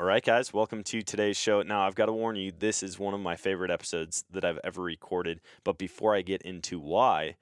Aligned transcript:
All 0.00 0.06
right, 0.06 0.24
guys, 0.24 0.54
welcome 0.54 0.84
to 0.84 1.02
today's 1.02 1.36
show. 1.36 1.60
Now, 1.62 1.80
I've 1.80 1.96
got 1.96 2.06
to 2.06 2.12
warn 2.12 2.36
you, 2.36 2.52
this 2.56 2.84
is 2.84 3.00
one 3.00 3.14
of 3.14 3.20
my 3.20 3.34
favorite 3.34 3.72
episodes 3.72 4.24
that 4.30 4.44
I've 4.44 4.60
ever 4.62 4.80
recorded. 4.80 5.40
But 5.64 5.76
before 5.76 6.14
I 6.14 6.22
get 6.22 6.40
into 6.42 6.78
why, 6.78 7.34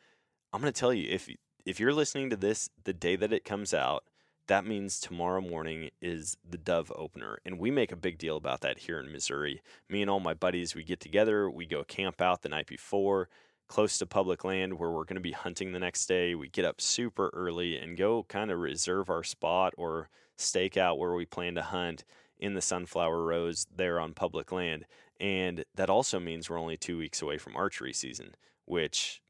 I'm 0.55 0.63
going 0.63 0.73
to 0.73 0.81
tell 0.81 0.95
you 0.95 1.07
if 1.11 1.29
if 1.67 1.79
you're 1.79 1.93
listening 1.93 2.31
to 2.31 2.37
this 2.37 2.71
the 2.85 2.95
day 2.95 3.15
that 3.17 3.31
it 3.31 3.45
comes 3.45 3.75
out, 3.75 4.05
that 4.47 4.65
means 4.65 4.99
tomorrow 4.99 5.43
morning 5.43 5.91
is 6.01 6.39
the 6.49 6.57
Dove 6.57 6.91
opener. 6.97 7.41
And 7.45 7.59
we 7.59 7.71
make 7.71 7.93
a 7.93 7.97
big 7.97 8.17
deal 8.17 8.39
about 8.39 8.63
that 8.63 8.79
here 8.79 9.01
in 9.01 9.13
Missouri. 9.13 9.61
Me 9.91 10.01
and 10.01 10.11
all 10.11 10.21
my 10.21 10.33
buddies, 10.33 10.75
we 10.75 10.83
get 10.83 10.99
together, 10.99 11.51
we 11.51 11.67
go 11.67 11.85
camp 11.85 12.23
out 12.23 12.41
the 12.41 12.49
night 12.49 12.69
before, 12.69 13.29
close 13.69 13.99
to 13.99 14.07
public 14.07 14.45
land 14.45 14.79
where 14.79 14.91
we're 14.91 15.05
going 15.05 15.17
to 15.17 15.21
be 15.21 15.33
hunting 15.33 15.73
the 15.73 15.79
next 15.79 16.07
day. 16.07 16.35
We 16.35 16.49
get 16.49 16.65
up 16.65 16.81
super 16.81 17.29
early 17.35 17.77
and 17.77 17.99
go 17.99 18.23
kind 18.23 18.51
of 18.51 18.61
reserve 18.61 19.11
our 19.11 19.25
spot 19.25 19.75
or 19.77 20.09
stake 20.39 20.79
out 20.79 20.99
where 20.99 21.13
we 21.13 21.27
plan 21.27 21.55
to 21.57 21.63
hunt 21.63 22.03
in 22.39 22.55
the 22.55 22.63
sunflower 22.63 23.23
rows 23.25 23.67
there 23.75 24.01
on 24.01 24.15
public 24.15 24.53
land. 24.53 24.85
And 25.19 25.65
that 25.75 25.91
also 25.91 26.21
means 26.21 26.51
we're 26.51 26.61
only 26.61 26.77
two 26.77 26.99
weeks 26.99 27.23
away 27.23 27.39
from 27.39 27.57
archery 27.57 27.93
season, 27.93 28.35
which 28.65 29.23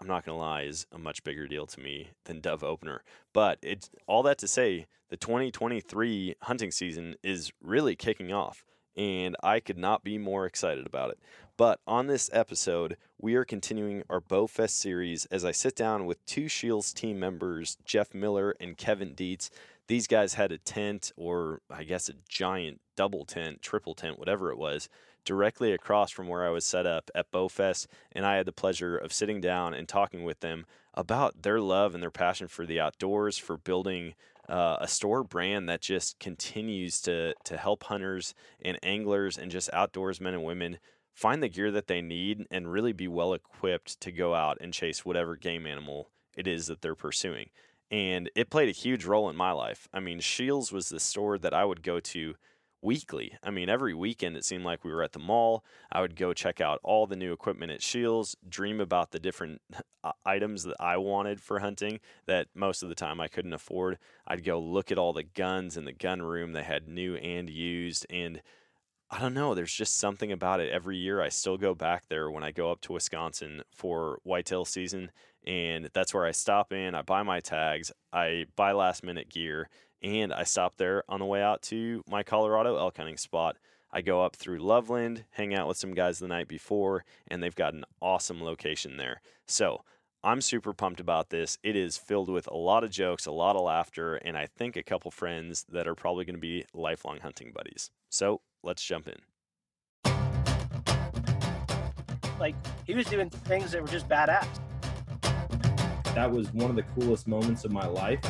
I'm 0.00 0.06
not 0.06 0.24
going 0.24 0.36
to 0.36 0.40
lie 0.40 0.62
is 0.62 0.86
a 0.92 0.98
much 0.98 1.24
bigger 1.24 1.46
deal 1.46 1.66
to 1.66 1.80
me 1.80 2.10
than 2.24 2.40
dove 2.40 2.64
opener. 2.64 3.02
But 3.32 3.58
it's 3.62 3.90
all 4.06 4.22
that 4.24 4.38
to 4.38 4.48
say, 4.48 4.86
the 5.08 5.16
2023 5.16 6.34
hunting 6.42 6.70
season 6.70 7.14
is 7.22 7.52
really 7.62 7.96
kicking 7.96 8.32
off, 8.32 8.64
and 8.96 9.36
I 9.42 9.60
could 9.60 9.78
not 9.78 10.02
be 10.02 10.18
more 10.18 10.46
excited 10.46 10.86
about 10.86 11.10
it. 11.10 11.18
But 11.56 11.80
on 11.86 12.06
this 12.06 12.28
episode, 12.32 12.96
we 13.18 13.34
are 13.34 13.44
continuing 13.44 14.02
our 14.10 14.20
Bowfest 14.20 14.70
series 14.70 15.24
as 15.26 15.44
I 15.44 15.52
sit 15.52 15.74
down 15.74 16.04
with 16.04 16.24
two 16.26 16.48
Scheels 16.48 16.92
team 16.92 17.18
members, 17.18 17.78
Jeff 17.84 18.12
Miller 18.12 18.54
and 18.60 18.76
Kevin 18.76 19.14
Deetz. 19.14 19.48
These 19.88 20.06
guys 20.06 20.34
had 20.34 20.50
a 20.50 20.58
tent, 20.58 21.12
or 21.16 21.60
I 21.70 21.84
guess 21.84 22.08
a 22.08 22.14
giant 22.28 22.80
double 22.96 23.24
tent, 23.24 23.62
triple 23.62 23.94
tent, 23.94 24.18
whatever 24.18 24.50
it 24.50 24.58
was, 24.58 24.88
directly 25.24 25.72
across 25.72 26.10
from 26.10 26.28
where 26.28 26.44
I 26.44 26.50
was 26.50 26.64
set 26.64 26.86
up 26.86 27.10
at 27.14 27.30
Bowfest. 27.30 27.86
And 28.12 28.26
I 28.26 28.36
had 28.36 28.46
the 28.46 28.52
pleasure 28.52 28.96
of 28.96 29.12
sitting 29.12 29.40
down 29.40 29.74
and 29.74 29.88
talking 29.88 30.24
with 30.24 30.40
them 30.40 30.66
about 30.94 31.42
their 31.42 31.60
love 31.60 31.94
and 31.94 32.02
their 32.02 32.10
passion 32.10 32.48
for 32.48 32.66
the 32.66 32.80
outdoors, 32.80 33.38
for 33.38 33.56
building 33.56 34.14
uh, 34.48 34.76
a 34.80 34.88
store 34.88 35.22
brand 35.22 35.68
that 35.68 35.80
just 35.80 36.18
continues 36.18 37.00
to, 37.02 37.34
to 37.44 37.56
help 37.56 37.84
hunters 37.84 38.34
and 38.62 38.78
anglers 38.82 39.38
and 39.38 39.50
just 39.50 39.70
outdoors 39.72 40.20
men 40.20 40.34
and 40.34 40.44
women 40.44 40.78
find 41.12 41.42
the 41.42 41.48
gear 41.48 41.70
that 41.70 41.86
they 41.86 42.00
need 42.00 42.46
and 42.50 42.70
really 42.70 42.92
be 42.92 43.08
well 43.08 43.32
equipped 43.32 44.00
to 44.00 44.12
go 44.12 44.34
out 44.34 44.58
and 44.60 44.72
chase 44.72 45.04
whatever 45.04 45.34
game 45.34 45.66
animal 45.66 46.10
it 46.36 46.46
is 46.46 46.66
that 46.66 46.82
they're 46.82 46.94
pursuing 46.94 47.48
and 47.90 48.30
it 48.34 48.50
played 48.50 48.68
a 48.68 48.72
huge 48.72 49.04
role 49.04 49.28
in 49.28 49.36
my 49.36 49.52
life. 49.52 49.88
I 49.92 50.00
mean, 50.00 50.20
Scheels 50.20 50.72
was 50.72 50.88
the 50.88 51.00
store 51.00 51.38
that 51.38 51.54
I 51.54 51.64
would 51.64 51.82
go 51.82 52.00
to 52.00 52.34
weekly. 52.82 53.36
I 53.42 53.50
mean, 53.50 53.68
every 53.68 53.94
weekend 53.94 54.36
it 54.36 54.44
seemed 54.44 54.64
like 54.64 54.84
we 54.84 54.92
were 54.92 55.02
at 55.02 55.12
the 55.12 55.18
mall. 55.18 55.64
I 55.90 56.00
would 56.00 56.16
go 56.16 56.32
check 56.32 56.60
out 56.60 56.80
all 56.82 57.06
the 57.06 57.16
new 57.16 57.32
equipment 57.32 57.72
at 57.72 57.82
Scheels, 57.82 58.36
dream 58.48 58.80
about 58.80 59.10
the 59.10 59.18
different 59.18 59.60
items 60.24 60.64
that 60.64 60.76
I 60.78 60.96
wanted 60.96 61.40
for 61.40 61.60
hunting 61.60 62.00
that 62.26 62.48
most 62.54 62.82
of 62.82 62.88
the 62.88 62.94
time 62.94 63.20
I 63.20 63.28
couldn't 63.28 63.52
afford. 63.52 63.98
I'd 64.26 64.44
go 64.44 64.60
look 64.60 64.92
at 64.92 64.98
all 64.98 65.12
the 65.12 65.22
guns 65.24 65.76
in 65.76 65.84
the 65.84 65.92
gun 65.92 66.22
room. 66.22 66.52
They 66.52 66.62
had 66.62 66.88
new 66.88 67.16
and 67.16 67.50
used 67.50 68.06
and 68.10 68.40
I 69.08 69.20
don't 69.20 69.34
know. 69.34 69.54
There's 69.54 69.72
just 69.72 69.98
something 69.98 70.32
about 70.32 70.58
it. 70.60 70.72
Every 70.72 70.96
year, 70.96 71.22
I 71.22 71.28
still 71.28 71.56
go 71.56 71.74
back 71.74 72.08
there 72.08 72.28
when 72.30 72.42
I 72.42 72.50
go 72.50 72.72
up 72.72 72.80
to 72.82 72.92
Wisconsin 72.92 73.62
for 73.70 74.18
whitetail 74.24 74.64
season, 74.64 75.12
and 75.46 75.88
that's 75.94 76.12
where 76.12 76.26
I 76.26 76.32
stop 76.32 76.72
in. 76.72 76.94
I 76.94 77.02
buy 77.02 77.22
my 77.22 77.38
tags, 77.38 77.92
I 78.12 78.46
buy 78.56 78.72
last 78.72 79.04
minute 79.04 79.28
gear, 79.28 79.68
and 80.02 80.32
I 80.32 80.42
stop 80.42 80.76
there 80.76 81.04
on 81.08 81.20
the 81.20 81.26
way 81.26 81.40
out 81.40 81.62
to 81.62 82.02
my 82.08 82.24
Colorado 82.24 82.76
elk 82.76 82.96
hunting 82.96 83.16
spot. 83.16 83.56
I 83.92 84.00
go 84.02 84.24
up 84.24 84.34
through 84.34 84.58
Loveland, 84.58 85.24
hang 85.30 85.54
out 85.54 85.68
with 85.68 85.76
some 85.76 85.94
guys 85.94 86.18
the 86.18 86.26
night 86.26 86.48
before, 86.48 87.04
and 87.28 87.40
they've 87.40 87.54
got 87.54 87.74
an 87.74 87.84
awesome 88.02 88.42
location 88.42 88.96
there. 88.96 89.22
So 89.46 89.84
I'm 90.24 90.40
super 90.40 90.72
pumped 90.72 90.98
about 90.98 91.30
this. 91.30 91.56
It 91.62 91.76
is 91.76 91.96
filled 91.96 92.28
with 92.28 92.48
a 92.48 92.56
lot 92.56 92.82
of 92.82 92.90
jokes, 92.90 93.26
a 93.26 93.32
lot 93.32 93.54
of 93.54 93.62
laughter, 93.62 94.16
and 94.16 94.36
I 94.36 94.46
think 94.46 94.76
a 94.76 94.82
couple 94.82 95.12
friends 95.12 95.64
that 95.68 95.86
are 95.86 95.94
probably 95.94 96.24
going 96.24 96.34
to 96.34 96.40
be 96.40 96.64
lifelong 96.74 97.20
hunting 97.20 97.52
buddies. 97.54 97.92
So 98.10 98.40
let's 98.66 98.82
jump 98.82 99.08
in. 99.08 99.14
Like 102.38 102.54
he 102.84 102.94
was 102.94 103.06
doing 103.06 103.30
things 103.30 103.70
that 103.72 103.80
were 103.80 103.88
just 103.88 104.08
badass. 104.08 104.48
That 106.14 106.30
was 106.30 106.52
one 106.52 106.68
of 106.70 106.76
the 106.76 106.82
coolest 106.98 107.28
moments 107.28 107.64
of 107.64 107.70
my 107.70 107.86
life. 107.86 108.20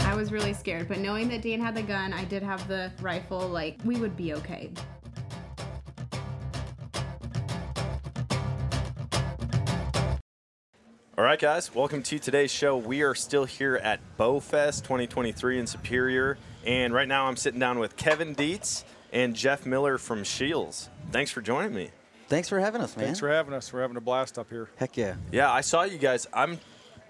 I 0.00 0.14
was 0.14 0.32
really 0.32 0.52
scared, 0.52 0.88
but 0.88 0.98
knowing 0.98 1.28
that 1.28 1.42
Dan 1.42 1.60
had 1.60 1.74
the 1.74 1.82
gun, 1.82 2.12
I 2.12 2.24
did 2.24 2.42
have 2.42 2.66
the 2.68 2.92
rifle, 3.00 3.48
like 3.48 3.78
we 3.84 3.98
would 3.98 4.16
be 4.16 4.34
okay. 4.34 4.70
All 11.18 11.24
right, 11.24 11.38
guys, 11.38 11.74
welcome 11.74 12.02
to 12.02 12.18
today's 12.18 12.50
show. 12.50 12.76
We 12.76 13.02
are 13.02 13.14
still 13.14 13.46
here 13.46 13.76
at 13.76 14.00
Bowfest 14.18 14.82
2023 14.82 15.60
in 15.60 15.66
Superior, 15.66 16.36
and 16.66 16.92
right 16.92 17.08
now 17.08 17.26
I'm 17.26 17.36
sitting 17.36 17.60
down 17.60 17.78
with 17.78 17.96
Kevin 17.96 18.34
Deetz 18.34 18.84
and 19.16 19.34
Jeff 19.34 19.64
Miller 19.64 19.96
from 19.96 20.26
Scheels. 20.26 20.90
Thanks 21.10 21.30
for 21.30 21.40
joining 21.40 21.74
me. 21.74 21.88
Thanks 22.28 22.50
for 22.50 22.60
having 22.60 22.82
us, 22.82 22.94
man. 22.96 23.06
Thanks 23.06 23.20
for 23.20 23.30
having 23.30 23.54
us. 23.54 23.72
We're 23.72 23.80
having 23.80 23.96
a 23.96 24.00
blast 24.00 24.38
up 24.38 24.50
here. 24.50 24.68
Heck 24.76 24.98
yeah. 24.98 25.14
Yeah, 25.32 25.50
I 25.50 25.62
saw 25.62 25.84
you 25.84 25.96
guys. 25.96 26.26
I'm 26.34 26.58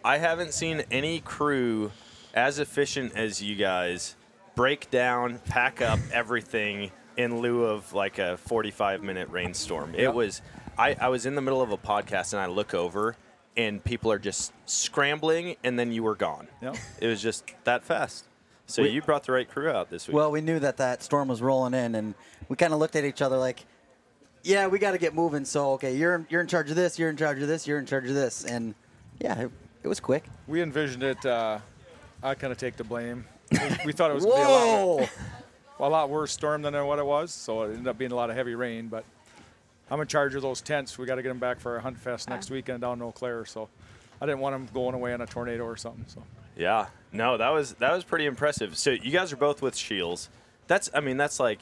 I 0.04 0.18
haven't 0.18 0.54
seen 0.54 0.84
any 0.92 1.18
crew 1.18 1.90
as 2.32 2.60
efficient 2.60 3.16
as 3.16 3.42
you 3.42 3.56
guys 3.56 4.14
break 4.54 4.88
down, 4.88 5.40
pack 5.46 5.82
up 5.82 5.98
everything 6.12 6.92
in 7.16 7.40
lieu 7.40 7.64
of 7.64 7.92
like 7.92 8.18
a 8.18 8.36
45 8.36 9.02
minute 9.02 9.28
rainstorm. 9.30 9.92
It 9.96 10.14
was 10.14 10.42
I, 10.78 10.96
I 11.00 11.08
was 11.08 11.26
in 11.26 11.34
the 11.34 11.42
middle 11.42 11.60
of 11.60 11.72
a 11.72 11.78
podcast 11.78 12.34
and 12.34 12.40
I 12.40 12.46
look 12.46 12.72
over 12.72 13.16
and 13.56 13.82
people 13.82 14.12
are 14.12 14.18
just 14.20 14.52
scrambling 14.66 15.56
and 15.64 15.76
then 15.76 15.90
you 15.90 16.04
were 16.04 16.14
gone. 16.14 16.46
Yep. 16.62 16.76
It 17.00 17.08
was 17.08 17.20
just 17.20 17.52
that 17.64 17.82
fast. 17.82 18.28
So 18.66 18.82
We- 18.82 18.90
you 18.90 19.02
brought 19.02 19.24
the 19.24 19.32
right 19.32 19.48
crew 19.48 19.70
out 19.70 19.90
this 19.90 20.08
week. 20.08 20.14
Well, 20.16 20.30
we 20.30 20.40
knew 20.40 20.58
that 20.58 20.76
that 20.78 21.02
storm 21.02 21.28
was 21.28 21.40
rolling 21.40 21.74
in, 21.74 21.94
and 21.94 22.14
we 22.48 22.56
kind 22.56 22.72
of 22.72 22.78
looked 22.80 22.96
at 22.96 23.04
each 23.04 23.22
other 23.22 23.36
like, 23.36 23.64
"Yeah, 24.42 24.66
we 24.66 24.78
got 24.78 24.92
to 24.92 24.98
get 24.98 25.14
moving." 25.14 25.44
So, 25.44 25.72
okay, 25.74 25.94
you're 25.96 26.26
you're 26.28 26.40
in 26.40 26.48
charge 26.48 26.68
of 26.70 26.76
this, 26.76 26.98
you're 26.98 27.10
in 27.10 27.16
charge 27.16 27.40
of 27.40 27.48
this, 27.48 27.66
you're 27.66 27.78
in 27.78 27.86
charge 27.86 28.08
of 28.08 28.14
this, 28.14 28.44
and 28.44 28.74
yeah, 29.20 29.38
it, 29.42 29.50
it 29.84 29.88
was 29.88 30.00
quick. 30.00 30.24
We 30.48 30.62
envisioned 30.62 31.02
it. 31.04 31.24
Uh, 31.24 31.58
I 32.22 32.34
kind 32.34 32.52
of 32.52 32.58
take 32.58 32.76
the 32.76 32.84
blame. 32.84 33.24
We, 33.52 33.58
we 33.86 33.92
thought 33.92 34.10
it 34.10 34.14
was 34.14 34.24
going 34.24 34.36
to 34.40 34.46
be 34.46 34.52
a 34.52 34.54
lot, 34.54 35.08
Whoa! 35.78 35.86
a 35.86 35.88
lot 35.88 36.10
worse 36.10 36.32
storm 36.32 36.62
than 36.62 36.74
what 36.86 36.98
it 36.98 37.06
was, 37.06 37.30
so 37.32 37.62
it 37.62 37.66
ended 37.70 37.86
up 37.86 37.96
being 37.96 38.10
a 38.10 38.16
lot 38.16 38.30
of 38.30 38.36
heavy 38.36 38.56
rain. 38.56 38.88
But 38.88 39.04
I'm 39.88 40.00
in 40.00 40.08
charge 40.08 40.34
of 40.34 40.42
those 40.42 40.60
tents. 40.60 40.98
We 40.98 41.06
got 41.06 41.14
to 41.14 41.22
get 41.22 41.28
them 41.28 41.38
back 41.38 41.60
for 41.60 41.74
our 41.74 41.78
hunt 41.78 41.98
fest 42.00 42.28
next 42.28 42.50
weekend 42.50 42.80
down 42.80 42.94
in 42.98 43.02
Eau 43.02 43.12
Claire. 43.12 43.44
So 43.44 43.68
I 44.20 44.26
didn't 44.26 44.40
want 44.40 44.54
them 44.54 44.68
going 44.74 44.94
away 44.96 45.14
on 45.14 45.20
a 45.20 45.26
tornado 45.26 45.62
or 45.64 45.76
something. 45.76 46.04
So 46.08 46.24
Yeah, 46.56 46.86
no, 47.16 47.36
that 47.36 47.48
was 47.50 47.74
that 47.74 47.92
was 47.92 48.04
pretty 48.04 48.26
impressive. 48.26 48.76
So 48.76 48.90
you 48.90 49.10
guys 49.10 49.32
are 49.32 49.36
both 49.36 49.62
with 49.62 49.74
Scheels. 49.74 50.28
That's, 50.66 50.90
I 50.94 51.00
mean, 51.00 51.16
that's 51.16 51.38
like 51.40 51.60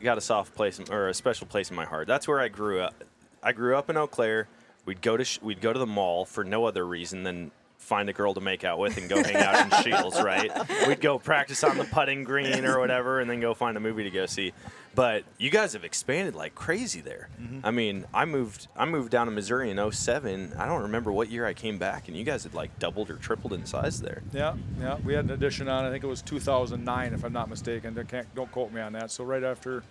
got 0.00 0.18
a 0.18 0.20
soft 0.20 0.54
place 0.54 0.78
in- 0.78 0.90
or 0.92 1.08
a 1.08 1.14
special 1.14 1.46
place 1.46 1.70
in 1.70 1.76
my 1.76 1.84
heart. 1.84 2.06
That's 2.08 2.26
where 2.26 2.40
I 2.40 2.48
grew 2.48 2.80
up. 2.80 2.94
I 3.42 3.52
grew 3.52 3.76
up 3.76 3.88
in 3.90 3.96
Eau 3.96 4.06
Claire. 4.06 4.48
We'd 4.84 5.00
go 5.02 5.16
to 5.16 5.24
sh- 5.24 5.38
we'd 5.42 5.60
go 5.60 5.72
to 5.72 5.78
the 5.78 5.86
mall 5.86 6.24
for 6.24 6.42
no 6.44 6.64
other 6.64 6.86
reason 6.86 7.22
than 7.22 7.50
find 7.82 8.08
a 8.08 8.12
girl 8.12 8.32
to 8.34 8.40
make 8.40 8.64
out 8.64 8.78
with 8.78 8.96
and 8.96 9.08
go 9.08 9.22
hang 9.22 9.36
out 9.36 9.64
in 9.64 9.70
Scheels, 9.82 10.22
right? 10.22 10.50
We'd 10.86 11.00
go 11.00 11.18
practice 11.18 11.62
on 11.64 11.76
the 11.76 11.84
putting 11.84 12.24
green 12.24 12.64
or 12.64 12.78
whatever, 12.78 13.20
and 13.20 13.28
then 13.28 13.40
go 13.40 13.54
find 13.54 13.76
a 13.76 13.80
movie 13.80 14.04
to 14.04 14.10
go 14.10 14.26
see. 14.26 14.52
But 14.94 15.24
you 15.38 15.50
guys 15.50 15.72
have 15.72 15.84
expanded 15.84 16.34
like 16.34 16.54
crazy 16.54 17.00
there. 17.00 17.28
Mm-hmm. 17.40 17.60
I 17.64 17.70
mean, 17.70 18.04
I 18.14 18.24
moved 18.24 18.68
I 18.76 18.84
moved 18.84 19.10
down 19.10 19.26
to 19.26 19.32
Missouri 19.32 19.70
in 19.70 19.92
07. 19.92 20.54
I 20.58 20.66
don't 20.66 20.82
remember 20.82 21.10
what 21.10 21.28
year 21.30 21.44
I 21.46 21.54
came 21.54 21.78
back, 21.78 22.08
and 22.08 22.16
you 22.16 22.24
guys 22.24 22.44
had 22.44 22.54
like 22.54 22.78
doubled 22.78 23.10
or 23.10 23.16
tripled 23.16 23.52
in 23.52 23.66
size 23.66 24.00
there. 24.00 24.22
yeah, 24.32 24.54
yeah, 24.80 24.98
we 25.04 25.14
had 25.14 25.24
an 25.24 25.32
addition 25.32 25.68
on. 25.68 25.84
I 25.84 25.90
think 25.90 26.04
it 26.04 26.08
was 26.08 26.22
2009, 26.22 27.14
if 27.14 27.24
I'm 27.24 27.32
not 27.32 27.48
mistaken. 27.48 27.94
Don't 28.34 28.52
quote 28.52 28.72
me 28.72 28.80
on 28.80 28.92
that. 28.92 29.10
So 29.10 29.24
right 29.24 29.42
after 29.42 29.82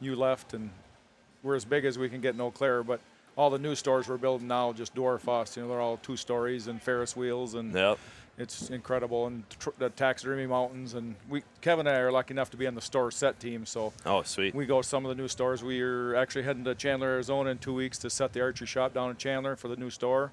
you 0.00 0.14
left, 0.14 0.54
and 0.54 0.70
we're 1.42 1.56
as 1.56 1.64
big 1.64 1.84
as 1.84 1.98
we 1.98 2.08
can 2.08 2.20
get 2.20 2.34
in 2.34 2.40
Eau 2.40 2.50
Claire, 2.50 2.82
but. 2.82 3.00
All 3.36 3.50
the 3.50 3.58
new 3.58 3.74
stores 3.74 4.08
we're 4.08 4.16
building 4.18 4.48
now 4.48 4.72
just 4.72 4.94
dwarf 4.94 5.28
us. 5.28 5.56
You 5.56 5.62
know, 5.62 5.68
they're 5.68 5.80
all 5.80 5.96
two 5.98 6.16
stories 6.16 6.66
and 6.66 6.82
Ferris 6.82 7.16
wheels 7.16 7.54
and 7.54 7.72
Yep. 7.72 7.98
it's 8.38 8.70
incredible 8.70 9.26
and 9.26 9.48
tr- 9.58 9.70
the 9.78 9.88
taxidermy 9.90 10.46
mountains 10.46 10.94
and 10.94 11.14
we 11.28 11.42
Kevin 11.60 11.86
and 11.86 11.96
I 11.96 12.00
are 12.00 12.12
lucky 12.12 12.32
enough 12.34 12.50
to 12.50 12.56
be 12.56 12.66
on 12.66 12.74
the 12.74 12.80
store 12.80 13.10
set 13.10 13.38
team 13.40 13.64
so 13.66 13.92
Oh, 14.04 14.22
sweet. 14.22 14.54
we 14.54 14.66
go 14.66 14.82
to 14.82 14.86
some 14.88 15.04
of 15.04 15.08
the 15.14 15.14
new 15.20 15.28
stores 15.28 15.62
we 15.62 15.80
are 15.80 16.14
actually 16.16 16.42
heading 16.42 16.64
to 16.64 16.74
Chandler 16.74 17.08
Arizona 17.08 17.50
in 17.50 17.58
two 17.58 17.74
weeks 17.74 17.98
to 17.98 18.10
set 18.10 18.32
the 18.32 18.40
archery 18.40 18.66
shop 18.66 18.94
down 18.94 19.10
in 19.10 19.16
Chandler 19.16 19.56
for 19.56 19.68
the 19.68 19.76
new 19.76 19.90
store 19.90 20.32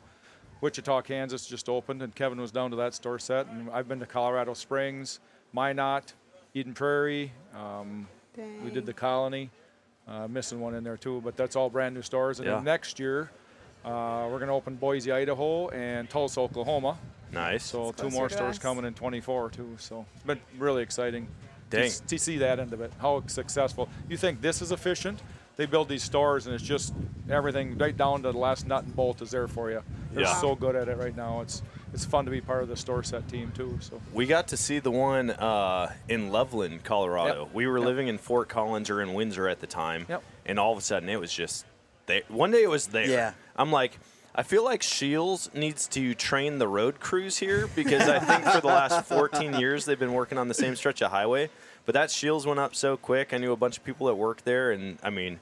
Wichita 0.62 1.02
Kansas 1.04 1.46
just 1.48 1.70
opened 1.70 2.02
and 2.02 2.14
Kevin 2.16 2.40
was 2.42 2.52
down 2.52 2.72
to 2.72 2.78
that 2.78 2.94
store 2.94 3.20
set 3.20 3.48
and 3.48 3.70
I've 3.72 3.88
been 3.88 4.00
to 4.00 4.06
Colorado 4.06 4.54
Springs 4.54 5.20
Minot 5.54 6.14
Eden 6.54 6.74
Prairie 6.74 7.32
um, 7.56 8.08
we 8.64 8.70
did 8.72 8.86
the 8.86 8.94
Colony 8.94 9.50
uh, 10.08 10.28
missing 10.28 10.60
one 10.60 10.74
in 10.76 10.84
there 10.84 10.98
too 10.98 11.22
but 11.24 11.36
that's 11.36 11.56
all 11.56 11.70
brand 11.70 11.94
new 11.96 12.02
stores 12.02 12.40
and 12.40 12.48
Yeah. 12.48 12.56
then 12.56 12.64
next 12.64 13.00
year 13.00 13.30
uh, 13.86 14.28
we're 14.30 14.38
going 14.40 14.48
to 14.48 14.54
open 14.54 14.76
Boise 14.76 15.12
Idaho 15.12 15.70
and 15.70 16.10
Tulsa 16.10 16.40
Oklahoma 16.42 16.98
Nice. 17.32 17.64
so 17.66 17.92
two 17.92 18.10
more 18.10 18.30
stores 18.30 18.58
coming 18.58 18.86
in 18.86 18.94
24 18.94 19.50
too. 19.52 19.76
So 19.78 20.06
it's 20.16 20.24
been 20.24 20.40
really 20.58 20.82
exciting. 20.82 21.28
to, 21.72 21.78
Dang. 21.78 21.86
s- 21.88 22.00
to 22.08 22.18
see 22.18 22.38
that 22.38 22.58
end 22.60 22.72
of 22.72 22.80
it, 22.80 22.92
how 23.00 23.22
successful. 23.28 23.90
You 24.10 24.16
think 24.16 24.40
this 24.42 24.62
is 24.62 24.72
efficient? 24.72 25.22
They 25.58 25.66
build 25.66 25.90
these 25.90 26.04
stores 26.04 26.46
and 26.48 26.56
it's 26.56 26.64
just 26.64 26.94
everything 27.30 27.78
right 27.78 27.96
down 27.96 28.24
to 28.24 28.32
the 28.32 28.38
last 28.38 28.66
nut 28.66 28.86
and 28.86 28.96
bolt 28.96 29.22
is 29.22 29.32
there 29.32 29.48
for 29.50 29.70
you. 29.70 29.84
They're 30.14 30.24
Yeah. 30.24 30.36
so 30.40 30.56
good 30.56 30.76
at 30.78 30.88
it 30.88 30.98
right 30.98 31.16
now. 31.18 31.42
It's 31.42 31.62
it's 31.94 32.06
fun 32.06 32.26
to 32.26 32.32
be 32.32 32.42
part 32.42 32.64
of 32.64 32.70
the 32.70 32.76
store 32.78 33.04
set 33.04 33.28
team 33.30 33.52
too. 33.56 33.78
So 33.82 34.02
We 34.14 34.26
got 34.26 34.48
to 34.50 34.58
see 34.58 34.80
the 34.80 34.92
one 34.92 35.30
uh, 35.32 35.94
in 36.10 36.32
Loveland, 36.32 36.84
Colorado. 36.84 37.46
Yep. 37.46 37.54
We 37.54 37.68
were 37.68 37.78
Yep. 37.80 37.86
living 37.88 38.08
in 38.08 38.18
Fort 38.18 38.50
Collins 38.50 38.90
or 38.90 39.02
in 39.02 39.14
Windsor 39.14 39.48
at 39.48 39.60
the 39.62 39.68
time, 39.68 40.06
Yep. 40.10 40.24
and 40.46 40.60
all 40.60 40.72
of 40.72 40.78
a 40.78 40.82
sudden 40.82 41.10
it 41.10 41.20
was 41.20 41.32
just 41.34 41.66
there. 42.06 42.22
One 42.28 42.52
day 42.52 42.64
it 42.64 42.70
was 42.70 42.88
there. 42.88 43.08
Yeah. 43.08 43.34
I'm 43.56 43.72
like, 43.72 44.00
I 44.36 44.44
feel 44.44 44.64
like 44.64 44.84
Scheels 44.84 45.50
needs 45.56 45.88
to 45.90 46.14
train 46.14 46.60
the 46.60 46.68
road 46.68 47.00
crews 47.00 47.38
here 47.38 47.68
because 47.76 48.08
I 48.08 48.20
think 48.20 48.44
for 48.46 48.62
the 48.62 48.68
last 48.68 49.06
14 49.10 49.56
years 49.60 49.86
they've 49.86 49.98
been 49.98 50.14
working 50.14 50.38
on 50.38 50.48
the 50.48 50.54
same 50.54 50.76
stretch 50.76 51.02
of 51.02 51.10
highway. 51.12 51.50
But 51.86 51.94
that 51.94 52.12
Scheels 52.12 52.46
went 52.46 52.60
up 52.60 52.76
so 52.76 52.98
quick. 52.98 53.34
I 53.34 53.38
knew 53.38 53.52
a 53.52 53.56
bunch 53.58 53.78
of 53.78 53.84
people 53.84 54.08
that 54.08 54.16
worked 54.16 54.44
there, 54.46 54.72
and 54.72 55.00
I 55.02 55.10
mean, 55.10 55.40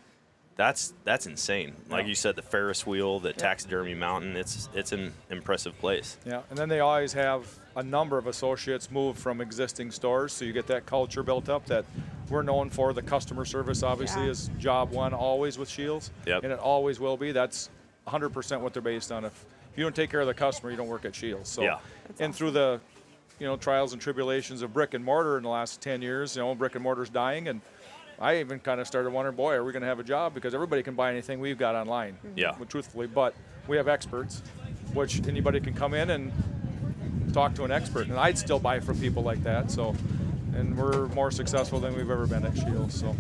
that's 0.58 0.94
that's 1.04 1.26
insane. 1.28 1.74
Like 1.90 2.04
Yeah. 2.04 2.10
you 2.10 2.16
said, 2.16 2.36
the 2.36 2.42
Ferris 2.42 2.86
wheel, 2.88 3.20
the 3.20 3.34
taxidermy 3.34 3.94
mountain. 3.94 4.36
It's 4.38 4.70
it's 4.74 4.92
an 4.92 5.14
impressive 5.30 5.78
place. 5.80 6.18
Yeah, 6.26 6.42
and 6.50 6.58
then 6.58 6.70
they 6.70 6.80
always 6.80 7.14
have 7.14 7.46
a 7.76 7.84
number 7.84 8.18
of 8.18 8.28
associates 8.28 8.90
move 8.90 9.18
from 9.18 9.42
existing 9.42 9.92
stores, 9.92 10.32
so 10.32 10.46
you 10.46 10.54
get 10.54 10.68
that 10.68 10.86
culture 10.86 11.24
built 11.24 11.50
up 11.50 11.66
that 11.66 11.84
we're 12.30 12.42
known 12.44 12.70
for. 12.70 12.94
The 12.94 13.02
customer 13.02 13.44
service 13.44 13.84
obviously 13.84 14.24
Yeah. 14.24 14.30
is 14.32 14.50
job 14.58 14.92
one 14.92 15.14
always 15.14 15.58
with 15.58 15.68
Scheels, 15.70 16.10
Yep. 16.26 16.44
and 16.44 16.54
it 16.54 16.60
always 16.60 17.00
will 17.00 17.18
be. 17.18 17.32
That's 17.34 17.70
100% 18.08 18.62
what 18.62 18.72
they're 18.74 18.82
based 18.82 19.12
on. 19.12 19.26
If 19.26 19.46
you 19.76 19.84
don't 19.84 19.96
take 19.96 20.10
care 20.10 20.22
of 20.22 20.28
the 20.28 20.34
customer, 20.34 20.72
you 20.72 20.78
don't 20.78 20.88
work 20.88 21.04
at 21.06 21.16
Scheels. 21.16 21.50
So, 21.50 21.64
Yeah. 21.64 21.80
and 22.20 22.34
through 22.34 22.52
the 22.52 22.80
you 23.40 23.46
know 23.46 23.58
trials 23.58 23.92
and 23.92 24.02
tribulations 24.02 24.62
of 24.62 24.72
brick 24.74 24.94
and 24.94 25.04
mortar 25.04 25.36
in 25.36 25.44
the 25.44 25.50
last 25.50 25.82
10 25.82 26.02
years, 26.02 26.38
you 26.38 26.42
know 26.42 26.56
brick 26.56 26.76
and 26.76 26.84
mortar's 26.84 27.10
dying, 27.10 27.50
and 27.50 27.60
I 28.20 28.40
even 28.40 28.60
kind 28.60 28.80
of 28.80 28.88
started 28.88 29.12
wondering, 29.12 29.36
boy, 29.36 29.54
are 29.54 29.64
we 29.64 29.72
going 29.72 29.82
to 29.82 29.88
have 29.88 30.00
a 30.00 30.04
job 30.04 30.34
because 30.34 30.54
everybody 30.54 30.84
can 30.84 30.96
buy 30.96 31.12
anything 31.12 31.40
we've 31.40 31.58
got 31.58 31.76
online. 31.76 32.14
Mm-hmm. 32.14 32.38
Yeah. 32.38 32.56
Well, 32.58 32.66
truthfully, 32.66 33.08
but 33.08 33.34
we 33.68 33.78
have 33.78 33.88
experts, 33.88 34.42
which 34.94 35.26
anybody 35.28 35.60
can 35.60 35.74
come 35.74 35.94
in 35.94 36.10
and 36.12 36.32
talk 37.34 37.54
to 37.56 37.64
an 37.64 37.72
expert, 37.72 38.08
and 38.08 38.18
I'd 38.18 38.38
still 38.38 38.60
buy 38.60 38.80
from 38.80 39.00
people 39.00 39.24
like 39.24 39.44
that. 39.44 39.70
So, 39.70 39.96
and 40.56 40.78
we're 40.78 41.08
more 41.10 41.32
successful 41.32 41.80
than 41.80 41.96
we've 41.96 42.10
ever 42.10 42.26
been 42.28 42.46
at 42.46 42.58
Scheels. 42.58 42.94
So, 42.94 43.16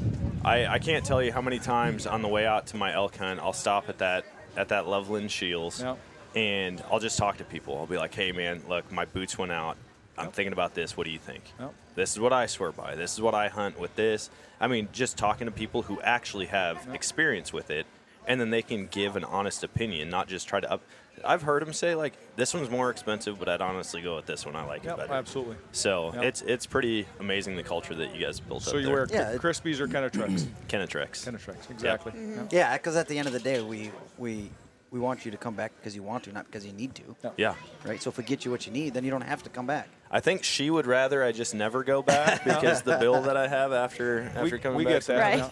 I, 0.45 0.65
I 0.68 0.80
can't 0.80 1.03
tell 1.06 1.21
you 1.21 1.33
how 1.33 1.42
many 1.42 1.59
times 1.59 2.07
on 2.07 2.21
the 2.21 2.27
way 2.30 2.45
out 2.45 2.68
to 2.68 2.77
my 2.77 2.94
elk 2.94 3.18
hunt 3.18 3.39
I'll 3.42 3.51
stop 3.53 3.89
at 3.89 3.97
that 3.97 4.25
at 4.56 4.69
that 4.69 4.88
Loveland 4.88 5.30
Scheels 5.31 5.81
Yeah. 5.81 5.95
and 6.33 6.81
I'll 6.89 7.00
just 7.00 7.18
talk 7.18 7.38
to 7.39 7.44
people. 7.44 7.77
I'll 7.77 7.88
be 7.88 7.97
like, 7.97 8.13
"Hey 8.13 8.31
man, 8.31 8.62
look, 8.69 8.89
my 8.89 9.03
boots 9.03 9.38
went 9.38 9.51
out. 9.51 9.75
I'm 10.18 10.31
thinking 10.31 10.53
about 10.53 10.74
this. 10.75 10.95
What 10.95 11.03
do 11.06 11.12
you 11.12 11.19
think? 11.19 11.44
Yep. 11.59 11.74
This 11.95 12.12
is 12.13 12.19
what 12.21 12.31
I 12.31 12.45
swear 12.45 12.71
by. 12.71 12.95
This 12.95 13.13
is 13.13 13.19
what 13.21 13.33
I 13.36 13.50
hunt 13.50 13.77
with 13.77 13.94
this." 13.97 14.30
I 14.60 14.68
mean, 14.68 14.88
just 14.92 15.18
talking 15.18 15.46
to 15.46 15.52
people 15.52 15.81
who 15.84 16.00
actually 16.02 16.46
have 16.48 16.88
experience 16.94 17.52
with 17.54 17.69
it 17.69 17.86
and 18.28 18.40
then 18.42 18.50
they 18.50 18.62
can 18.62 18.88
give 18.88 19.16
an 19.16 19.24
honest 19.24 19.63
opinion, 19.63 20.10
not 20.10 20.28
just 20.28 20.48
try 20.48 20.60
to 20.60 20.72
up 20.72 20.81
I've 21.24 21.44
heard 21.44 21.62
them 21.62 21.72
say 21.72 21.96
like 21.96 22.13
this 22.36 22.54
one's 22.54 22.69
more 22.69 22.90
expensive, 22.90 23.40
but 23.40 23.48
I'd 23.48 23.62
honestly 23.62 24.02
go 24.02 24.18
with 24.18 24.25
this 24.25 24.46
one. 24.46 24.54
I 24.56 24.66
like 24.66 24.84
yeah, 24.84 24.94
it 24.94 24.98
better. 24.98 25.13
absolutely. 25.13 25.56
So 25.72 26.12
Yeah. 26.13 26.22
it's 26.24 26.42
it's 26.42 26.66
pretty 26.66 27.06
amazing 27.22 27.56
the 27.56 27.63
culture 27.63 27.96
that 27.96 28.13
you 28.13 28.25
guys 28.25 28.42
built 28.42 28.63
So 28.63 28.72
up 28.72 28.78
you 28.78 28.86
there. 28.88 28.94
wear 28.94 29.07
Yeah, 29.10 29.30
it- 29.31 29.42
Crispis 29.42 29.80
or 29.80 29.88
Kenetreks? 29.88 30.46
Kenetreks. 30.68 31.25
Kenetreks, 31.25 31.72
exactly. 31.72 32.12
Mm-hmm. 32.12 32.48
Yeah. 32.52 32.72
Yeah, 32.72 32.78
because 32.78 32.98
at 32.98 33.07
the 33.07 33.18
end 33.18 33.28
of 33.28 33.34
the 33.34 33.40
day, 33.40 33.62
we 33.62 33.92
we 34.18 34.50
we 34.92 35.00
want 35.00 35.24
you 35.25 35.31
to 35.31 35.38
come 35.38 35.56
back 35.56 35.72
because 35.78 35.96
you 35.96 36.04
want 36.04 36.24
to, 36.25 36.34
not 36.34 36.46
because 36.48 36.66
you 36.66 36.74
need 36.74 36.94
to. 36.96 37.16
Yeah. 37.24 37.31
Yeah. 37.38 37.56
Right. 37.86 38.02
So 38.02 38.10
if 38.10 38.18
we 38.18 38.24
get 38.25 38.44
you 38.44 38.52
what 38.52 38.66
you 38.68 38.74
need, 38.74 38.94
then 38.94 39.06
you 39.06 39.10
don't 39.12 39.22
have 39.22 39.42
to 39.44 39.50
come 39.50 39.66
back. 39.68 39.88
I 40.12 40.19
think 40.19 40.44
she 40.44 40.69
would 40.69 40.86
rather 40.88 41.24
I 41.24 41.31
just 41.31 41.54
never 41.56 41.84
go 41.84 42.02
back 42.02 42.44
because 42.46 42.81
the 42.84 42.98
bill 42.98 43.22
that 43.24 43.36
I 43.38 43.48
have 43.48 43.74
after 43.74 44.22
after 44.36 44.44
We, 44.44 44.60
coming 44.60 44.78
we 44.78 44.84
back. 44.86 44.94
get 44.94 45.04
that. 45.07 45.19
Right. 45.19 45.38
yeah. 45.40 45.50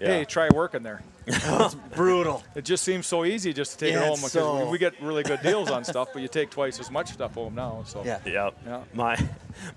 Yeah. 0.00 0.06
Hey, 0.08 0.24
try 0.24 0.48
working 0.52 0.82
there. 0.82 1.02
Oh, 1.46 1.64
it's 1.66 1.74
brutal. 1.96 2.42
It 2.54 2.66
just 2.66 2.82
seems 2.84 3.06
so 3.06 3.24
easy 3.24 3.54
just 3.54 3.72
to 3.72 3.78
take 3.86 3.94
Yeah, 3.94 4.02
it 4.02 4.06
home 4.08 4.16
because 4.16 4.32
so- 4.32 4.64
we, 4.66 4.72
we 4.72 4.78
get 4.78 5.00
really 5.00 5.22
good 5.22 5.40
deals 5.40 5.70
on 5.70 5.82
stuff, 5.84 6.08
but 6.12 6.20
you 6.20 6.28
take 6.28 6.50
twice 6.50 6.78
as 6.80 6.90
much 6.90 7.12
stuff 7.12 7.32
home 7.34 7.54
now. 7.54 7.82
So 7.86 8.04
Yeah. 8.04 8.18
Yep. 8.26 8.54
Yeah. 8.66 8.80
My 8.92 9.16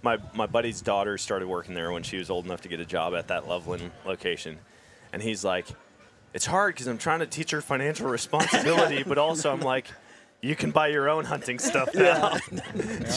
my 0.01 0.17
my 0.33 0.45
buddy's 0.45 0.81
daughter 0.81 1.17
started 1.17 1.47
working 1.47 1.73
there 1.73 1.91
when 1.93 2.03
she 2.03 2.17
was 2.17 2.29
old 2.29 2.43
enough 2.45 2.61
to 2.61 2.67
get 2.67 2.81
a 2.81 2.85
job 2.85 3.13
at 3.15 3.29
that 3.29 3.47
Loveland 3.47 3.91
location, 4.05 4.57
and 5.13 5.21
he's 5.21 5.45
like, 5.45 5.67
"It's 6.33 6.45
hard 6.47 6.73
because 6.75 6.87
I'm 6.87 6.97
trying 6.97 7.19
to 7.19 7.27
teach 7.27 7.51
her 7.51 7.61
financial 7.61 8.09
responsibility, 8.09 9.03
but 9.07 9.17
also 9.17 9.51
I'm 9.53 9.61
like." 9.61 9.87
You 10.41 10.55
can 10.55 10.69
buy 10.71 10.87
your 10.87 11.09
own 11.09 11.25
hunting 11.25 11.57
stuff 11.57 11.89
now. 11.95 12.37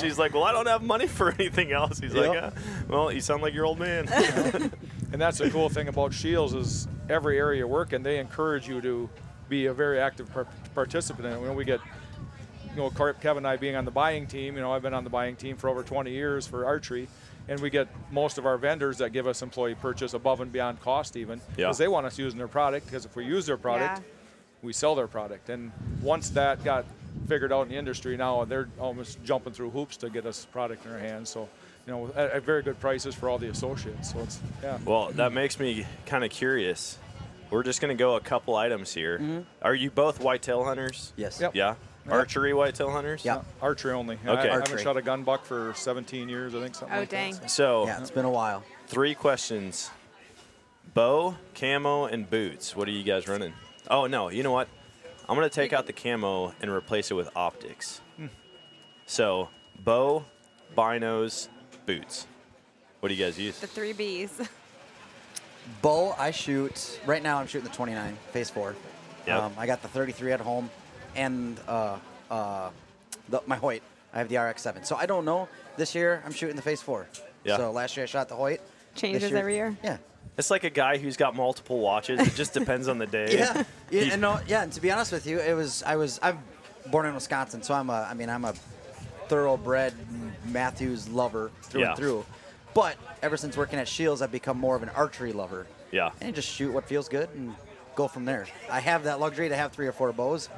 She's 0.00 0.18
like, 0.18 0.32
"Well, 0.32 0.44
I 0.44 0.52
don't 0.52 0.66
have 0.66 0.82
money 0.82 1.06
for 1.06 1.30
anything 1.32 1.70
else." 1.70 1.98
He's 1.98 2.14
like, 2.14 2.32
Yep. 2.32 2.54
"Yeah, 2.56 2.62
"Well, 2.88 3.12
you 3.12 3.20
sound 3.20 3.42
like 3.42 3.52
your 3.54 3.66
old 3.66 3.78
man." 3.78 4.08
And 5.12 5.20
that's 5.20 5.38
the 5.38 5.50
cool 5.50 5.68
thing 5.68 5.88
about 5.88 6.14
Scheels 6.14 6.54
is 6.54 6.86
every 7.08 7.36
area 7.36 7.58
you 7.58 7.66
work 7.66 7.92
in, 7.92 8.04
they 8.04 8.20
encourage 8.20 8.68
you 8.68 8.80
to 8.80 9.10
be 9.48 9.66
a 9.66 9.74
very 9.74 9.98
active 9.98 10.32
par- 10.32 10.46
participant 10.72 11.26
And 11.26 11.34
it. 11.34 11.40
When 11.40 11.56
we 11.56 11.64
get, 11.64 11.80
you 12.70 12.76
know, 12.76 12.90
Car- 12.90 13.14
Kevin 13.14 13.38
and 13.38 13.48
I 13.48 13.56
being 13.56 13.74
on 13.74 13.84
the 13.84 13.90
buying 13.90 14.28
team, 14.28 14.54
you 14.54 14.60
know, 14.60 14.72
I've 14.72 14.82
been 14.82 14.94
on 14.94 15.02
the 15.02 15.10
buying 15.10 15.34
team 15.34 15.56
for 15.56 15.68
over 15.68 15.82
20 15.82 16.12
years 16.12 16.46
for 16.46 16.64
archery, 16.64 17.08
and 17.48 17.58
we 17.58 17.70
get 17.70 17.88
most 18.12 18.38
of 18.38 18.46
our 18.46 18.56
vendors 18.56 18.98
that 18.98 19.10
give 19.10 19.26
us 19.26 19.42
employee 19.42 19.74
purchase 19.74 20.14
above 20.14 20.40
and 20.40 20.52
beyond 20.52 20.80
cost 20.80 21.16
even, 21.16 21.40
Yeah. 21.56 21.64
because 21.66 21.78
they 21.78 21.88
want 21.88 22.06
us 22.06 22.16
using 22.16 22.38
their 22.38 22.46
product. 22.46 22.86
Because 22.86 23.04
if 23.04 23.16
we 23.16 23.24
use 23.24 23.46
their 23.46 23.56
product, 23.56 23.98
Yeah. 23.98 24.04
we 24.62 24.72
sell 24.72 24.94
their 24.94 25.08
product. 25.08 25.48
And 25.50 25.72
once 26.02 26.30
that 26.30 26.62
got 26.62 26.84
figured 27.26 27.52
out 27.52 27.62
in 27.62 27.68
the 27.68 27.76
industry, 27.76 28.16
now 28.16 28.44
they're 28.44 28.68
almost 28.78 29.22
jumping 29.24 29.52
through 29.52 29.70
hoops 29.70 29.96
to 29.98 30.10
get 30.10 30.26
us 30.26 30.44
product 30.46 30.84
in 30.86 30.92
our 30.92 30.98
hands. 30.98 31.28
So, 31.30 31.48
you 31.86 31.92
know, 31.92 32.06
at, 32.16 32.30
at 32.32 32.42
very 32.42 32.62
good 32.62 32.78
prices 32.80 33.14
for 33.14 33.28
all 33.28 33.38
the 33.38 33.48
associates. 33.48 34.12
So 34.12 34.20
it's 34.20 34.40
yeah. 34.62 34.78
Well, 34.84 35.10
that 35.12 35.32
makes 35.32 35.58
me 35.58 35.86
kind 36.06 36.24
of 36.24 36.30
curious. 36.30 36.98
We're 37.50 37.62
just 37.64 37.80
going 37.80 37.96
to 37.96 38.00
go 38.00 38.14
a 38.16 38.20
couple 38.20 38.54
items 38.56 38.92
here. 38.94 39.18
Mm-hmm. 39.18 39.40
Are 39.62 39.74
you 39.74 39.90
both 39.90 40.20
whitetail 40.20 40.64
hunters? 40.64 41.12
Yes. 41.16 41.40
Yep. 41.40 41.54
Yeah. 41.54 41.74
Archery 42.08 42.54
whitetail 42.54 42.90
hunters? 42.90 43.24
Yeah. 43.24 43.42
Archery 43.60 43.92
only. 43.92 44.18
I- 44.24 44.30
Okay. 44.30 44.48
I, 44.48 44.54
haven't 44.54 44.80
shot 44.80 44.96
a 44.96 45.02
gun 45.02 45.22
buck 45.22 45.44
for 45.44 45.72
17 45.76 46.28
years, 46.28 46.54
I 46.54 46.60
think. 46.60 46.74
Something 46.74 46.96
Oh, 46.96 47.00
like 47.00 47.08
dang. 47.08 47.34
That, 47.34 47.50
so. 47.50 47.84
So, 47.84 47.86
Yeah, 47.86 48.00
it's 48.00 48.10
been 48.10 48.24
a 48.24 48.30
while. 48.30 48.62
three 48.86 49.14
questions 49.14 49.90
bow, 50.94 51.36
camo, 51.54 52.04
and 52.06 52.28
boots. 52.28 52.74
What 52.74 52.88
are 52.88 52.92
you 52.92 53.04
guys 53.04 53.28
running? 53.28 53.52
Oh, 53.88 54.06
no. 54.06 54.28
You 54.28 54.42
know 54.42 54.50
what? 54.52 54.68
I'm 55.30 55.36
going 55.36 55.48
to 55.48 55.54
take 55.54 55.72
out 55.72 55.86
the 55.86 55.92
camo 55.92 56.52
and 56.60 56.72
replace 56.72 57.12
it 57.12 57.14
with 57.14 57.30
optics. 57.36 58.00
So, 59.06 59.48
bow, 59.84 60.24
binos, 60.76 61.46
boots. 61.86 62.26
What 62.98 63.10
do 63.10 63.14
you 63.14 63.24
guys 63.24 63.38
use? 63.38 63.56
The 63.60 63.68
three 63.68 63.92
B's. 63.92 64.40
Bow, 65.82 66.16
I 66.18 66.32
shoot. 66.32 67.00
Right 67.06 67.22
now, 67.22 67.38
I'm 67.38 67.46
shooting 67.46 67.68
the 67.68 67.74
29, 67.74 68.18
phase 68.32 68.50
four. 68.50 68.74
Yep. 69.28 69.40
Um, 69.40 69.52
I 69.56 69.66
got 69.66 69.82
the 69.82 69.88
33 69.88 70.32
at 70.32 70.40
home, 70.40 70.68
and 71.14 71.60
uh, 71.68 71.98
uh, 72.28 72.70
the, 73.28 73.40
my 73.46 73.54
Hoyt. 73.54 73.82
I 74.12 74.18
have 74.18 74.28
the 74.28 74.34
RX7. 74.34 74.84
So 74.84 74.96
I 74.96 75.06
don't 75.06 75.24
know. 75.24 75.48
This 75.76 75.94
year, 75.94 76.24
I'm 76.26 76.32
shooting 76.32 76.56
the 76.56 76.62
phase 76.62 76.82
four. 76.82 77.06
Yeah. 77.44 77.56
So 77.56 77.70
last 77.70 77.96
year 77.96 78.02
I 78.02 78.06
shot 78.06 78.28
the 78.28 78.34
Hoyt. 78.34 78.60
Changes 78.96 79.22
This 79.22 79.32
every 79.32 79.54
year. 79.54 79.76
Yeah. 79.84 79.98
It's 80.40 80.50
like 80.50 80.64
a 80.64 80.70
guy 80.70 80.96
who's 80.96 81.16
got 81.18 81.36
multiple 81.36 81.78
watches. 81.80 82.18
It 82.18 82.34
just 82.34 82.54
depends 82.54 82.88
on 82.88 82.96
the 82.98 83.06
day. 83.18 83.36
Yeah. 83.38 83.62
yeah, 83.90 84.02
and 84.12 84.20
no, 84.22 84.40
yeah. 84.48 84.62
And 84.62 84.72
to 84.72 84.80
be 84.80 84.90
honest 84.90 85.12
with 85.12 85.26
you, 85.26 85.38
it 85.38 85.52
was 85.54 85.82
I 85.84 85.96
was 85.96 86.18
I'm 86.22 86.38
born 86.90 87.04
in 87.06 87.14
Wisconsin, 87.14 87.62
so 87.62 87.74
I'm 87.74 87.90
a 87.90 88.08
I 88.10 88.14
mean 88.14 88.30
I'm 88.30 88.44
a 88.46 88.54
thoroughbred 89.28 89.92
Mathews 90.46 91.08
lover 91.08 91.50
through 91.62 91.82
Yeah. 91.82 91.88
and 91.88 91.96
through. 91.98 92.24
But 92.74 92.96
ever 93.22 93.36
since 93.36 93.56
working 93.56 93.78
at 93.78 93.86
Scheels, 93.86 94.22
I've 94.22 94.32
become 94.32 94.58
more 94.58 94.76
of 94.76 94.82
an 94.82 94.88
archery 94.90 95.32
lover. 95.32 95.66
Yeah. 95.92 96.10
And 96.20 96.34
just 96.34 96.48
shoot 96.48 96.72
what 96.72 96.84
feels 96.88 97.08
good 97.08 97.28
and 97.34 97.54
go 97.94 98.08
from 98.08 98.24
there. 98.24 98.46
I 98.70 98.80
have 98.80 99.04
that 99.04 99.20
luxury 99.20 99.48
to 99.50 99.56
have 99.56 99.72
three 99.72 99.86
or 99.86 99.92
four 99.92 100.10
bows. 100.12 100.48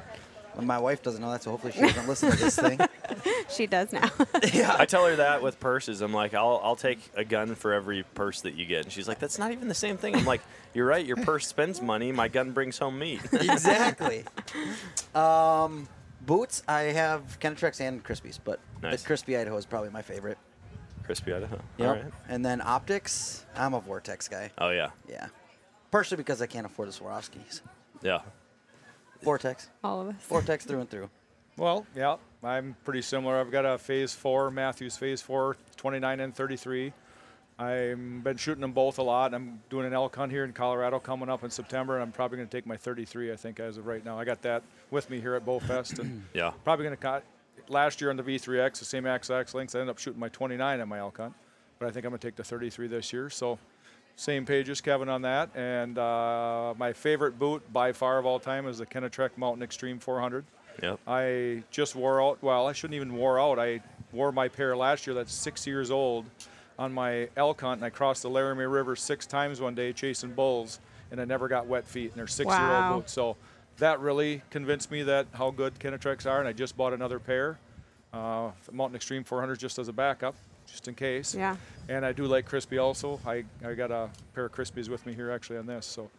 And 0.55 0.67
my 0.67 0.77
wife 0.77 1.01
doesn't 1.01 1.19
know 1.19 1.31
that, 1.31 1.41
so 1.43 1.49
hopefully 1.51 1.73
she 1.73 1.81
doesn't 1.81 2.07
listen 2.07 2.29
to 2.31 2.37
this 2.37 2.55
thing. 2.55 2.79
She 3.49 3.67
does 3.67 3.91
now. 3.93 4.09
yeah. 4.53 4.75
I 4.79 4.85
tell 4.85 5.05
her 5.05 5.15
that 5.17 5.41
with 5.43 5.59
purses. 5.59 6.01
I'm 6.01 6.13
like, 6.13 6.33
I'll, 6.33 6.59
I'll 6.63 6.75
take 6.75 6.99
a 7.15 7.23
gun 7.23 7.55
for 7.55 7.73
every 7.73 8.03
purse 8.15 8.41
that 8.41 8.55
you 8.55 8.65
get. 8.65 8.83
And 8.85 8.91
she's 8.91 9.07
like, 9.07 9.19
that's 9.19 9.37
not 9.37 9.51
even 9.51 9.67
the 9.67 9.73
same 9.75 9.97
thing. 9.97 10.15
I'm 10.15 10.25
like, 10.25 10.41
you're 10.73 10.87
right. 10.87 11.05
Your 11.05 11.17
purse 11.17 11.45
spends 11.47 11.81
money. 11.81 12.11
My 12.11 12.27
gun 12.27 12.51
brings 12.51 12.77
home 12.79 12.97
meat. 12.97 13.21
exactly. 13.31 14.23
Um, 15.13 15.87
boots, 16.21 16.63
I 16.67 16.81
have 16.83 17.37
Kenetreks 17.39 17.79
and 17.81 18.03
Crispis, 18.03 18.39
but 18.43 18.59
Nice. 18.81 19.03
the 19.03 19.13
Crispi 19.13 19.39
Idaho 19.39 19.57
is 19.57 19.65
probably 19.65 19.89
my 19.89 20.01
favorite. 20.01 20.37
Crispi 21.07 21.35
Idaho. 21.35 21.59
Yep. 21.77 21.87
All 21.87 21.93
right. 21.95 22.05
And 22.29 22.43
then 22.45 22.61
optics, 22.61 23.45
I'm 23.55 23.73
a 23.73 23.79
Vortex 23.81 24.27
guy. 24.27 24.51
Oh, 24.57 24.69
yeah. 24.69 24.89
Yeah. 25.09 25.27
Partially 25.91 26.17
because 26.17 26.41
I 26.41 26.47
can't 26.47 26.65
afford 26.65 26.87
the 26.89 26.93
Swarovskis. 26.93 27.61
Yeah. 28.01 28.19
Vortex. 29.21 29.69
All 29.83 30.01
of 30.01 30.07
us. 30.09 30.15
Vortex 30.27 30.65
through 30.65 30.79
and 30.81 30.89
through. 30.89 31.09
Well, 31.57 31.85
yeah, 31.95 32.15
I'm 32.43 32.75
pretty 32.83 33.01
similar. 33.01 33.39
I've 33.39 33.51
got 33.51 33.65
a 33.65 33.77
Phase 33.77 34.13
4, 34.13 34.49
Mathews 34.51 34.97
Phase 34.97 35.21
4, 35.21 35.55
29 35.77 36.19
and 36.19 36.35
33. 36.35 36.93
I've 37.59 38.23
been 38.23 38.37
shooting 38.37 38.61
them 38.61 38.71
both 38.71 38.97
a 38.97 39.03
lot. 39.03 39.33
I'm 39.33 39.61
doing 39.69 39.85
an 39.85 39.93
elk 39.93 40.15
hunt 40.15 40.31
here 40.31 40.43
in 40.43 40.53
Colorado 40.53 40.99
coming 40.99 41.29
up 41.29 41.43
in 41.43 41.51
September, 41.51 41.93
and 41.93 42.01
I'm 42.03 42.11
probably 42.11 42.37
going 42.37 42.49
to 42.49 42.57
take 42.57 42.65
my 42.65 42.75
33, 42.77 43.31
I 43.31 43.35
think, 43.35 43.59
as 43.59 43.77
of 43.77 43.85
right 43.85 44.03
now. 44.03 44.17
I 44.17 44.25
got 44.25 44.41
that 44.41 44.63
with 44.89 45.09
me 45.11 45.19
here 45.21 45.35
at 45.35 45.45
Bowfest, 45.45 45.99
and 45.99 46.23
Yeah. 46.33 46.51
probably 46.63 46.85
going 46.85 46.97
to 46.97 47.01
cut. 47.01 47.23
Last 47.69 48.01
year 48.01 48.09
on 48.09 48.17
the 48.17 48.23
V3X, 48.23 48.79
the 48.79 48.85
same 48.85 49.03
XX 49.03 49.53
lengths, 49.53 49.75
I 49.75 49.79
ended 49.79 49.91
up 49.91 49.99
shooting 49.99 50.19
my 50.19 50.29
29 50.29 50.81
on 50.81 50.89
my 50.89 50.97
elk 50.97 51.17
hunt. 51.17 51.33
but 51.77 51.87
I 51.87 51.91
think 51.91 52.05
I'm 52.05 52.09
going 52.11 52.19
to 52.19 52.27
take 52.27 52.35
the 52.35 52.43
33 52.43 52.87
this 52.87 53.13
year. 53.13 53.29
So 53.29 53.59
same 54.15 54.45
page 54.45 54.69
as 54.69 54.81
Kevin 54.81 55.07
on 55.07 55.21
that. 55.21 55.49
And 55.55 55.97
uh, 55.99 56.73
my 56.77 56.91
favorite 56.93 57.37
boot 57.37 57.71
by 57.71 57.91
far 57.93 58.17
of 58.17 58.25
all 58.25 58.39
time 58.39 58.67
is 58.67 58.79
the 58.79 58.85
Kenetrek 58.87 59.37
Mountain 59.37 59.61
Extreme 59.63 59.99
400. 59.99 60.43
Yep. 60.81 60.99
I 61.07 61.63
just 61.71 61.95
wore 61.95 62.21
out. 62.21 62.41
Well, 62.41 62.67
I 62.67 62.73
shouldn't 62.73 62.95
even 62.95 63.15
wore 63.15 63.39
out. 63.39 63.59
I 63.59 63.81
wore 64.11 64.31
my 64.31 64.47
pair 64.47 64.75
last 64.75 65.05
year. 65.07 65.13
That's 65.13 65.33
six 65.33 65.67
years 65.67 65.91
old, 65.91 66.25
on 66.79 66.93
my 66.93 67.29
elk 67.37 67.61
hunt, 67.61 67.79
and 67.79 67.85
I 67.85 67.89
crossed 67.89 68.23
the 68.23 68.29
Laramie 68.29 68.65
River 68.65 68.95
six 68.95 69.25
times 69.25 69.61
one 69.61 69.75
day 69.75 69.93
chasing 69.93 70.33
bulls, 70.33 70.79
and 71.11 71.21
I 71.21 71.25
never 71.25 71.47
got 71.47 71.67
wet 71.67 71.87
feet. 71.87 72.11
And 72.11 72.15
they're 72.15 72.27
six-year-old 72.27 73.01
boots. 73.01 73.13
So 73.13 73.35
that 73.77 73.99
really 73.99 74.41
convinced 74.49 74.91
me 74.91 75.03
that 75.03 75.27
how 75.33 75.51
good 75.51 75.77
Kenetreks 75.79 76.29
are, 76.29 76.39
and 76.39 76.47
I 76.47 76.53
just 76.53 76.75
bought 76.77 76.93
another 76.93 77.19
pair, 77.19 77.57
uh, 78.13 78.51
Mountain 78.71 78.95
Extreme 78.95 79.23
400 79.23 79.59
just 79.59 79.79
as 79.79 79.87
a 79.87 79.93
backup, 79.93 80.35
just 80.67 80.87
in 80.87 80.95
case. 80.95 81.33
Yeah. 81.35 81.55
And 81.89 82.05
I 82.05 82.11
do 82.11 82.25
like 82.25 82.49
Crispi 82.49 82.81
also. 82.81 83.19
I, 83.25 83.43
I 83.65 83.73
got 83.73 83.91
a 83.91 84.09
pair 84.33 84.45
of 84.45 84.51
Crispis 84.51 84.89
with 84.89 85.05
me 85.05 85.13
here 85.13 85.31
actually 85.31 85.57
on 85.57 85.65
this. 85.65 85.85
So 85.85 86.09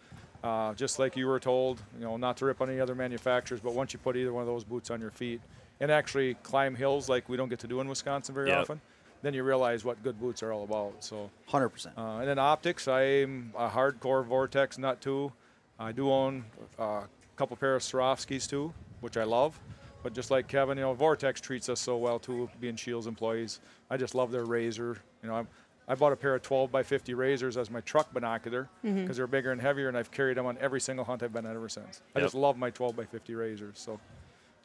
uh, 0.44 0.74
just 0.74 0.98
like 0.98 1.16
you 1.16 1.26
were 1.26 1.40
told, 1.40 1.82
you 1.98 2.04
know, 2.04 2.18
not 2.18 2.36
to 2.36 2.44
rip 2.44 2.60
on 2.60 2.68
any 2.68 2.78
other 2.78 2.94
manufacturers, 2.94 3.60
but 3.60 3.72
once 3.74 3.94
you 3.94 3.98
put 3.98 4.14
either 4.14 4.32
one 4.32 4.42
of 4.42 4.46
those 4.46 4.62
boots 4.62 4.90
on 4.90 5.00
your 5.00 5.10
feet 5.10 5.40
and 5.80 5.90
actually 5.90 6.34
climb 6.42 6.74
hills 6.74 7.08
like 7.08 7.28
we 7.30 7.36
don't 7.36 7.48
get 7.48 7.58
to 7.60 7.66
do 7.66 7.80
in 7.80 7.88
Wisconsin 7.88 8.34
very 8.34 8.50
Yep. 8.50 8.60
often, 8.60 8.80
then 9.22 9.32
you 9.32 9.42
realize 9.42 9.86
what 9.86 10.02
good 10.02 10.20
boots 10.20 10.42
are 10.42 10.52
all 10.52 10.64
about. 10.64 11.02
So, 11.02 11.30
100%. 11.48 11.86
uh, 11.96 12.18
and 12.18 12.28
then 12.28 12.38
optics, 12.38 12.86
I'm 12.86 13.52
a 13.56 13.68
hardcore 13.70 14.22
Vortex 14.24 14.76
nut 14.76 15.00
too. 15.00 15.32
I 15.78 15.92
do 15.92 16.10
own 16.12 16.44
uh, 16.78 16.82
a 16.82 17.08
couple 17.36 17.56
pair 17.56 17.74
of 17.74 17.82
Swarovskis 17.82 18.46
too, 18.48 18.72
which 19.00 19.16
I 19.16 19.24
love. 19.24 19.58
But 20.02 20.12
just 20.12 20.30
like 20.30 20.46
Kevin, 20.46 20.76
you 20.76 20.84
know, 20.84 20.92
Vortex 20.92 21.40
treats 21.40 21.70
us 21.70 21.80
so 21.80 21.96
well 21.96 22.18
too, 22.18 22.50
being 22.60 22.76
Scheels 22.76 23.06
employees. 23.06 23.60
I 23.88 23.96
just 23.96 24.14
love 24.14 24.30
their 24.30 24.44
razor. 24.44 24.98
You 25.22 25.30
know, 25.30 25.36
I'm, 25.36 25.48
I 25.86 25.94
bought 25.94 26.12
a 26.12 26.16
pair 26.16 26.34
of 26.34 26.42
12 26.42 26.72
by 26.72 26.82
50 26.82 27.12
razors 27.14 27.56
as 27.56 27.70
my 27.70 27.80
truck 27.82 28.12
binocular 28.12 28.68
because 28.82 29.16
they're 29.16 29.26
bigger 29.26 29.52
and 29.52 29.60
heavier, 29.60 29.88
and 29.88 29.96
I've 29.98 30.10
carried 30.10 30.36
them 30.36 30.46
on 30.46 30.56
every 30.60 30.80
single 30.80 31.04
hunt 31.04 31.22
I've 31.22 31.32
been 31.32 31.44
at 31.46 31.54
ever 31.54 31.68
since. 31.68 32.00
I 32.14 32.20
just 32.20 32.34
love 32.34 32.56
my 32.56 32.70
12 32.70 32.96
by 32.96 33.04
50 33.04 33.34
razors. 33.34 33.78
So. 33.78 34.00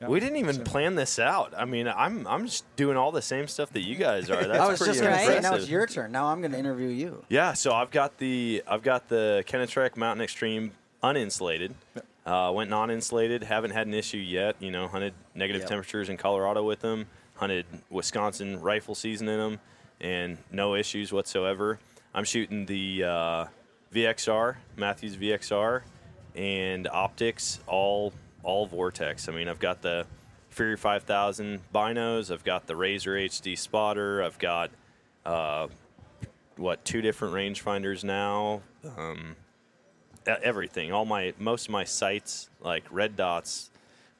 yeah. 0.02 0.08
We 0.08 0.22
didn't 0.22 0.38
even 0.38 0.56
So- 0.56 0.64
plan 0.64 0.96
this 0.96 1.20
out. 1.20 1.54
I 1.58 1.66
mean, 1.66 1.88
I'm 1.90 2.26
I'm 2.26 2.46
just 2.46 2.64
doing 2.78 2.96
all 2.96 3.12
the 3.12 3.22
same 3.22 3.48
stuff 3.50 3.72
that 3.74 3.82
you 3.82 3.96
guys 3.96 4.30
are. 4.30 4.44
That's 4.46 4.60
I 4.66 4.68
was 4.70 4.80
pretty 4.80 4.94
just 4.94 5.04
going 5.04 5.18
to 5.18 5.26
say, 5.26 5.40
now 5.42 5.56
it's 5.56 5.70
your 5.70 5.86
turn. 5.88 6.12
Now 6.14 6.28
I'm 6.28 6.40
going 6.40 6.54
to 6.54 6.58
interview 6.60 6.88
you. 6.88 7.26
Yeah, 7.28 7.52
so 7.54 7.74
I've 7.74 7.92
got 7.92 8.18
the 8.18 8.64
I've 8.66 8.82
got 8.84 9.10
the 9.10 9.44
Kenetrek 9.46 9.98
Mountain 9.98 10.24
Extreme 10.24 10.72
uninsulated. 11.04 11.74
Uh, 12.26 12.52
went 12.54 12.70
non-insulated. 12.70 13.44
Haven't 13.44 13.72
had 13.72 13.88
an 13.88 13.94
issue 13.94 14.18
yet. 14.18 14.56
You 14.60 14.72
know, 14.72 14.88
hunted 14.88 15.14
negative 15.36 15.62
Yep. 15.64 15.70
temperatures 15.70 16.10
in 16.10 16.16
Colorado 16.18 16.64
with 16.64 16.80
them. 16.82 17.08
Hunted 17.36 17.66
Wisconsin 17.90 18.60
rifle 18.62 18.94
season 18.96 19.28
in 19.30 19.38
them, 19.40 19.60
and 20.02 20.38
no 20.52 20.76
issues 20.76 21.12
whatsoever. 21.12 21.80
I'm 22.14 22.24
shooting 22.24 22.66
the 22.66 23.04
uh, 23.04 23.46
VXR, 23.94 24.56
Mathews 24.78 25.16
VXR, 25.16 25.82
and 26.36 26.88
optics 26.88 27.60
all 27.68 28.14
all 28.44 28.66
Vortex. 28.66 29.28
I 29.28 29.34
mean, 29.34 29.48
I've 29.48 29.60
got 29.60 29.82
the 29.82 30.06
Fury 30.50 30.78
5000 30.78 31.60
binos. 31.74 32.32
I've 32.32 32.44
got 32.44 32.68
the 32.68 32.76
Razor 32.76 33.16
HD 33.16 33.58
spotter. 33.58 34.24
I've 34.24 34.40
got 34.40 34.72
uh, 35.26 35.68
what 36.58 36.84
two 36.84 37.02
different 37.02 37.34
rangefinders 37.34 38.04
now. 38.04 38.62
Um, 38.98 39.36
everything, 40.26 40.92
all 40.92 41.06
my 41.06 41.34
most 41.40 41.68
of 41.68 41.72
my 41.72 41.84
sights 41.84 42.50
like 42.62 42.84
red 42.92 43.16
dots, 43.16 43.72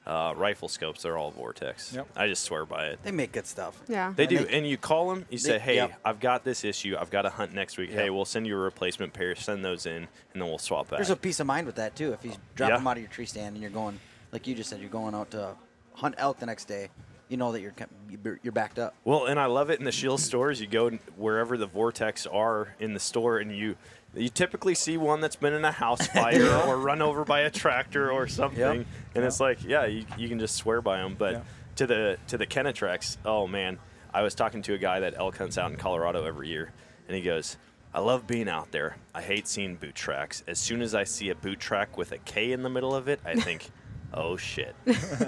uh, 0.06 0.32
rifle 0.36 0.68
scopes, 0.68 1.02
they're 1.02 1.16
all 1.18 1.30
Vortex. 1.30 1.92
Yep. 1.94 2.08
I 2.16 2.26
just 2.26 2.42
swear 2.44 2.64
by 2.64 2.86
it. 2.86 2.98
They 3.02 3.10
make 3.12 3.32
good 3.32 3.46
stuff. 3.46 3.80
Yeah. 3.86 4.12
They 4.16 4.24
And 4.24 4.30
do, 4.30 4.44
they- 4.44 4.56
and 4.58 4.66
you 4.66 4.76
call 4.76 5.10
them. 5.10 5.26
You 5.30 5.38
say, 5.38 5.52
They- 5.52 5.58
"Hey, 5.58 5.74
yep. 5.76 6.00
I've 6.04 6.20
got 6.20 6.42
this 6.42 6.64
issue. 6.64 6.96
I've 6.98 7.10
got 7.10 7.22
to 7.22 7.30
hunt 7.30 7.52
next 7.54 7.76
week. 7.78 7.90
Hey, 7.90 8.10
we'll 8.10 8.24
send 8.24 8.46
you 8.46 8.56
a 8.56 8.60
replacement 8.60 9.12
pair. 9.12 9.34
Send 9.36 9.64
those 9.64 9.86
in, 9.86 9.92
and 9.94 10.08
then 10.42 10.44
we'll 10.48 10.58
swap 10.58 10.88
back." 10.88 10.98
There's 10.98 11.10
a 11.10 11.16
peace 11.16 11.38
of 11.40 11.46
mind 11.46 11.66
with 11.66 11.76
that, 11.76 11.94
too. 11.96 12.12
If 12.12 12.24
you 12.24 12.32
drop 12.54 12.70
Yeah. 12.70 12.76
them 12.78 12.86
out 12.86 12.96
of 12.96 13.02
your 13.02 13.10
tree 13.10 13.26
stand 13.26 13.54
and 13.54 13.62
you're 13.62 13.70
going, 13.70 14.00
like 14.32 14.46
you 14.46 14.54
just 14.54 14.70
said, 14.70 14.80
you're 14.80 14.88
going 14.90 15.14
out 15.14 15.30
to 15.32 15.54
hunt 15.94 16.14
elk 16.18 16.38
the 16.38 16.46
next 16.46 16.64
day, 16.66 16.88
you 17.30 17.36
know 17.36 17.52
that 17.52 17.60
you're 17.60 17.72
you're- 18.10 18.50
backed 18.52 18.78
up. 18.78 18.94
Well, 19.04 19.26
and 19.26 19.38
I 19.40 19.46
love 19.46 19.70
it 19.70 19.78
in 19.78 19.84
the 19.84 19.92
Scheels 19.92 20.22
stores. 20.22 20.60
You 20.60 20.66
go 20.66 20.90
wherever 21.16 21.56
the 21.56 21.66
Vortex 21.66 22.26
are 22.26 22.74
in 22.80 22.92
the 22.92 23.00
store, 23.00 23.38
and 23.38 23.56
you 23.56 23.76
you 24.14 24.28
typically 24.28 24.74
see 24.74 24.96
one 24.96 25.20
that's 25.20 25.36
been 25.36 25.52
in 25.54 25.64
a 25.64 25.70
house 25.72 26.06
fire 26.14 26.44
or 26.66 26.76
run 26.76 27.00
over 27.00 27.24
by 27.24 27.40
a 27.40 27.50
tractor 27.50 28.10
or 28.10 28.26
something, 28.26 28.84
and 29.14 29.24
it's 29.24 29.38
like, 29.40 29.62
yeah, 29.64 29.86
you, 29.86 30.04
you 30.18 30.28
can 30.28 30.38
just 30.40 30.56
swear 30.56 30.82
by 30.82 30.98
them. 30.98 31.14
But 31.18 31.32
Yeah. 31.34 31.40
to 31.76 31.86
the 31.86 32.18
to 32.28 32.36
the 32.36 32.46
Kenetreks, 32.46 33.16
oh 33.24 33.46
man, 33.46 33.78
I 34.12 34.22
was 34.22 34.34
talking 34.34 34.62
to 34.62 34.74
a 34.74 34.78
guy 34.78 35.00
that 35.00 35.14
elk 35.16 35.38
hunts 35.38 35.56
out 35.56 35.70
in 35.70 35.76
Colorado 35.76 36.24
every 36.24 36.48
year, 36.48 36.72
and 37.08 37.16
he 37.16 37.22
goes. 37.22 37.56
I 37.92 37.98
love 37.98 38.24
being 38.24 38.48
out 38.48 38.70
there. 38.70 38.98
I 39.12 39.20
hate 39.20 39.48
seeing 39.48 39.74
boot 39.74 39.96
tracks. 39.96 40.44
As 40.46 40.60
soon 40.60 40.80
as 40.80 40.94
I 40.94 41.02
see 41.02 41.30
a 41.30 41.34
boot 41.34 41.58
track 41.58 41.98
with 41.98 42.12
a 42.12 42.18
K 42.18 42.52
in 42.52 42.62
the 42.62 42.70
middle 42.70 42.94
of 42.94 43.08
it, 43.08 43.18
I 43.24 43.34
think, 43.34 43.68
oh 44.14 44.36
shit, 44.36 44.74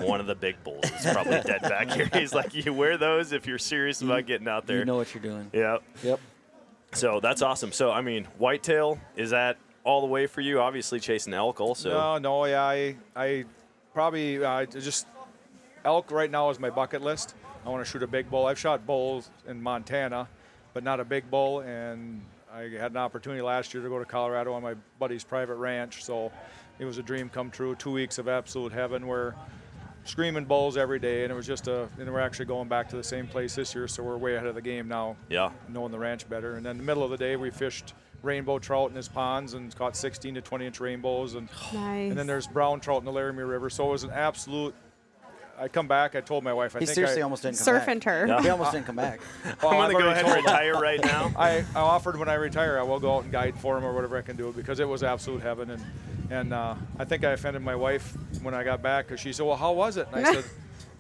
one 0.01 0.21
of 0.21 0.27
the 0.27 0.35
big 0.35 0.63
bulls 0.65 0.85
is 0.85 1.13
probably 1.13 1.41
dead 1.45 1.63
back 1.63 1.91
here. 1.91 2.09
He's 2.13 2.35
like, 2.35 2.55
you 2.55 2.73
wear 2.73 2.97
those 2.97 3.33
if 3.33 3.47
you're 3.47 3.59
serious 3.59 4.03
about 4.03 4.27
getting 4.27 4.49
out 4.49 4.67
there. 4.67 4.81
You 4.81 4.85
know 4.85 4.97
what 4.97 5.15
you're 5.15 5.23
doing. 5.23 5.51
Yep. 5.53 5.83
Yep. 6.03 6.21
So 6.93 7.21
that's 7.21 7.43
awesome. 7.43 7.73
So 7.73 7.91
I 7.91 8.03
mean, 8.03 8.25
whitetail 8.39 8.99
is 9.17 9.31
that 9.31 9.57
all 9.85 10.01
the 10.01 10.07
way 10.07 10.27
for 10.27 10.41
you? 10.41 10.61
Obviously 10.61 11.01
chasing 11.01 11.35
elk 11.35 11.61
also. 11.61 11.91
No, 11.91 12.19
no, 12.19 12.45
yeah, 12.47 12.63
I, 12.63 12.97
I 13.17 13.45
probably 13.93 14.43
uh, 14.45 14.67
just 14.67 15.07
elk 15.85 16.11
right 16.11 16.31
now 16.31 16.51
is 16.51 16.59
my 16.59 16.71
bucket 16.71 17.03
list. 17.03 17.35
I 17.65 17.69
want 17.69 17.85
to 17.85 17.91
shoot 17.91 18.03
a 18.03 18.07
big 18.07 18.31
bull. 18.31 18.47
I've 18.47 18.59
shot 18.59 18.87
bulls 18.87 19.31
in 19.47 19.63
Montana, 19.63 20.29
but 20.75 20.83
not 20.83 21.01
a 21.01 21.05
big 21.05 21.31
bull. 21.31 21.61
And 21.61 22.23
I 22.53 22.63
had 22.63 22.91
an 22.91 22.97
opportunity 22.97 23.41
last 23.43 23.73
year 23.73 23.83
to 23.83 23.89
go 23.89 23.99
to 23.99 24.05
Colorado 24.05 24.53
on 24.53 24.63
my 24.63 24.75
buddy's 24.99 25.25
private 25.25 25.55
ranch, 25.55 26.05
so 26.05 26.33
it 26.79 26.85
was 26.85 26.99
a 26.99 27.03
dream 27.03 27.29
come 27.29 27.51
true. 27.51 27.75
Two 27.75 27.93
weeks 27.93 28.19
of 28.19 28.29
absolute 28.29 28.73
heaven 28.73 29.07
where 29.07 29.35
screaming 30.05 30.45
bulls 30.45 30.77
every 30.77 30.99
day, 30.99 31.23
and 31.23 31.33
it 31.33 31.35
was 31.35 31.47
just 31.47 31.69
a. 31.69 31.89
And 31.99 32.13
we're 32.13 32.21
actually 32.21 32.47
going 32.47 32.69
back 32.69 32.89
to 32.91 32.97
the 32.97 33.05
same 33.05 33.27
place 33.27 33.55
this 33.55 33.75
year, 33.75 33.87
so 33.89 34.03
we're 34.03 34.17
way 34.17 34.35
ahead 34.37 34.47
of 34.49 34.55
the 34.55 34.63
game 34.63 34.89
now 34.89 35.17
Yeah. 35.29 35.51
knowing 35.69 35.93
the 35.93 35.99
ranch 35.99 36.29
better. 36.29 36.55
And 36.55 36.65
then 36.67 36.77
the 36.79 36.83
middle 36.85 37.03
of 37.05 37.11
the 37.11 37.17
day, 37.17 37.37
we 37.37 37.51
fished 37.51 37.95
rainbow 38.23 38.59
trout 38.59 38.89
in 38.91 38.97
his 38.97 39.09
ponds 39.09 39.55
and 39.55 39.75
caught 39.77 39.97
16 39.97 40.35
to 40.37 40.41
20 40.41 40.67
inch 40.67 40.81
rainbows. 40.81 41.35
And 41.35 41.49
Nice. 41.73 41.75
and 42.11 42.17
then 42.19 42.27
there's 42.27 42.47
brown 42.47 42.81
trout 42.81 42.99
in 43.01 43.05
the 43.05 43.13
Laramie 43.13 43.43
River. 43.43 43.69
So 43.71 43.89
it 43.89 43.93
was 43.93 44.05
an 44.05 44.11
absolute. 44.11 44.75
I 45.61 45.69
come 45.69 45.87
back. 45.87 46.17
I 46.17 46.21
told 46.23 46.43
my 46.43 46.53
wife. 46.53 46.75
I 46.75 46.81
He 46.81 46.87
think 46.87 46.95
seriously 46.97 47.21
I, 47.21 47.25
almost 47.25 47.43
didn't 47.43 47.59
come 47.59 47.65
Surf 47.67 47.83
back. 47.83 47.89
and 47.89 48.03
turf. 48.03 48.29
Yeah. 48.29 48.43
He 48.43 48.49
almost 48.49 48.73
didn't 48.73 48.87
come 48.87 48.97
back. 48.97 49.21
Oh, 49.63 49.69
I'm 49.69 49.81
I've 49.83 49.93
gonna 49.93 50.05
go 50.05 50.11
ahead 50.11 50.25
and 50.25 50.33
told 50.35 50.45
retire 50.45 50.73
right 50.81 51.05
now. 51.05 51.31
I, 51.39 51.65
I 51.77 51.81
offered 51.81 52.19
when 52.19 52.29
I 52.29 52.35
retire, 52.35 52.79
I 52.79 52.83
will 52.83 52.99
go 52.99 53.15
out 53.17 53.23
and 53.25 53.31
guide 53.31 53.57
for 53.59 53.77
him 53.77 53.85
or 53.85 53.93
whatever 53.93 54.17
I 54.17 54.23
can 54.23 54.35
do 54.37 54.51
because 54.57 54.81
it 54.81 54.89
was 54.89 55.03
absolute 55.05 55.43
heaven. 55.43 55.71
And 55.71 55.85
and 56.33 56.53
uh, 56.53 56.75
I 56.99 57.05
think 57.05 57.25
I 57.25 57.31
offended 57.33 57.63
my 57.63 57.77
wife 57.77 58.17
when 58.43 58.55
I 58.55 58.65
got 58.65 58.83
back 58.83 59.07
because 59.07 59.21
she 59.21 59.33
said, 59.33 59.45
"Well, 59.47 59.57
how 59.57 59.73
was 59.73 59.97
it?" 59.97 60.09
And 60.13 60.27
I 60.27 60.33
said, 60.35 60.45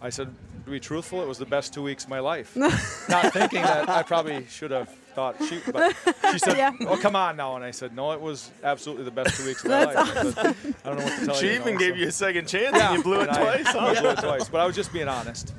"I 0.00 0.10
said 0.10 0.28
to 0.64 0.70
be 0.70 0.78
truthful, 0.78 1.22
it 1.22 1.26
was 1.28 1.38
the 1.38 1.46
best 1.46 1.72
two 1.74 1.82
weeks 1.82 2.04
of 2.04 2.10
my 2.10 2.20
life." 2.20 2.54
Not 3.08 3.32
thinking 3.32 3.62
that 3.62 3.88
I 3.88 4.02
probably 4.02 4.46
should 4.48 4.70
have 4.70 4.88
thought 5.14 5.36
she, 5.48 5.60
but 5.72 5.94
she 6.30 6.38
said, 6.38 6.56
Yeah. 6.56 6.72
"Oh, 6.86 6.96
come 6.96 7.16
on 7.16 7.36
now." 7.36 7.56
And 7.56 7.64
I 7.64 7.70
said, 7.70 7.94
"No, 7.96 8.12
it 8.12 8.20
was 8.20 8.50
absolutely 8.62 9.04
the 9.04 9.10
best 9.10 9.36
two 9.36 9.46
weeks 9.46 9.64
of 9.64 9.70
my 9.70 9.84
life." 9.84 9.96
I, 9.96 10.30
said, 10.30 10.56
I 10.84 10.88
don't 10.88 10.98
know 10.98 11.04
what 11.04 11.18
to 11.20 11.26
tell 11.26 11.34
She 11.36 11.46
you. 11.46 11.52
even 11.52 11.74
know, 11.74 11.80
gave 11.80 11.94
so- 11.94 12.00
you 12.00 12.08
a 12.08 12.12
second 12.12 12.46
chance 12.48 12.78
and 12.78 12.96
you 12.96 13.02
blew 13.02 13.20
it 13.20 13.28
and 13.28 13.30
I- 13.30 13.42
twice. 13.62 13.66
I 13.74 13.94
huh? 13.94 14.00
blew 14.00 14.10
it 14.10 14.18
twice, 14.28 14.48
but 14.48 14.60
I 14.60 14.66
was 14.66 14.76
just 14.76 14.92
being 14.92 15.08
honest. 15.08 15.54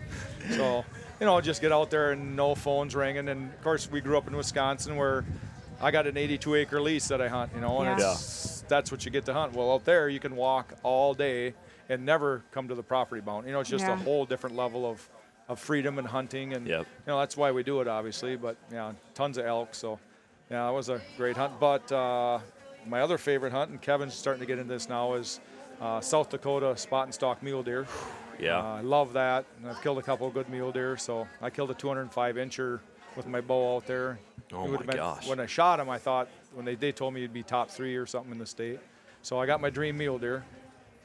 So, 0.52 0.84
you 1.20 1.26
know, 1.26 1.40
just 1.42 1.62
get 1.62 1.72
out 1.72 1.90
there 1.90 2.12
and 2.12 2.36
no 2.36 2.54
phones 2.54 2.96
ringing. 2.96 3.28
And 3.30 3.50
of 3.54 3.64
course, 3.64 3.90
we 3.90 4.02
grew 4.02 4.18
up 4.18 4.28
in 4.28 4.36
Wisconsin 4.36 4.96
where 4.98 5.24
I 5.82 5.90
got 5.92 6.06
an 6.08 6.18
82 6.18 6.56
acre 6.56 6.82
lease 6.82 7.08
that 7.10 7.22
I 7.22 7.28
hunt, 7.30 7.52
you 7.56 7.62
know, 7.62 7.80
and 7.82 7.98
Yeah. 8.00 8.12
it's, 8.12 8.53
that's 8.68 8.92
what 8.92 9.06
you 9.06 9.12
get 9.12 9.26
to 9.26 9.34
hunt. 9.34 9.54
Well, 9.54 9.72
out 9.74 9.86
there, 9.86 10.10
you 10.10 10.20
can 10.20 10.36
walk 10.36 10.74
all 10.84 11.14
day 11.14 11.54
and 11.90 12.06
never 12.06 12.44
come 12.52 12.68
to 12.68 12.76
the 12.76 12.84
property 12.84 13.22
bound. 13.22 13.46
You 13.48 13.54
know, 13.54 13.60
it's 13.60 13.70
just 13.70 13.86
Yeah. 13.86 13.94
a 13.94 13.98
whole 13.98 14.26
different 14.26 14.56
level 14.56 14.86
of, 14.90 15.08
of 15.50 15.60
freedom 15.60 16.00
and 16.00 16.08
hunting. 16.08 16.54
And, 16.54 16.66
Yep. 16.68 16.80
you 16.82 16.88
know, 17.08 17.20
that's 17.20 17.36
why 17.38 17.52
we 17.52 17.64
do 17.64 17.82
it, 17.82 17.88
obviously. 17.88 18.36
But, 18.36 18.56
yeah, 18.72 18.94
tons 19.14 19.38
of 19.38 19.46
elk. 19.46 19.76
So, 19.76 20.00
yeah, 20.50 20.70
it 20.70 20.74
was 20.74 20.90
a 20.90 21.02
great 21.18 21.36
hunt. 21.38 21.60
But 21.60 21.92
uh, 21.92 22.40
my 22.88 23.02
other 23.02 23.18
favorite 23.18 23.52
hunt, 23.52 23.72
and 23.72 23.82
Kevin's 23.82 24.14
starting 24.14 24.40
to 24.42 24.46
get 24.46 24.60
into 24.60 24.74
this 24.74 24.88
now, 24.90 25.14
is 25.14 25.40
uh, 25.82 26.00
South 26.02 26.30
Dakota 26.30 26.76
spot 26.78 27.06
and 27.06 27.14
stalk 27.14 27.44
mule 27.44 27.64
deer. 27.64 27.86
Yeah. 28.40 28.60
Uh, 28.60 28.76
I 28.78 28.82
love 28.82 29.14
that. 29.14 29.46
And 29.60 29.70
I've 29.70 29.82
killed 29.82 29.98
a 29.98 30.02
couple 30.02 30.28
of 30.28 30.34
good 30.34 30.50
mule 30.50 30.72
deer. 30.72 30.96
So 30.98 31.28
I 31.42 31.50
killed 31.50 31.72
a 31.72 31.74
205 31.76 32.36
incher 32.36 32.80
with 33.16 33.28
my 33.28 33.42
bow 33.42 33.76
out 33.76 33.86
there. 33.86 34.18
Oh 34.54 34.66
It 34.66 34.72
my 34.72 34.78
been- 34.86 34.96
gosh. 34.96 35.28
When 35.28 35.40
I 35.40 35.46
shot 35.46 35.80
him, 35.80 35.90
I 35.90 35.98
thought 35.98 36.28
when 36.54 36.66
they, 36.66 36.76
they 36.76 36.92
told 36.92 37.14
me 37.14 37.22
it'd 37.22 37.34
be 37.34 37.44
top 37.44 37.70
three 37.70 37.96
or 37.96 38.06
something 38.06 38.32
in 38.32 38.38
the 38.40 38.46
state. 38.46 38.80
So 39.22 39.40
I 39.40 39.46
got 39.46 39.62
my 39.62 39.70
dream 39.70 39.98
mule 39.98 40.18
deer. 40.20 40.44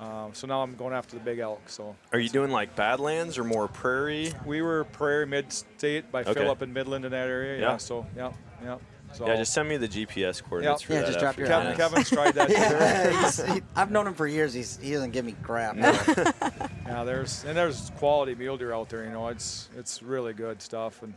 Uh, 0.01 0.29
so 0.33 0.47
now 0.47 0.63
I'm 0.63 0.77
going 0.77 0.95
after 0.95 1.17
the 1.17 1.23
big 1.25 1.41
elk. 1.41 1.69
So 1.69 1.97
Are 2.13 2.21
you 2.21 2.29
doing 2.29 2.51
like 2.53 2.77
Badlands 2.77 3.37
or 3.37 3.43
more 3.45 3.67
prairie? 3.67 4.33
we 4.47 4.63
were 4.63 4.85
prairie 4.85 5.27
mid-state 5.27 6.13
by 6.13 6.23
Okay. 6.23 6.35
Philip 6.35 6.63
in 6.63 6.73
Midland 6.73 7.05
in 7.05 7.11
that 7.11 7.29
area. 7.29 7.61
Yeah. 7.61 7.71
Yeah. 7.73 7.77
So 7.79 8.07
yeah, 8.17 8.33
yeah. 8.63 8.79
So 9.15 9.27
Yeah, 9.27 9.37
just 9.37 9.55
send 9.55 9.69
me 9.69 9.77
the 9.77 9.89
GPS 9.89 10.41
coordinates 10.43 10.83
for 10.83 10.93
Yeah, 10.93 11.01
that. 11.01 11.07
just 11.07 11.19
drop 11.19 11.29
after 11.31 11.41
your 11.41 11.49
Kevin, 11.51 11.77
Kevin's 11.77 12.11
tried 12.11 12.35
that. 12.35 12.51
Yeah, 12.51 13.23
he's, 13.25 13.45
he, 13.55 13.61
I've 13.75 13.91
known 13.91 14.07
him 14.07 14.15
for 14.15 14.27
years. 14.27 14.53
He's, 14.53 14.77
he 14.79 14.93
doesn't 14.93 15.11
give 15.13 15.25
me 15.25 15.35
crap. 15.43 15.77
Yeah, 16.87 17.05
there's 17.05 17.45
and 17.45 17.55
there's 17.55 17.91
quality 17.99 18.35
mule 18.35 18.57
deer 18.57 18.73
out 18.73 18.89
there. 18.89 19.05
You 19.05 19.11
know, 19.11 19.29
it's 19.29 19.69
it's 19.77 20.03
really 20.03 20.33
good 20.33 20.63
stuff. 20.63 21.03
And 21.03 21.13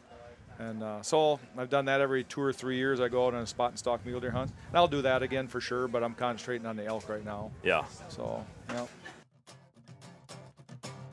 And 0.61 0.83
uh, 0.83 1.01
so 1.01 1.39
I've 1.57 1.71
done 1.71 1.85
that 1.85 2.01
every 2.01 2.23
two 2.23 2.39
or 2.39 2.53
three 2.53 2.77
years. 2.77 2.99
I 2.99 3.07
go 3.07 3.25
out 3.25 3.33
on 3.33 3.41
a 3.41 3.47
spot 3.47 3.71
and 3.71 3.79
stalk 3.79 4.05
mule 4.05 4.19
deer 4.19 4.29
hunt. 4.29 4.51
And 4.67 4.77
I'll 4.77 4.87
do 4.87 5.01
that 5.01 5.23
again 5.23 5.47
for 5.47 5.59
sure, 5.59 5.87
but 5.87 6.03
I'm 6.03 6.13
concentrating 6.13 6.67
on 6.67 6.75
the 6.75 6.85
elk 6.85 7.09
right 7.09 7.25
now. 7.25 7.49
Yeah. 7.63 7.83
So, 8.09 8.45
yeah. 8.69 8.85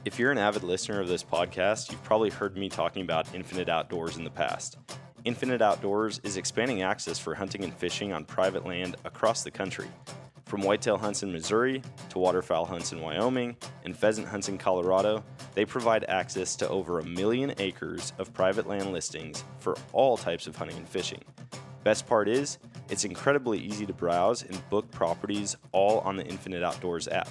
If 0.05 0.19
you're 0.19 0.33
an 0.33 0.38
avid 0.38 0.64
listener 0.64 1.00
of 1.00 1.09
this 1.09 1.25
podcast, 1.25 1.90
you've 1.90 2.05
probably 2.05 2.28
heard 2.28 2.59
me 2.59 2.69
talking 2.69 3.02
about 3.02 3.35
Infinite 3.35 3.71
Outdoors 3.71 4.19
in 4.19 4.25
the 4.25 4.31
past. 4.31 4.76
Infinite 5.25 5.62
Outdoors 5.62 6.21
is 6.25 6.37
expanding 6.37 6.83
access 6.83 7.19
for 7.19 7.35
hunting 7.35 7.64
and 7.64 7.73
fishing 7.73 8.12
on 8.12 8.26
private 8.26 8.67
land 8.67 8.97
across 9.05 9.45
the 9.45 9.50
country. 9.50 9.88
From 10.49 10.62
whitetail 10.62 10.97
hunts 10.97 11.23
in 11.23 11.31
Missouri 11.31 11.83
to 12.09 12.19
waterfowl 12.19 12.64
hunts 12.64 12.93
in 12.93 13.02
Wyoming 13.02 13.55
and 13.85 13.95
pheasant 13.95 14.26
hunts 14.26 14.49
in 14.49 14.57
Colorado, 14.57 15.23
they 15.55 15.67
provide 15.67 16.07
access 16.09 16.57
to 16.57 16.69
over 16.71 17.00
a 17.00 17.05
million 17.05 17.52
acres 17.59 18.14
of 18.17 18.33
private 18.33 18.67
land 18.67 18.90
listings 18.90 19.45
for 19.59 19.76
all 19.93 20.17
types 20.17 20.47
of 20.47 20.57
hunting 20.57 20.78
and 20.78 20.88
fishing. 20.88 21.21
Best 21.85 22.07
part 22.07 22.31
is, 22.31 22.57
it's 22.88 23.05
incredibly 23.05 23.59
easy 23.59 23.85
to 23.85 23.93
browse 23.93 24.43
and 24.43 24.71
book 24.71 24.90
properties 24.90 25.55
all 25.73 25.99
on 26.00 26.17
the 26.17 26.25
Infinite 26.25 26.62
Outdoors 26.62 27.09
app. 27.09 27.28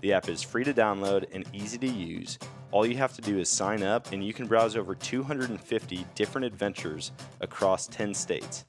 The 0.00 0.14
app 0.14 0.30
is 0.30 0.40
free 0.40 0.64
to 0.64 0.72
download 0.72 1.26
and 1.34 1.44
easy 1.52 1.76
to 1.76 1.86
use. 1.86 2.38
All 2.70 2.86
you 2.86 2.96
have 2.96 3.12
to 3.16 3.20
do 3.20 3.38
is 3.38 3.50
sign 3.50 3.82
up, 3.82 4.10
and 4.12 4.24
you 4.24 4.32
can 4.32 4.46
browse 4.46 4.74
over 4.74 4.94
250 4.94 6.06
different 6.14 6.46
adventures 6.46 7.12
across 7.42 7.86
10 7.88 8.14
states. 8.14 8.64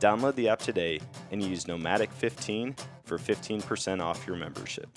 Download 0.00 0.34
the 0.34 0.48
app 0.48 0.58
today 0.58 1.00
and 1.30 1.40
use 1.40 1.64
Nomadic15 1.66 2.76
for 3.06 3.18
15% 3.18 4.02
off 4.02 4.26
your 4.26 4.36
membership. 4.36 4.88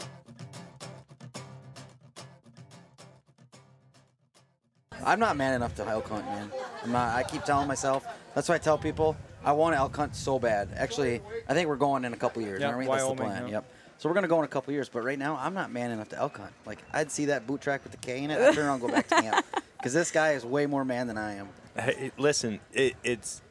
I'm 5.06 5.20
not 5.20 5.38
man 5.38 5.54
enough 5.54 5.76
to 5.76 5.88
elk 5.88 6.10
hunt, 6.10 6.26
man. 6.26 6.52
I'm 6.84 6.92
not. 6.92 7.16
I 7.16 7.24
keep 7.24 7.44
telling 7.46 7.68
myself. 7.68 8.06
That's 8.36 8.50
why 8.50 8.56
I 8.56 8.58
tell 8.58 8.78
people 8.78 9.16
I 9.46 9.54
want 9.54 9.74
to 9.74 9.78
elk 9.78 9.96
hunt 9.96 10.16
so 10.16 10.40
bad. 10.40 10.70
Actually, 10.76 11.22
I 11.48 11.54
think 11.54 11.70
we're 11.70 11.78
going 11.78 12.04
in 12.04 12.12
a 12.14 12.18
couple 12.18 12.42
years. 12.42 12.60
Yeah, 12.60 12.68
aren't 12.68 12.80
we? 12.80 12.86
That's 12.86 13.04
the 13.04 13.08
Wyoming, 13.08 13.26
plan. 13.26 13.48
yeah. 13.48 13.54
Yep. 13.54 13.72
So 13.98 14.10
we're 14.10 14.16
gonna 14.16 14.28
go 14.28 14.40
in 14.40 14.46
a 14.46 14.50
couple 14.50 14.74
years. 14.74 14.90
But 14.90 15.04
right 15.04 15.18
now, 15.18 15.38
I'm 15.40 15.54
not 15.54 15.72
man 15.72 15.92
enough 15.92 16.10
to 16.10 16.18
elk 16.18 16.38
hunt. 16.38 16.52
Like 16.66 16.80
I'd 16.92 17.12
see 17.12 17.26
that 17.26 17.48
boot 17.48 17.62
track 17.62 17.84
with 17.84 17.94
the 17.94 17.98
K 17.98 18.24
in 18.24 18.32
it. 18.32 18.42
I 18.42 18.54
turn 18.54 18.66
around 18.66 18.82
and 18.82 18.90
go 18.90 18.90
back 18.90 19.08
to 19.08 19.16
camp 19.22 19.46
because 19.78 19.94
this 19.94 20.12
guy 20.12 20.34
is 20.34 20.46
way 20.46 20.66
more 20.66 20.84
man 20.84 21.08
than 21.08 21.18
I 21.18 21.36
am. 21.36 21.48
Hey, 21.76 22.12
listen, 22.18 22.60
it, 22.74 22.96
it's 23.04 23.42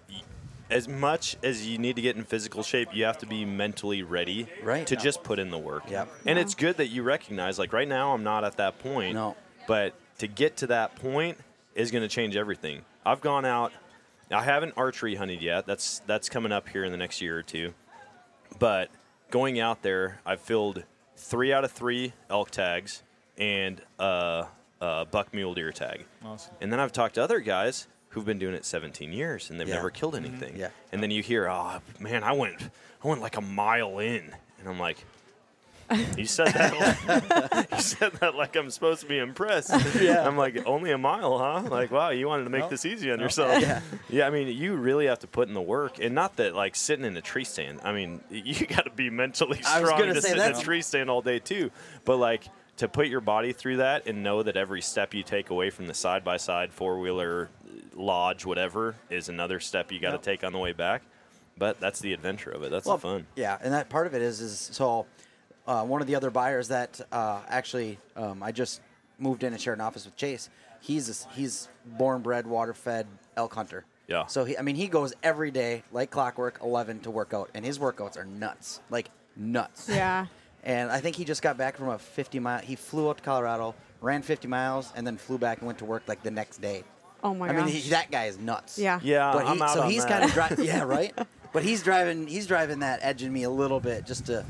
as 0.70 0.86
much 0.88 1.36
as 1.42 1.66
you 1.66 1.78
need 1.78 1.96
to 1.96 2.02
get 2.02 2.16
in 2.16 2.24
physical 2.24 2.62
shape, 2.62 2.88
you 2.92 3.04
have 3.04 3.18
to 3.18 3.26
be 3.26 3.44
mentally 3.44 4.02
ready 4.02 4.46
Right. 4.62 4.86
to 4.86 4.96
just 4.96 5.22
put 5.22 5.38
in 5.38 5.50
the 5.50 5.58
work. 5.58 5.90
Yep. 5.90 6.08
And 6.26 6.38
it's 6.38 6.54
good 6.54 6.76
that 6.76 6.88
you 6.88 7.02
recognize, 7.02 7.58
like 7.58 7.72
right 7.72 7.88
now, 7.88 8.12
I'm 8.12 8.22
not 8.22 8.44
at 8.44 8.56
that 8.58 8.78
point. 8.78 9.14
No. 9.14 9.36
But 9.66 9.94
to 10.18 10.26
get 10.26 10.56
to 10.58 10.66
that 10.68 10.96
point 10.96 11.38
is 11.74 11.90
going 11.90 12.02
to 12.02 12.08
change 12.08 12.36
everything. 12.36 12.82
I've 13.06 13.20
gone 13.20 13.44
out. 13.44 13.72
I 14.30 14.42
haven't 14.42 14.74
archery 14.76 15.14
hunted 15.14 15.40
yet. 15.40 15.66
That's 15.66 16.00
that's 16.06 16.28
coming 16.28 16.52
up 16.52 16.68
here 16.68 16.84
in 16.84 16.92
the 16.92 16.98
next 16.98 17.22
year 17.22 17.38
or 17.38 17.42
two. 17.42 17.72
But 18.58 18.90
going 19.30 19.58
out 19.60 19.82
there, 19.82 20.20
I've 20.26 20.40
filled 20.40 20.84
three 21.16 21.52
out 21.52 21.64
of 21.64 21.72
three 21.72 22.12
elk 22.28 22.50
tags 22.50 23.02
and 23.38 23.80
a, 23.98 24.46
a 24.80 25.06
buck 25.10 25.32
mule 25.32 25.54
deer 25.54 25.72
tag. 25.72 26.04
Awesome. 26.24 26.54
And 26.60 26.72
then 26.72 26.78
I've 26.80 26.92
talked 26.92 27.14
to 27.14 27.22
other 27.22 27.40
guys 27.40 27.86
who've 28.10 28.24
been 28.24 28.38
doing 28.38 28.54
it 28.54 28.64
17 28.64 29.12
years 29.12 29.50
and 29.50 29.60
they've 29.60 29.68
Yeah. 29.68 29.76
never 29.76 29.90
killed 29.90 30.14
anything. 30.16 30.56
Yeah. 30.56 30.68
And 30.92 31.02
then 31.02 31.10
you 31.10 31.22
hear, 31.22 31.48
"Oh, 31.48 31.80
man, 32.00 32.22
I 32.24 32.32
went 32.32 32.56
I 33.04 33.08
went 33.08 33.20
like 33.20 33.36
a 33.36 33.40
mile 33.42 33.98
in." 34.00 34.34
And 34.60 34.68
I'm 34.68 34.78
like, 34.80 34.96
"You 36.16 36.26
said 36.26 36.48
that 36.48 37.68
you 37.72 37.80
said 37.80 38.12
that 38.20 38.34
like 38.34 38.56
I'm 38.56 38.70
supposed 38.70 39.00
to 39.02 39.06
be 39.06 39.18
impressed." 39.18 39.70
Yeah. 40.00 40.26
I'm 40.26 40.36
like, 40.36 40.66
"Only 40.66 40.90
a 40.90 40.98
mile, 40.98 41.38
huh?" 41.38 41.62
Like, 41.70 41.90
"Wow, 41.90 42.10
you 42.10 42.26
wanted 42.26 42.44
to 42.44 42.50
make 42.50 42.62
No. 42.62 42.68
this 42.68 42.84
easy 42.84 43.10
on 43.10 43.18
No. 43.18 43.24
yourself." 43.24 43.60
Yeah. 43.62 43.80
Yeah, 44.08 44.26
I 44.26 44.30
mean, 44.30 44.48
you 44.48 44.74
really 44.74 45.06
have 45.06 45.20
to 45.20 45.26
put 45.26 45.48
in 45.48 45.54
the 45.54 45.62
work, 45.62 45.98
and 45.98 46.14
not 46.14 46.36
that 46.36 46.54
like 46.54 46.76
sitting 46.76 47.04
in 47.04 47.16
a 47.16 47.20
tree 47.22 47.44
stand. 47.44 47.80
I 47.84 47.92
mean, 47.92 48.20
you 48.30 48.66
got 48.66 48.84
to 48.84 48.90
be 48.90 49.10
mentally 49.10 49.62
strong 49.62 50.12
say 50.14 50.20
sit 50.20 50.38
in 50.38 50.54
a 50.54 50.60
tree 50.60 50.82
stand 50.82 51.08
all 51.10 51.22
day 51.22 51.38
too. 51.38 51.70
But 52.04 52.16
like 52.16 52.48
to 52.78 52.88
put 52.88 53.06
your 53.08 53.20
body 53.20 53.52
through 53.52 53.76
that 53.78 54.06
and 54.06 54.22
know 54.22 54.42
that 54.42 54.56
every 54.56 54.80
step 54.80 55.14
you 55.14 55.22
take 55.22 55.50
away 55.50 55.70
from 55.70 55.86
the 55.86 55.94
side 55.94 56.24
by 56.24 56.36
side 56.36 56.72
four 56.72 56.98
wheeler 56.98 57.50
lodge, 57.94 58.44
whatever, 58.46 58.94
is 59.10 59.28
another 59.28 59.60
step 59.60 59.92
you 59.92 60.00
got 60.00 60.08
to 60.10 60.14
Yep. 60.14 60.22
take 60.22 60.44
on 60.44 60.52
the 60.52 60.58
way 60.58 60.72
back. 60.72 61.02
But 61.56 61.80
that's 61.80 61.98
the 62.00 62.12
adventure 62.12 62.50
of 62.50 62.62
it. 62.62 62.70
That's 62.70 62.86
Well, 62.86 62.96
the 62.96 63.02
fun. 63.02 63.26
Yeah, 63.34 63.58
and 63.60 63.72
that 63.74 63.88
part 63.88 64.06
of 64.06 64.14
it 64.14 64.22
is 64.22 64.40
is 64.40 64.58
so. 64.72 65.06
Uh, 65.66 65.84
one 65.84 66.00
of 66.00 66.06
the 66.06 66.14
other 66.14 66.30
buyers 66.30 66.68
that 66.68 66.98
uh, 67.12 67.40
actually 67.46 67.98
um, 68.16 68.42
I 68.42 68.52
just 68.52 68.80
moved 69.18 69.42
in 69.42 69.52
and 69.52 69.60
shared 69.60 69.76
an 69.76 69.82
office 69.82 70.06
with 70.06 70.16
Chase. 70.16 70.48
He's 70.80 71.10
a, 71.26 71.28
he's 71.34 71.68
born 71.84 72.22
bred 72.22 72.46
water 72.46 72.72
fed 72.72 73.06
elk 73.36 73.54
hunter. 73.54 73.84
Yeah. 74.06 74.24
So 74.26 74.46
he, 74.46 74.56
I 74.56 74.62
mean, 74.62 74.76
he 74.76 74.86
goes 74.88 75.12
every 75.22 75.50
day 75.50 75.82
like 75.92 76.10
clockwork, 76.10 76.60
eleven 76.62 77.00
to 77.00 77.10
work 77.10 77.34
out, 77.34 77.50
and 77.54 77.66
his 77.66 77.78
workouts 77.78 78.16
are 78.16 78.24
nuts, 78.24 78.80
like 78.88 79.10
nuts. 79.36 79.88
Yeah. 79.90 80.26
And 80.68 80.90
I 80.90 81.00
think 81.00 81.16
he 81.16 81.24
just 81.24 81.40
got 81.40 81.56
back 81.56 81.78
from 81.78 81.88
a 81.88 81.98
50 81.98 82.38
mile. 82.40 82.60
He 82.60 82.76
flew 82.76 83.08
up 83.08 83.16
to 83.16 83.22
Colorado, 83.22 83.74
ran 84.02 84.20
50 84.20 84.46
miles, 84.48 84.92
and 84.94 85.06
then 85.06 85.16
flew 85.16 85.38
back 85.38 85.58
and 85.58 85.66
went 85.66 85.78
to 85.78 85.86
work 85.86 86.02
like 86.06 86.22
the 86.22 86.30
next 86.30 86.58
day. 86.58 86.84
Oh 87.24 87.34
my 87.34 87.46
god. 87.48 87.56
I 87.56 87.64
mean, 87.64 87.74
he, 87.74 87.88
that 87.88 88.10
guy 88.10 88.26
is 88.26 88.38
nuts. 88.38 88.78
Yeah. 88.78 89.00
Yeah, 89.02 89.32
But 89.32 89.44
he, 89.46 89.50
I'm 89.52 89.62
out 89.62 89.70
so 89.70 89.82
on 89.82 89.90
he's 89.90 90.04
kind 90.04 90.24
of 90.24 90.32
driving. 90.32 90.64
Yeah, 90.66 90.82
right. 90.82 91.18
But 91.54 91.62
he's 91.62 91.82
driving. 91.82 92.26
He's 92.26 92.46
driving 92.46 92.80
that 92.80 93.00
edge 93.02 93.22
in 93.22 93.32
me 93.32 93.44
a 93.44 93.50
little 93.50 93.80
bit, 93.80 94.04
just 94.04 94.26
to, 94.26 94.44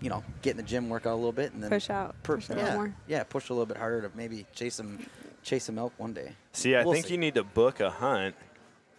you 0.00 0.08
know, 0.08 0.24
get 0.40 0.52
in 0.52 0.56
the 0.56 0.62
gym, 0.62 0.88
work 0.88 1.04
out 1.04 1.12
a 1.12 1.16
little 1.16 1.32
bit, 1.32 1.52
and 1.52 1.62
then 1.62 1.68
Push 1.68 1.90
out, 1.90 2.14
push 2.22 2.48
a 2.48 2.54
little 2.54 2.66
yeah, 2.68 2.74
more. 2.74 2.94
Yeah, 3.06 3.22
push 3.24 3.50
a 3.50 3.52
little 3.52 3.66
bit 3.66 3.76
harder 3.76 4.08
to 4.08 4.16
maybe 4.16 4.46
chase 4.54 4.80
him, 4.80 5.06
chase 5.42 5.64
some 5.64 5.78
elk 5.78 5.92
one 5.98 6.14
day. 6.14 6.32
See, 6.54 6.74
I 6.74 6.82
We'll 6.82 6.94
think 6.94 7.06
see. 7.08 7.12
you 7.12 7.18
need 7.18 7.34
to 7.34 7.44
book 7.44 7.80
a 7.80 7.90
hunt, 7.90 8.34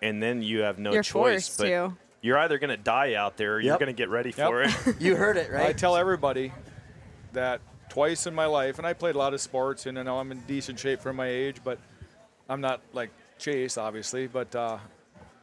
and 0.03 0.21
then 0.21 0.43
you 0.43 0.59
have 0.59 0.77
no 0.77 0.93
You're 0.93 1.01
choice. 1.01 1.47
forced 1.47 1.57
but 1.57 1.63
to. 1.65 1.97
You're 2.21 2.37
either 2.39 2.57
going 2.57 2.69
to 2.69 2.77
die 2.77 3.13
out 3.13 3.37
there, 3.37 3.55
or 3.55 3.59
you're 3.59 3.73
Yep. 3.73 3.79
going 3.79 3.93
to 3.95 3.97
get 3.97 4.09
ready 4.09 4.33
Yep. 4.37 4.47
for 4.47 4.61
it. 4.63 4.71
You 4.99 5.15
heard 5.15 5.37
it, 5.37 5.51
right? 5.51 5.67
I 5.67 5.73
tell 5.73 5.95
everybody 5.95 6.51
that 7.33 7.61
twice 7.89 8.27
in 8.27 8.33
my 8.35 8.45
life, 8.45 8.77
and 8.77 8.87
I 8.87 8.93
played 8.93 9.15
a 9.15 9.17
lot 9.17 9.33
of 9.33 9.41
sports, 9.41 9.85
and 9.85 9.97
I 9.99 10.03
know 10.03 10.17
I'm 10.19 10.31
in 10.31 10.41
decent 10.41 10.79
shape 10.79 10.99
for 11.01 11.13
my 11.13 11.27
age, 11.27 11.57
but 11.63 11.79
I'm 12.49 12.61
not 12.61 12.81
like 12.93 13.09
Chase, 13.39 13.77
obviously. 13.77 14.27
But 14.27 14.55
uh, 14.55 14.77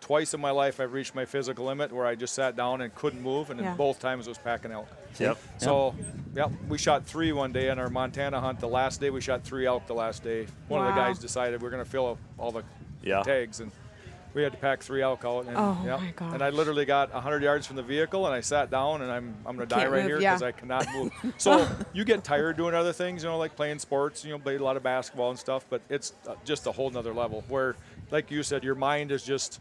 twice 0.01 0.35
in 0.35 0.41
my 0.41 0.51
life, 0.51 0.81
I've 0.81 0.93
reached 0.93 1.15
my 1.15 1.25
physical 1.25 1.65
limit 1.67 1.93
where 1.93 2.07
I 2.07 2.15
just 2.15 2.35
sat 2.35 2.57
down 2.57 2.81
and 2.81 2.95
couldn't 2.95 3.23
move, 3.23 3.51
and 3.51 3.59
Yeah. 3.61 3.69
then 3.69 3.77
both 3.77 4.01
times 4.01 4.27
it 4.27 4.31
was 4.31 4.39
packing 4.39 4.73
elk. 4.73 4.89
yep. 5.19 5.39
So, 5.59 5.95
yep, 6.35 6.51
we 6.69 6.77
shot 6.77 7.07
three 7.07 7.31
one 7.33 7.53
day 7.53 7.71
on 7.71 7.79
our 7.79 7.89
Montana 7.89 8.41
hunt. 8.41 8.59
The 8.61 8.69
last 8.69 9.01
day, 9.01 9.11
we 9.11 9.21
shot 9.21 9.45
three 9.45 9.65
elk. 9.67 9.87
The 9.87 9.95
last 9.95 10.25
day, 10.25 10.47
one 10.69 10.81
of 10.81 10.87
the 10.93 11.01
Wow. 11.01 11.07
guys 11.07 11.19
decided 11.21 11.63
we're 11.63 11.71
going 11.71 11.85
to 11.85 11.89
fill 11.91 12.11
up 12.11 12.19
all 12.37 12.51
the 12.51 12.65
Yeah. 13.03 13.23
tags, 13.23 13.61
and 13.61 13.71
we 14.35 14.43
had 14.43 14.53
to 14.53 14.59
pack 14.59 14.83
three 14.83 15.01
elk 15.01 15.25
out. 15.25 15.47
And, 15.47 15.57
Oh, 15.57 15.81
yep. 15.85 16.01
my. 16.21 16.35
And 16.35 16.43
I 16.43 16.51
literally 16.51 16.85
got 16.85 17.13
100 17.13 17.43
yards 17.43 17.67
from 17.67 17.77
the 17.77 17.83
vehicle, 17.83 18.27
and 18.27 18.35
I 18.35 18.41
sat 18.41 18.71
down, 18.71 19.01
and 19.03 19.11
I'm 19.11 19.35
I'm 19.47 19.57
going 19.57 19.69
to 19.69 19.75
die 19.75 19.87
right 19.87 20.03
move, 20.03 20.07
here 20.11 20.21
yeah. 20.21 20.35
because 20.35 20.43
I 20.43 20.53
cannot 20.53 20.87
move. 20.95 21.13
so 21.39 21.67
you 21.93 22.05
get 22.05 22.25
tired 22.25 22.57
doing 22.57 22.75
other 22.75 22.93
things, 22.93 23.23
you 23.23 23.29
know, 23.29 23.39
like 23.39 23.55
playing 23.57 23.79
sports. 23.79 24.25
You 24.25 24.33
know, 24.33 24.39
played 24.39 24.61
a 24.61 24.65
lot 24.65 24.77
of 24.77 24.83
basketball 24.83 25.31
and 25.31 25.39
stuff, 25.39 25.65
but 25.71 25.81
it's 25.89 26.13
uh, 26.29 26.35
just 26.45 26.67
a 26.67 26.73
whole 26.73 26.91
nother 26.91 27.15
level 27.15 27.45
where, 27.49 27.77
like 28.11 28.31
you 28.31 28.43
said, 28.43 28.65
your 28.65 28.75
mind 28.75 29.11
is 29.13 29.23
just. 29.25 29.61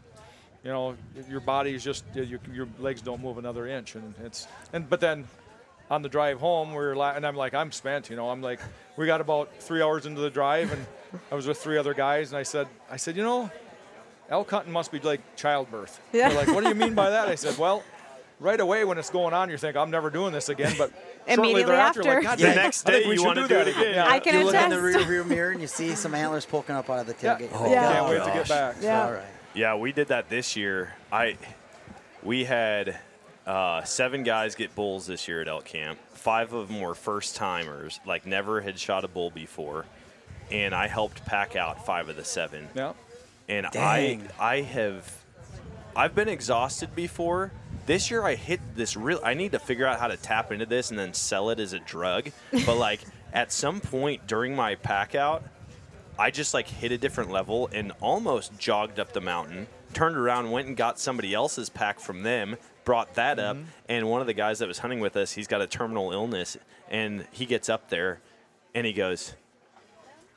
You 0.62 0.70
know, 0.70 0.96
your 1.28 1.40
body 1.40 1.74
is 1.74 1.84
just 1.84 2.04
your, 2.14 2.40
your 2.50 2.66
legs 2.78 3.02
don't 3.02 3.20
move 3.22 3.36
another 3.36 3.66
inch, 3.66 3.96
and 3.96 4.14
it's 4.24 4.48
and 4.72 4.88
but 4.88 4.98
then 4.98 5.28
on 5.90 6.00
the 6.00 6.08
drive 6.08 6.40
home, 6.40 6.70
we 6.70 6.78
are 6.78 6.96
la- 6.96 7.12
and 7.12 7.26
I'm 7.26 7.36
like, 7.36 7.52
I'm 7.52 7.70
spent. 7.70 8.08
You 8.08 8.16
know, 8.16 8.30
I'm 8.30 8.40
like, 8.40 8.60
we 8.96 9.04
got 9.04 9.20
about 9.20 9.50
three 9.60 9.82
hours 9.82 10.06
into 10.06 10.22
the 10.22 10.30
drive, 10.30 10.72
and 10.72 10.86
I 11.30 11.34
was 11.34 11.46
with 11.46 11.58
three 11.58 11.76
other 11.76 11.92
guys, 11.92 12.30
and 12.32 12.38
I 12.38 12.44
said, 12.44 12.66
I 12.90 12.96
said, 12.96 13.14
you 13.14 13.22
know, 13.22 13.50
elk 14.30 14.50
hunting 14.50 14.72
must 14.72 14.90
be 14.92 14.98
like 15.00 15.20
childbirth. 15.36 16.00
Yeah. 16.12 16.28
They're 16.30 16.38
like, 16.38 16.48
what 16.54 16.62
do 16.62 16.68
you 16.68 16.74
mean 16.74 16.94
by 16.94 17.10
that? 17.10 17.28
I 17.28 17.34
said, 17.34 17.56
well, 17.58 17.82
right 18.40 18.58
away 18.60 18.84
when 18.84 18.98
it's 18.98 19.10
going 19.10 19.32
on, 19.34 19.50
you 19.50 19.56
think 19.56 19.76
I'm 19.76 19.90
never 19.90 20.10
doing 20.10 20.32
this 20.32 20.48
again, 20.48 20.74
but 20.78 20.90
shortly 21.26 21.34
Immediately 21.34 21.64
thereafter, 21.64 22.00
after. 22.00 22.14
like, 22.14 22.22
God, 22.24 22.38
The 22.38 22.42
dang, 22.44 22.56
next 22.56 22.82
day 22.84 23.06
we 23.08 23.14
you 23.14 23.24
wanna 23.24 23.42
do 23.42 23.48
do 23.48 23.54
that 23.54 23.68
it 23.68 23.70
again. 23.70 23.82
again. 23.82 23.94
Yeah. 23.94 24.08
I 24.08 24.18
can 24.18 24.34
you 24.38 24.44
look 24.44 24.54
in 24.54 24.70
the 24.70 24.84
attest. 24.86 25.06
rearview 25.08 25.26
mirror 25.26 25.50
and 25.50 25.60
you 25.60 25.66
see 25.66 25.94
some 25.94 26.14
antlers 26.14 26.44
poking 26.46 26.74
up 26.74 26.90
out 26.90 27.00
of 27.00 27.06
the 27.06 27.14
tailgate. 27.14 27.50
Oh, 27.52 27.64
Oh, 27.66 27.70
Yeah. 27.70 27.92
Can't 27.92 28.08
wait 28.08 28.24
to 28.24 28.30
get 28.38 28.48
back. 28.48 28.76
Yeah. 28.80 29.04
All 29.04 29.12
right. 29.12 29.22
Yeah, 29.54 29.76
we 29.76 29.92
did 29.92 30.08
that 30.08 30.28
this 30.28 30.56
year. 30.56 30.94
I 31.12 31.36
we 32.22 32.44
had 32.44 32.98
uh, 33.46 33.84
seven 33.84 34.22
guys 34.24 34.54
get 34.54 34.74
bulls 34.74 35.06
this 35.06 35.28
year 35.28 35.42
at 35.42 35.48
elk 35.48 35.64
camp. 35.66 35.98
Five 36.14 36.52
of 36.54 36.68
them 36.68 36.80
were 36.80 36.94
first 36.94 37.36
timers, 37.36 38.00
like 38.06 38.26
never 38.26 38.60
had 38.62 38.78
shot 38.78 39.04
a 39.04 39.08
bull 39.08 39.30
before, 39.30 39.84
and 40.50 40.74
I 40.74 40.88
helped 40.88 41.24
pack 41.26 41.54
out 41.54 41.84
five 41.86 42.08
of 42.08 42.16
the 42.16 42.24
seven. 42.24 42.66
Yeah. 42.74 42.94
And 43.48 43.66
Dang. 43.72 44.28
I 44.38 44.52
I 44.52 44.60
have 44.62 45.24
I've 45.96 46.14
been 46.14 46.28
exhausted 46.28 46.94
before. 46.94 47.52
This 47.86 48.10
year 48.10 48.24
I 48.24 48.34
hit 48.34 48.60
this 48.74 48.96
real 48.96 49.20
I 49.22 49.34
need 49.34 49.52
to 49.52 49.58
figure 49.58 49.86
out 49.86 50.00
how 50.00 50.08
to 50.08 50.16
tap 50.16 50.52
into 50.52 50.66
this 50.66 50.90
and 50.90 50.98
then 50.98 51.12
sell 51.12 51.50
it 51.50 51.60
as 51.60 51.72
a 51.72 51.78
drug. 51.78 52.30
But 52.64 52.76
like 52.76 53.00
at 53.32 53.52
some 53.52 53.80
point 53.80 54.26
during 54.26 54.56
my 54.56 54.76
pack 54.76 55.14
out, 55.14 55.44
I 56.18 56.30
just 56.30 56.54
like 56.54 56.68
hit 56.68 56.92
a 56.92 56.98
different 56.98 57.30
level 57.30 57.68
and 57.72 57.92
almost 58.00 58.56
jogged 58.58 58.98
up 58.98 59.12
the 59.12 59.20
mountain, 59.20 59.66
turned 59.92 60.16
around, 60.16 60.50
went 60.50 60.68
and 60.68 60.76
got 60.76 60.98
somebody 60.98 61.34
else's 61.34 61.68
pack 61.68 61.98
from 61.98 62.22
them, 62.22 62.56
brought 62.84 63.14
that 63.14 63.38
up, 63.38 63.56
mm-hmm. 63.56 63.66
and 63.88 64.08
one 64.08 64.20
of 64.20 64.26
the 64.26 64.34
guys 64.34 64.60
that 64.60 64.68
was 64.68 64.78
hunting 64.78 65.00
with 65.00 65.16
us, 65.16 65.32
he's 65.32 65.48
got 65.48 65.60
a 65.60 65.66
terminal 65.66 66.12
illness, 66.12 66.56
and 66.88 67.26
he 67.32 67.46
gets 67.46 67.68
up 67.68 67.90
there 67.90 68.20
and 68.74 68.86
he 68.86 68.92
goes, 68.92 69.34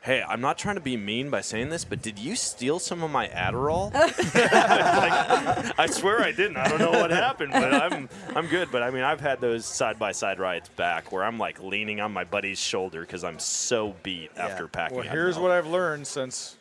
Hey, 0.07 0.23
I'm 0.25 0.39
not 0.39 0.57
trying 0.57 0.75
to 0.75 0.81
be 0.81 0.95
mean 0.95 1.29
by 1.29 1.41
saying 1.41 1.67
this, 1.67 1.83
but 1.83 2.01
did 2.01 2.17
you 2.17 2.37
steal 2.37 2.79
some 2.79 3.03
of 3.03 3.11
my 3.11 3.27
Adderall? 3.27 3.91
Like, 4.37 5.79
I 5.79 5.87
swear 5.87 6.21
I 6.21 6.31
didn't. 6.31 6.55
I 6.55 6.69
don't 6.69 6.79
know 6.79 6.91
what 6.91 7.11
happened, 7.11 7.51
but 7.51 7.73
I'm 7.73 8.07
I'm 8.33 8.47
good. 8.47 8.69
But 8.71 8.83
I 8.83 8.89
mean, 8.89 9.03
I've 9.03 9.19
had 9.19 9.41
those 9.41 9.65
side 9.65 9.99
by 9.99 10.13
side 10.13 10.39
rides 10.39 10.69
back 10.69 11.11
where 11.11 11.23
I'm 11.23 11.37
like 11.37 11.61
leaning 11.61 11.99
on 11.99 12.13
my 12.13 12.23
buddy's 12.23 12.57
shoulder 12.57 13.01
because 13.01 13.25
I'm 13.25 13.37
so 13.37 13.95
beat 14.01 14.31
after 14.37 14.67
packing. 14.69 14.97
Well, 14.97 15.07
here's 15.07 15.35
milk. 15.35 15.43
what 15.43 15.51
I've 15.51 15.67
learned 15.67 16.07
since 16.07 16.55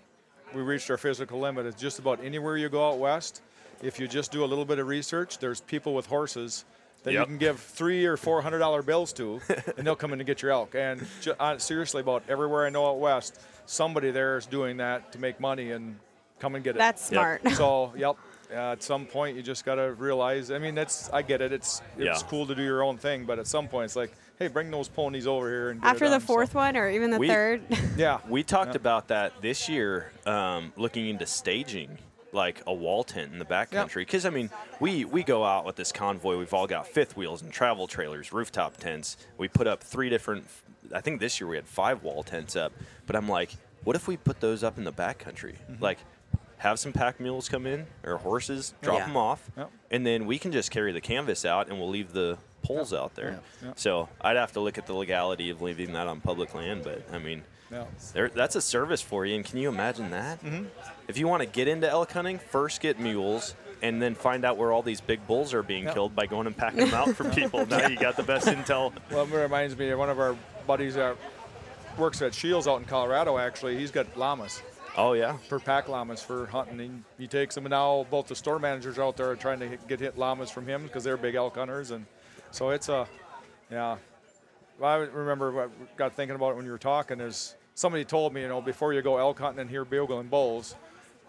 we 0.53 0.63
reached 0.63 0.91
our 0.91 0.97
physical 0.97 1.39
limit. 1.39 1.67
It's 1.67 1.81
just 1.81 2.01
about 2.01 2.25
anywhere 2.25 2.57
you 2.57 2.69
go 2.69 2.89
out 2.89 2.99
west. 2.99 3.43
If 3.81 4.01
you 4.01 4.09
just 4.09 4.33
do 4.33 4.43
a 4.43 4.47
little 4.47 4.65
bit 4.65 4.81
of 4.81 4.89
research, 4.89 5.39
there's 5.39 5.61
people 5.61 5.95
with 5.95 6.07
horses 6.07 6.65
that 7.07 7.13
you 7.15 7.25
can 7.25 7.39
give 7.39 7.59
three 7.61 8.05
or 8.05 8.17
four 8.17 8.43
hundred 8.43 8.59
dollar 8.59 8.83
bills 8.83 9.13
to, 9.15 9.41
and 9.79 9.87
they'll 9.87 9.97
come 9.97 10.13
in 10.13 10.19
to 10.19 10.25
get 10.25 10.43
your 10.43 10.51
elk. 10.53 10.75
And 10.75 11.07
ju- 11.23 11.35
uh, 11.41 11.57
seriously, 11.59 12.03
about 12.03 12.23
everywhere 12.29 12.67
I 12.67 12.71
know 12.71 12.87
out 12.89 12.99
west, 12.99 13.41
somebody 13.65 14.11
there 14.11 14.37
is 14.37 14.45
doing 14.47 14.77
that 14.79 15.13
to 15.13 15.19
make 15.19 15.41
money 15.41 15.71
and 15.71 15.97
come 16.39 16.55
and 16.55 16.63
get 16.63 16.77
it. 16.77 16.79
That's 16.79 17.05
smart. 17.07 17.49
So, 17.53 17.93
yep. 17.97 18.17
Uh, 18.49 18.73
at 18.73 18.83
some 18.83 19.07
point, 19.07 19.37
you 19.37 19.43
just 19.43 19.65
got 19.65 19.75
to 19.77 19.93
realize. 19.95 20.53
I 20.53 20.59
mean, 20.59 20.77
that's 20.77 21.11
I 21.11 21.23
get 21.23 21.41
it. 21.41 21.53
It's 21.53 21.83
it's 21.97 22.23
Yeah. 22.23 22.29
cool 22.29 22.47
to 22.47 22.55
do 22.55 22.63
your 22.63 22.85
own 22.85 22.97
thing, 22.97 23.25
but 23.25 23.39
at 23.41 23.47
some 23.49 23.67
point, 23.67 23.87
it's 23.87 23.97
like, 23.97 24.13
hey, 24.39 24.47
bring 24.49 24.71
those 24.71 24.87
ponies 24.87 25.27
over 25.27 25.49
here 25.49 25.71
and 25.71 25.83
After 25.85 26.05
the 26.09 26.13
done. 26.17 26.21
So, 26.21 26.27
fourth 26.27 26.55
one, 26.55 26.77
or 26.77 26.89
even 26.89 27.11
the 27.11 27.19
We- 27.19 27.27
third. 27.29 27.63
yeah, 27.97 28.19
We 28.29 28.43
talked 28.45 28.77
about 28.77 29.09
that 29.09 29.33
this 29.43 29.69
year, 29.69 30.13
um, 30.27 30.73
looking 30.77 31.09
into 31.09 31.27
staging 31.27 31.99
like 32.37 32.63
a 32.67 32.73
wall 32.73 33.03
tent 33.03 33.33
in 33.33 33.41
the 33.41 33.45
backcountry. 33.45 33.97
Because 34.03 34.25
I 34.25 34.31
mean, 34.31 34.51
we 34.79 35.05
we 35.05 35.25
go 35.25 35.45
out 35.45 35.65
with 35.65 35.75
this 35.75 35.91
convoy. 35.91 36.37
We've 36.39 36.55
all 36.55 36.69
got 36.69 36.87
fifth 36.87 37.17
wheels 37.17 37.43
and 37.43 37.51
travel 37.53 37.89
trailers, 37.89 38.33
rooftop 38.33 38.77
tents. 38.77 39.17
We 39.39 39.49
put 39.49 39.67
up 39.67 39.83
three 39.83 40.09
different. 40.09 40.45
I 40.95 41.01
think 41.01 41.19
this 41.19 41.41
year 41.41 41.49
we 41.49 41.57
had 41.57 41.67
five 41.67 42.05
wall 42.05 42.23
tents 42.23 42.55
up. 42.55 42.73
But 43.07 43.17
I'm 43.17 43.29
like, 43.29 43.57
what 43.83 43.97
if 43.97 44.07
we 44.07 44.17
put 44.17 44.39
those 44.41 44.63
up 44.63 44.79
in 44.79 44.85
the 44.85 44.93
backcountry? 44.93 45.55
Mm-hmm. 45.71 45.83
Like. 45.83 45.99
Have 46.61 46.79
some 46.79 46.95
pack 46.95 47.21
mules 47.21 47.51
come 47.51 47.67
in 47.67 47.85
or 48.03 48.17
horses, 48.17 48.73
drop 48.81 49.01
Yeah. 49.01 49.07
them 49.09 49.17
off, 49.19 49.51
Yep. 49.59 49.71
and 49.91 50.07
then 50.07 50.25
we 50.25 50.39
can 50.39 50.53
just 50.53 50.71
carry 50.71 50.91
the 50.91 51.03
canvas 51.03 51.45
out 51.45 51.69
and 51.69 51.79
we'll 51.79 51.91
leave 51.91 52.15
the 52.15 52.39
poles 52.63 52.95
out 52.95 53.15
there. 53.15 53.41
Yep. 53.63 53.79
So 53.79 54.09
I'd 54.23 54.37
have 54.39 54.53
to 54.53 54.61
look 54.61 54.79
at 54.79 54.87
the 54.87 54.95
legality 54.95 55.51
of 55.51 55.61
leaving 55.61 55.93
that 55.93 56.07
on 56.07 56.23
public 56.23 56.55
land, 56.55 56.83
but 56.83 57.03
I 57.13 57.19
mean, 57.19 57.43
yeah. 57.71 57.85
there, 58.13 58.29
that's 58.29 58.57
a 58.57 58.61
service 58.61 59.01
for 59.03 59.25
you, 59.27 59.35
and 59.37 59.45
can 59.45 59.59
you 59.59 59.69
imagine 59.69 60.11
that? 60.11 60.43
Mm-hmm. 60.43 60.65
If 61.09 61.19
you 61.19 61.29
want 61.29 61.43
to 61.43 61.49
get 61.49 61.69
into 61.69 61.89
elk 61.89 62.13
hunting, 62.13 62.39
first 62.39 62.81
get 62.81 62.99
mules, 63.01 63.55
and 63.83 64.01
then 64.01 64.15
find 64.15 64.45
out 64.45 64.57
where 64.57 64.73
all 64.73 64.83
these 64.83 65.01
big 65.01 65.27
bulls 65.27 65.53
are 65.55 65.63
being 65.63 65.85
Yep. 65.85 65.95
killed 65.95 66.17
by 66.17 66.27
going 66.27 66.47
and 66.47 66.57
packing 66.57 66.87
them 66.87 66.95
out 66.95 67.15
for 67.15 67.29
people. 67.31 67.67
Now 67.67 67.87
you 67.89 67.97
got 67.97 68.17
the 68.17 68.23
best 68.23 68.47
intel. 68.47 68.93
Well, 69.11 69.25
it 69.25 69.31
reminds 69.33 69.77
me 69.77 69.91
of 69.91 69.99
one 69.99 70.09
of 70.11 70.19
our 70.19 70.37
buddies 70.67 70.95
that 70.95 71.17
works 71.99 72.23
at 72.23 72.35
Scheels 72.35 72.67
out 72.67 72.79
in 72.79 72.85
Colorado. 72.87 73.39
Actually, 73.39 73.77
he's 73.79 73.91
got 73.91 74.17
llamas 74.17 74.63
Oh 74.99 75.13
yeah, 75.13 75.37
for 75.49 75.59
pack 75.61 75.89
llamas 75.91 76.23
for 76.23 76.47
hunting. 76.47 77.05
He, 77.19 77.25
he 77.25 77.29
takes 77.29 77.55
them, 77.55 77.67
and 77.67 77.71
now 77.71 78.07
both 78.11 78.29
the 78.29 78.35
store 78.35 78.59
managers 78.59 78.99
out 78.99 79.19
there 79.19 79.29
are 79.31 79.37
trying 79.37 79.61
to 79.61 79.69
hit- 79.69 79.87
get 79.89 80.01
hit 80.01 80.17
llamas 80.17 80.51
from 80.51 80.67
him 80.67 80.85
because 80.85 81.05
they're 81.05 81.19
big 81.19 81.35
elk 81.35 81.57
hunters, 81.57 81.91
and 81.91 82.07
so 82.51 82.71
it's 82.71 82.89
a, 82.89 83.07
yeah. 83.71 83.97
I 84.83 84.97
remember 84.97 85.53
what 85.53 85.97
got 85.97 86.15
thinking 86.15 86.35
about 86.35 86.51
it 86.51 86.57
when 86.57 86.65
you 86.65 86.71
were 86.71 86.79
talking. 86.79 87.21
Is 87.21 87.55
somebody 87.75 88.05
told 88.05 88.35
me, 88.35 88.43
you 88.43 88.49
know, 88.49 88.61
before 88.61 88.93
you 88.93 89.03
go 89.03 89.19
elk 89.19 89.39
hunting 89.39 89.61
and 89.61 89.71
hear 89.71 89.85
bugling 89.85 90.29
bulls, 90.29 90.75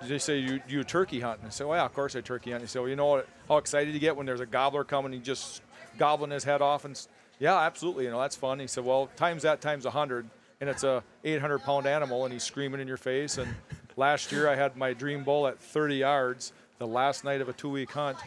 they 0.01 0.17
say 0.17 0.37
you 0.37 0.61
you 0.67 0.83
turkey 0.83 1.19
hunting. 1.19 1.47
I 1.47 1.49
said, 1.49 1.67
well, 1.67 1.77
yeah, 1.77 1.85
of 1.85 1.93
course 1.93 2.15
I 2.15 2.21
turkey 2.21 2.51
hunt. 2.51 2.61
He 2.61 2.67
said, 2.67 2.79
well, 2.79 2.89
you 2.89 2.95
know 2.95 3.07
what, 3.07 3.27
how 3.47 3.57
excited 3.57 3.93
you 3.93 3.99
get 3.99 4.15
when 4.15 4.25
there's 4.25 4.41
a 4.41 4.45
gobbler 4.45 4.83
coming, 4.83 5.13
and 5.13 5.23
just 5.23 5.61
gobbling 5.97 6.31
his 6.31 6.43
head 6.43 6.61
off, 6.61 6.85
and 6.85 6.99
yeah, 7.39 7.57
absolutely, 7.59 8.05
you 8.05 8.11
know, 8.11 8.19
that's 8.19 8.35
fun. 8.35 8.59
He 8.59 8.67
said, 8.67 8.83
well, 8.83 9.09
times 9.15 9.43
that 9.43 9.61
times 9.61 9.85
a 9.85 9.91
hundred, 9.91 10.27
and 10.59 10.69
it's 10.69 10.83
a 10.83 11.03
800 11.23 11.59
pound 11.59 11.85
animal, 11.85 12.25
and 12.25 12.33
he's 12.33 12.43
screaming 12.43 12.81
in 12.81 12.87
your 12.87 12.97
face. 12.97 13.37
And 13.37 13.53
last 13.95 14.31
year 14.31 14.49
I 14.49 14.55
had 14.55 14.75
my 14.75 14.93
dream 14.93 15.23
bull 15.23 15.47
at 15.47 15.59
30 15.59 15.97
yards, 15.97 16.53
the 16.79 16.87
last 16.87 17.23
night 17.23 17.41
of 17.41 17.49
a 17.49 17.53
two 17.53 17.69
week 17.69 17.91
hunt, 17.91 18.17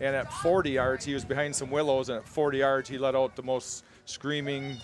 and 0.00 0.14
at 0.14 0.32
40 0.32 0.70
yards 0.70 1.04
he 1.04 1.14
was 1.14 1.24
behind 1.24 1.54
some 1.54 1.70
willows, 1.70 2.08
and 2.08 2.18
at 2.18 2.28
40 2.28 2.58
yards 2.58 2.88
he 2.88 2.98
let 2.98 3.14
out 3.14 3.36
the 3.36 3.42
most 3.42 3.84
screaming 4.08 4.76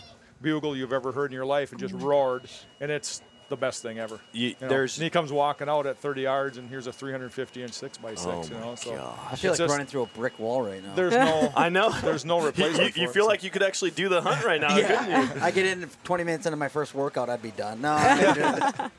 bugle 0.43 0.77
you've 0.77 0.93
ever 0.93 1.13
heard 1.13 1.27
in 1.31 1.35
your 1.35 1.47
life, 1.47 1.71
and 1.73 1.81
just 1.81 1.95
roared, 1.95 2.43
and 2.81 2.91
it's 2.91 3.23
the 3.49 3.57
best 3.57 3.83
thing 3.83 3.99
ever. 3.99 4.19
You- 4.33 4.49
You 4.49 4.55
know, 4.63 4.69
there's 4.69 4.97
and 4.99 5.05
he 5.05 5.11
comes 5.11 5.31
walking 5.33 5.69
out 5.69 5.87
at 5.87 5.99
30 5.99 6.23
yards, 6.23 6.57
and 6.59 6.69
here's 6.69 6.87
a 6.87 6.93
350 6.93 7.63
inch 7.63 7.73
six 7.73 7.97
by 7.99 8.11
six. 8.15 8.27
Oh 8.27 8.43
you 8.45 8.51
know, 8.61 8.75
so 8.75 8.97
God. 8.97 9.19
I 9.31 9.37
feel 9.37 9.53
like 9.53 9.59
just- 9.59 9.71
running 9.71 9.87
through 9.87 10.03
a 10.03 10.07
brick 10.07 10.39
wall 10.39 10.63
right 10.63 10.83
now. 10.83 10.95
there's 10.95 11.13
no 11.15 11.53
I 11.57 11.69
know. 11.69 11.91
there's 12.03 12.25
no 12.25 12.41
replacement. 12.45 12.97
you, 12.97 13.03
you 13.03 13.07
for 13.09 13.11
it, 13.11 13.15
feel 13.15 13.25
so- 13.25 13.29
like 13.29 13.43
you 13.43 13.51
could 13.51 13.63
actually 13.63 13.91
do 13.93 14.09
the 14.09 14.21
hunt 14.23 14.45
right 14.45 14.61
now, 14.61 14.75
couldn't 14.75 15.11
you? 15.37 15.43
I 15.43 15.51
get 15.51 15.67
in 15.67 15.89
20 16.05 16.25
minutes 16.25 16.47
into 16.47 16.57
my 16.57 16.69
first 16.69 16.95
workout, 16.95 17.29
I'd 17.31 17.43
be 17.43 17.51
done. 17.53 17.81
No, 17.83 17.93
I'm 17.93 18.35
good. 18.35 18.91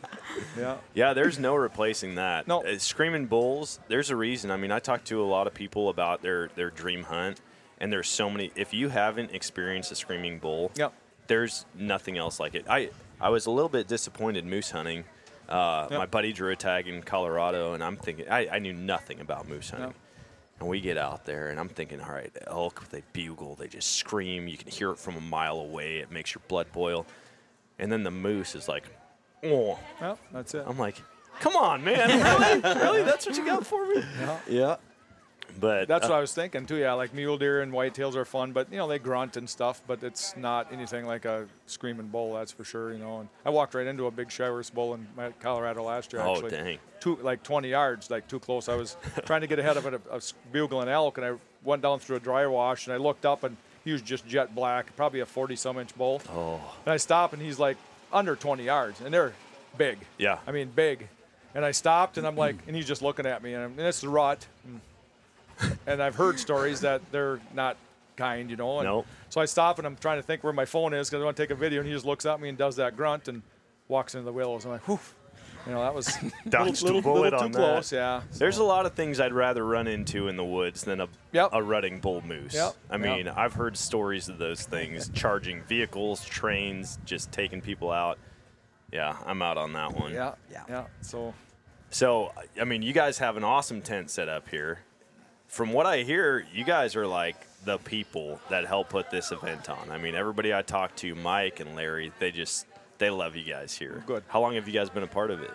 yeah. 0.58 0.78
Yeah, 0.94 1.14
there's 1.14 1.38
no 1.40 1.56
replacing 1.56 2.16
that. 2.16 2.48
No. 2.48 2.64
Uh, 2.64 2.78
Screaming 2.78 3.26
bulls, 3.26 3.80
there's 3.88 4.10
a 4.12 4.16
reason. 4.16 4.52
I 4.52 4.58
mean, 4.58 4.72
I 4.72 4.80
talked 4.80 5.06
to 5.08 5.22
a 5.24 5.26
lot 5.26 5.48
of 5.48 5.54
people 5.56 5.90
about 5.90 6.22
their, 6.22 6.50
their 6.56 6.70
dream 6.70 7.04
hunt, 7.04 7.42
and 7.80 7.92
there's 7.92 8.10
so 8.10 8.30
many. 8.30 8.52
If 8.56 8.74
you 8.74 8.90
haven't 8.90 9.32
experienced 9.32 9.92
a 9.92 9.96
screaming 9.96 10.40
bull, 10.40 10.72
Yep. 10.76 10.94
there's 11.28 11.66
nothing 11.76 12.18
else 12.18 12.40
like 12.40 12.56
it. 12.56 12.66
I, 12.70 12.90
I 13.20 13.30
was 13.30 13.46
a 13.46 13.52
little 13.52 13.70
bit 13.70 13.88
disappointed 13.88 14.46
moose 14.46 14.72
hunting. 14.72 15.04
Uh, 15.48 15.88
Yep. 15.92 16.00
My 16.00 16.06
buddy 16.06 16.34
drew 16.34 16.52
a 16.52 16.56
tag 16.56 16.88
in 16.88 17.04
Colorado, 17.04 17.74
and 17.74 17.84
I'm 17.84 17.98
thinking, 17.98 18.28
I, 18.30 18.48
I 18.50 18.60
knew 18.60 18.74
nothing 18.74 19.20
about 19.20 19.48
moose 19.48 19.70
hunting. 19.70 19.90
Yep. 19.90 19.96
And 20.62 20.70
we 20.70 20.80
get 20.80 20.98
out 20.98 21.26
there, 21.26 21.50
and 21.50 21.60
I'm 21.60 21.68
thinking, 21.68 22.00
all 22.02 22.12
right, 22.12 22.32
elk, 22.48 22.88
they 22.90 23.04
bugle, 23.14 23.56
they 23.56 23.68
just 23.68 23.92
scream. 23.98 24.48
You 24.48 24.58
can 24.58 24.72
hear 24.72 24.90
it 24.92 24.98
from 24.98 25.18
a 25.18 25.22
mile 25.22 25.58
away. 25.60 25.98
It 25.98 26.12
makes 26.12 26.34
your 26.34 26.42
blood 26.48 26.72
boil. 26.72 27.06
And 27.78 27.92
then 27.92 28.04
the 28.04 28.12
moose 28.12 28.56
is 28.56 28.70
like, 28.70 28.86
oh. 29.44 29.78
Well, 30.00 30.18
that's 30.32 30.54
it. 30.54 30.64
I'm 30.66 30.80
like, 30.80 31.02
come 31.42 31.58
on, 31.58 31.84
man, 31.84 32.08
really, 32.64 32.80
really? 32.80 33.04
That's 33.04 33.26
what 33.26 33.36
you 33.36 33.46
got 33.46 33.66
for 33.68 33.86
me? 33.86 34.02
yeah. 34.48 34.78
But 35.60 35.88
That's 35.88 36.06
uh, 36.06 36.10
what 36.10 36.18
I 36.18 36.22
was 36.22 36.34
thinking 36.34 36.66
too. 36.66 36.76
Yeah, 36.78 36.94
like 36.94 37.14
mule 37.14 37.38
deer 37.38 37.62
and 37.62 37.72
whitetails 37.72 38.16
are 38.16 38.26
fun, 38.26 38.52
but 38.52 38.72
you 38.72 38.78
know 38.78 38.88
they 38.88 39.00
grunt 39.00 39.38
and 39.38 39.50
stuff, 39.50 39.82
but 39.88 40.04
it's 40.04 40.36
not 40.36 40.72
anything 40.72 41.06
like 41.06 41.26
a 41.26 41.48
screaming 41.66 42.08
bull. 42.08 42.34
That's 42.34 42.52
for 42.52 42.64
sure. 42.64 42.94
You 42.94 43.00
know, 43.00 43.20
and 43.20 43.30
I 43.46 43.50
walked 43.50 43.74
right 43.74 43.88
into 43.88 44.08
a 44.08 44.12
big 44.12 44.30
Shiras 44.30 44.74
bull 44.74 44.94
in 44.94 45.08
Colorado 45.40 45.84
last 45.84 46.14
year. 46.14 46.22
Oh, 46.22 46.34
Actually, 46.34 46.52
dang. 46.52 46.80
Too 47.00 47.18
like 47.22 47.44
20 47.44 47.70
yards, 47.70 48.10
like 48.10 48.28
too 48.28 48.40
close. 48.40 48.70
I 48.70 48.76
was 48.76 48.98
trying 49.26 49.42
to 49.42 49.48
get 49.48 49.60
ahead 49.60 49.78
of 49.78 49.86
a, 49.86 50.00
a 50.12 50.22
bugling 50.52 50.90
elk, 50.90 51.18
and 51.18 51.26
I 51.26 51.34
went 51.64 51.82
down 51.82 52.00
through 52.00 52.18
a 52.18 52.20
dry 52.20 52.46
wash, 52.48 52.88
and 52.88 52.94
I 52.94 52.98
looked 52.98 53.26
up, 53.26 53.44
and 53.44 53.58
he 53.84 53.92
was 53.92 54.02
just 54.02 54.28
jet 54.28 54.56
black, 54.56 54.96
probably 54.96 55.20
a 55.20 55.26
40 55.26 55.56
some 55.56 55.78
inch 55.78 55.96
bull. 55.96 56.22
oh, 56.30 56.60
And 56.86 56.94
I 56.94 56.98
stop, 56.98 57.34
and 57.34 57.42
he's 57.42 57.60
like 57.60 57.78
under 58.12 58.36
20 58.36 58.64
yards, 58.64 59.02
and 59.02 59.14
they're 59.14 59.34
big. 59.78 60.00
Yeah. 60.18 60.40
I 60.48 60.52
mean, 60.52 60.72
big. 60.76 61.08
And 61.54 61.64
I 61.64 61.72
stopped, 61.72 62.18
and 62.18 62.28
I'm 62.28 62.36
like, 62.36 62.56
and 62.68 62.76
he's 62.76 62.88
just 62.88 63.02
looking 63.02 63.26
at 63.26 63.42
me, 63.42 63.54
and, 63.54 63.64
I'm, 63.64 63.72
and 63.72 63.88
it's 63.88 64.02
the 64.02 64.10
rut. 64.10 64.46
And, 64.66 64.82
and 65.88 66.02
I've 66.02 66.16
heard 66.16 66.40
stories 66.40 66.82
that 66.82 67.02
they're 67.12 67.40
not 67.54 67.78
kind, 68.18 68.50
you 68.50 68.56
know. 68.56 68.80
And 68.80 68.88
Nope. 68.88 69.08
So 69.30 69.42
I 69.42 69.46
stop, 69.46 69.78
and 69.78 69.86
I'm 69.88 69.96
trying 69.98 70.18
to 70.18 70.24
think 70.24 70.44
where 70.44 70.54
my 70.54 70.66
phone 70.66 70.94
is 70.94 71.10
because 71.10 71.22
I 71.22 71.26
want 71.26 71.38
to 71.38 71.44
take 71.44 71.52
a 71.52 71.56
video, 71.56 71.80
and 71.82 71.88
he 71.88 71.94
just 71.94 72.06
looks 72.06 72.26
at 72.26 72.40
me 72.40 72.50
and 72.50 72.58
does 72.58 72.76
that 72.78 72.96
grunt 72.96 73.28
and 73.28 73.42
walks 73.88 74.16
into 74.16 74.26
the 74.26 74.34
willows. 74.34 74.66
I'm 74.66 74.72
like, 74.72 74.88
whew. 74.88 75.00
You 75.68 75.72
know, 75.74 75.82
that 75.82 75.96
was 75.96 76.06
Dodged 76.48 76.84
a 76.84 76.86
little, 76.86 76.98
little, 76.98 77.02
bullet 77.02 77.22
little 77.34 77.40
too 77.40 77.46
on 77.46 77.52
that. 77.54 77.58
close, 77.58 77.92
yeah. 77.92 78.22
there's 78.38 78.60
a 78.60 78.64
lot 78.64 78.86
of 78.86 78.94
things 78.94 79.20
I'd 79.20 79.34
rather 79.34 79.66
run 79.66 79.88
into 79.88 80.28
in 80.28 80.38
the 80.38 80.44
woods 80.46 80.84
than 80.84 81.02
a 81.02 81.08
Yep. 81.32 81.50
a 81.54 81.64
rutting 81.64 82.00
bull 82.02 82.22
moose. 82.22 82.54
Yep. 82.54 82.76
I 82.92 82.98
Yep. 82.98 83.02
mean, 83.02 83.28
I've 83.28 83.54
heard 83.54 83.76
stories 83.76 84.30
of 84.30 84.38
those 84.38 84.62
things, 84.64 85.10
charging 85.10 85.64
vehicles, 85.64 86.24
trains, 86.24 87.00
just 87.04 87.32
taking 87.32 87.62
people 87.62 87.90
out. 87.90 88.20
Yeah, 88.94 89.18
I'm 89.26 89.42
out 89.42 89.58
on 89.58 89.74
that 89.74 89.94
one. 90.00 90.14
Yeah, 90.14 90.36
Yeah. 90.52 90.64
yeah. 90.70 90.86
So 91.02 91.34
So, 91.90 92.32
I 92.62 92.64
mean, 92.64 92.84
you 92.84 92.94
guys 92.94 93.18
have 93.18 93.36
an 93.36 93.44
awesome 93.44 93.82
tent 93.82 94.12
set 94.12 94.30
up 94.30 94.48
here. 94.50 94.80
From 95.48 95.72
what 95.72 95.86
I 95.86 96.04
hear, 96.04 96.46
you 96.54 96.64
guys 96.64 96.96
are 96.96 97.08
like 97.08 97.36
the 97.64 97.78
people 97.80 98.40
that 98.50 98.66
help 98.66 98.90
put 98.90 99.10
this 99.10 99.32
event 99.32 99.70
on. 99.70 99.90
I 99.90 99.98
mean, 99.98 100.16
everybody 100.16 100.54
I 100.54 100.62
talk 100.62 100.96
to, 100.98 101.16
Mike 101.16 101.60
and 101.60 101.76
Larry, 101.76 102.12
they 102.20 102.32
just 102.32 102.68
they 102.98 103.10
love 103.10 103.36
you 103.36 103.44
guys 103.44 103.74
here. 103.74 104.04
Good. 104.06 104.24
How 104.28 104.42
long 104.42 104.56
have 104.56 104.68
you 104.68 104.74
guys 104.74 104.90
been 104.90 105.04
a 105.04 105.08
part 105.08 105.32
of 105.32 105.42
it? 105.42 105.52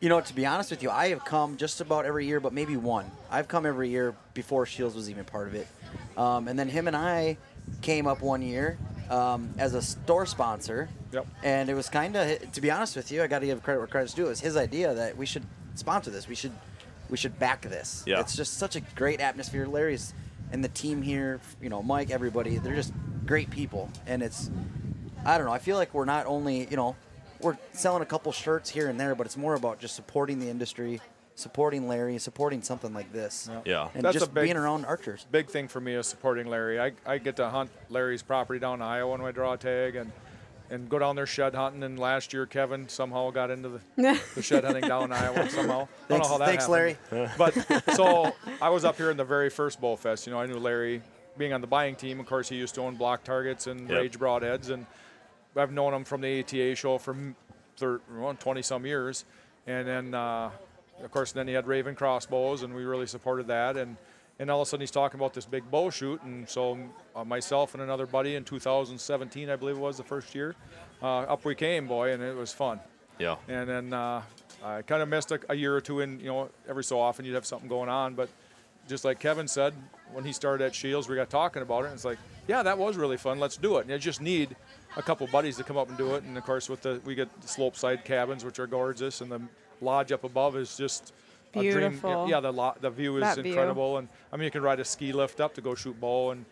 You 0.00 0.08
know, 0.08 0.20
to 0.20 0.34
be 0.34 0.44
honest 0.44 0.70
with 0.70 0.82
you, 0.82 0.90
I 0.90 1.08
have 1.08 1.24
come 1.24 1.56
just 1.56 1.80
about 1.80 2.04
every 2.04 2.26
year, 2.26 2.38
but 2.40 2.52
maybe 2.52 2.76
one. 2.76 3.10
I've 3.30 3.48
come 3.48 3.64
every 3.64 3.88
year 3.88 4.14
before 4.34 4.66
Scheels 4.66 4.94
was 4.94 5.08
even 5.08 5.24
part 5.24 5.48
of 5.48 5.54
it. 5.54 5.66
Um, 6.16 6.48
and 6.48 6.58
then 6.58 6.68
him 6.68 6.88
and 6.88 6.96
I 6.96 7.38
came 7.80 8.06
up 8.06 8.20
one 8.20 8.42
year 8.42 8.76
um, 9.08 9.54
as 9.56 9.74
a 9.74 9.80
store 9.80 10.26
sponsor. 10.26 10.88
Yep. 11.12 11.26
And 11.42 11.70
it 11.70 11.74
was 11.74 11.88
kind 11.88 12.16
of, 12.16 12.52
to 12.52 12.60
be 12.60 12.70
honest 12.70 12.96
with 12.96 13.10
you, 13.10 13.22
I 13.22 13.28
got 13.28 13.38
to 13.38 13.46
give 13.46 13.62
credit 13.62 13.78
where 13.78 13.86
credit's 13.86 14.14
due. 14.14 14.26
It 14.26 14.30
was 14.30 14.40
his 14.40 14.56
idea 14.56 14.92
that 14.94 15.16
we 15.16 15.26
should 15.26 15.44
sponsor 15.74 16.10
this. 16.10 16.28
We 16.28 16.34
should, 16.34 16.52
we 17.10 17.16
should 17.16 17.38
back 17.38 17.62
this. 17.62 18.02
Yeah. 18.06 18.20
It's 18.20 18.34
just 18.36 18.54
such 18.58 18.76
a 18.76 18.80
great 18.80 19.20
atmosphere. 19.20 19.66
Larry's 19.66 20.14
and 20.52 20.62
the 20.62 20.68
team 20.68 21.02
here, 21.02 21.40
you 21.60 21.68
know, 21.68 21.82
Mike, 21.82 22.10
everybody, 22.10 22.58
they're 22.58 22.76
just 22.76 22.92
great 23.26 23.50
people. 23.50 23.90
And 24.06 24.22
it's, 24.22 24.50
I 25.24 25.36
don't 25.38 25.46
know. 25.46 25.52
I 25.52 25.58
feel 25.58 25.76
like 25.76 25.92
we're 25.94 26.04
not 26.04 26.26
only, 26.26 26.66
you 26.68 26.76
know, 26.76 26.96
we're 27.40 27.58
selling 27.72 28.02
a 28.02 28.06
couple 28.06 28.30
shirts 28.32 28.70
here 28.70 28.88
and 28.88 28.98
there, 28.98 29.14
but 29.14 29.26
it's 29.26 29.36
more 29.36 29.54
about 29.54 29.78
just 29.80 29.94
supporting 29.96 30.38
the 30.38 30.48
industry, 30.48 31.00
supporting 31.34 31.88
Larry, 31.88 32.18
supporting 32.18 32.62
something 32.62 32.94
like 32.94 33.12
this. 33.12 33.48
Yeah. 33.50 33.60
yeah. 33.64 33.88
And 33.94 34.04
That's 34.04 34.16
a 34.16 34.20
just 34.20 34.34
big- 34.34 34.44
being 34.44 34.56
around 34.56 34.84
archers. 34.84 35.26
big 35.30 35.48
thing 35.48 35.66
for 35.68 35.80
me 35.80 35.94
is 35.94 36.06
supporting 36.06 36.46
Larry. 36.46 36.80
I, 36.80 36.92
I 37.06 37.18
get 37.18 37.36
to 37.36 37.48
hunt 37.48 37.70
Larry's 37.90 38.22
property 38.22 38.60
down 38.60 38.74
in 38.76 38.82
Iowa 38.82 39.10
when 39.12 39.20
I 39.22 39.32
draw 39.32 39.54
a 39.54 39.58
tag, 39.58 39.96
and 39.96 40.12
and 40.70 40.88
go 40.88 40.98
down 40.98 41.16
there 41.16 41.26
shed 41.26 41.54
hunting. 41.54 41.82
And 41.82 41.98
last 41.98 42.32
year, 42.32 42.46
Kevin 42.46 42.88
somehow 42.88 43.30
got 43.30 43.50
into 43.50 43.68
the, 43.68 43.80
the 44.34 44.42
shed 44.42 44.64
hunting 44.64 44.88
down 44.88 45.04
in 45.04 45.12
Iowa 45.12 45.48
somehow. 45.50 45.78
Don't 45.78 45.88
Thanks- 46.08 46.26
know 46.26 46.32
how 46.32 46.38
that 46.38 46.46
thanks, 46.48 46.66
happened. 46.66 47.30
But 47.38 47.94
so 47.94 48.34
I 48.62 48.70
was 48.70 48.84
up 48.84 48.96
here 48.96 49.10
in 49.10 49.16
the 49.16 49.24
very 49.24 49.50
first 49.50 49.80
bow 49.80 49.96
fest. 49.96 50.26
You 50.26 50.32
know, 50.32 50.40
I 50.40 50.46
knew 50.46 50.58
Larry 50.58 51.02
being 51.36 51.52
on 51.52 51.60
the 51.60 51.66
buying 51.66 51.96
team. 51.96 52.20
Of 52.20 52.26
course, 52.26 52.48
he 52.48 52.56
used 52.56 52.74
to 52.76 52.80
own 52.82 52.96
Block 52.96 53.24
Targets 53.24 53.66
and 53.66 53.88
Yep. 53.88 53.98
Rage 53.98 54.18
Broadheads, 54.18 54.70
and 54.70 54.86
I've 55.56 55.72
known 55.72 55.92
him 55.94 56.04
from 56.04 56.20
the 56.20 56.40
ATA 56.40 56.74
show 56.76 56.98
for 56.98 57.16
thir- 57.76 58.00
well, 58.16 58.34
20 58.34 58.62
some 58.62 58.86
years. 58.86 59.24
And 59.66 59.86
then, 59.88 60.14
uh, 60.14 60.50
of 61.02 61.10
course, 61.10 61.32
then 61.32 61.48
he 61.48 61.54
had 61.54 61.66
Raven 61.66 61.94
crossbows, 61.94 62.62
and 62.62 62.74
we 62.74 62.84
really 62.84 63.06
supported 63.06 63.46
that. 63.48 63.76
And 63.76 63.96
and 64.38 64.50
all 64.50 64.60
of 64.60 64.66
a 64.66 64.68
sudden, 64.68 64.82
he's 64.82 64.90
talking 64.90 65.18
about 65.18 65.32
this 65.32 65.46
big 65.46 65.70
bow 65.70 65.90
shoot. 65.90 66.20
And 66.22 66.48
so, 66.48 66.78
uh, 67.14 67.24
myself 67.24 67.74
and 67.74 67.82
another 67.82 68.06
buddy 68.06 68.34
in 68.34 68.44
2017, 68.44 69.48
I 69.48 69.56
believe 69.56 69.76
it 69.76 69.80
was 69.80 69.96
the 69.96 70.04
first 70.04 70.34
year, 70.34 70.56
uh, 71.02 71.20
up 71.20 71.44
we 71.44 71.54
came, 71.54 71.86
boy, 71.86 72.12
and 72.12 72.22
it 72.22 72.36
was 72.36 72.52
fun. 72.52 72.80
Yeah. 73.18 73.36
And 73.48 73.68
then 73.68 73.92
uh, 73.92 74.22
I 74.62 74.82
kind 74.82 75.02
of 75.02 75.08
missed 75.08 75.30
a, 75.30 75.40
a 75.48 75.54
year 75.54 75.74
or 75.74 75.80
two, 75.80 76.00
and 76.00 76.20
you 76.20 76.26
know, 76.26 76.50
every 76.68 76.82
so 76.82 76.98
often 76.98 77.24
you'd 77.24 77.34
have 77.34 77.46
something 77.46 77.68
going 77.68 77.88
on. 77.88 78.14
But 78.14 78.28
just 78.88 79.04
like 79.04 79.20
Kevin 79.20 79.46
said, 79.46 79.72
when 80.12 80.24
he 80.24 80.32
started 80.32 80.64
at 80.64 80.74
Scheels, 80.74 81.08
we 81.08 81.14
got 81.14 81.30
talking 81.30 81.62
about 81.62 81.84
it, 81.84 81.86
and 81.86 81.94
it's 81.94 82.04
like, 82.04 82.18
yeah, 82.48 82.62
that 82.62 82.76
was 82.76 82.96
really 82.96 83.16
fun. 83.16 83.38
Let's 83.38 83.56
do 83.56 83.76
it. 83.78 83.82
And 83.82 83.90
you 83.90 83.98
just 83.98 84.20
need 84.20 84.56
a 84.96 85.02
couple 85.02 85.26
buddies 85.28 85.56
to 85.56 85.64
come 85.64 85.76
up 85.76 85.88
and 85.88 85.96
do 85.96 86.14
it. 86.16 86.24
And 86.24 86.36
of 86.36 86.44
course, 86.44 86.68
with 86.68 86.82
the 86.82 87.00
we 87.04 87.14
get 87.14 87.28
the 87.40 87.48
slope 87.48 87.76
side 87.76 88.04
cabins, 88.04 88.44
which 88.44 88.58
are 88.58 88.66
gorgeous, 88.66 89.20
and 89.20 89.30
the 89.30 89.40
lodge 89.80 90.10
up 90.12 90.24
above 90.24 90.56
is 90.56 90.76
just 90.76 91.12
a 91.56 91.60
dream. 91.60 91.74
Beautiful. 91.90 92.28
Yeah, 92.28 92.40
the 92.40 92.52
lo- 92.52 92.74
the 92.80 92.90
view 92.90 93.16
is 93.16 93.22
That 93.22 93.38
view. 93.38 93.52
incredible, 93.52 93.98
and 93.98 94.08
I 94.32 94.36
mean, 94.36 94.44
you 94.44 94.50
can 94.50 94.62
ride 94.62 94.80
a 94.80 94.84
ski 94.84 95.12
lift 95.12 95.40
up 95.40 95.54
to 95.54 95.60
go 95.60 95.74
shoot 95.74 95.98
bow, 96.00 96.30
and 96.30 96.44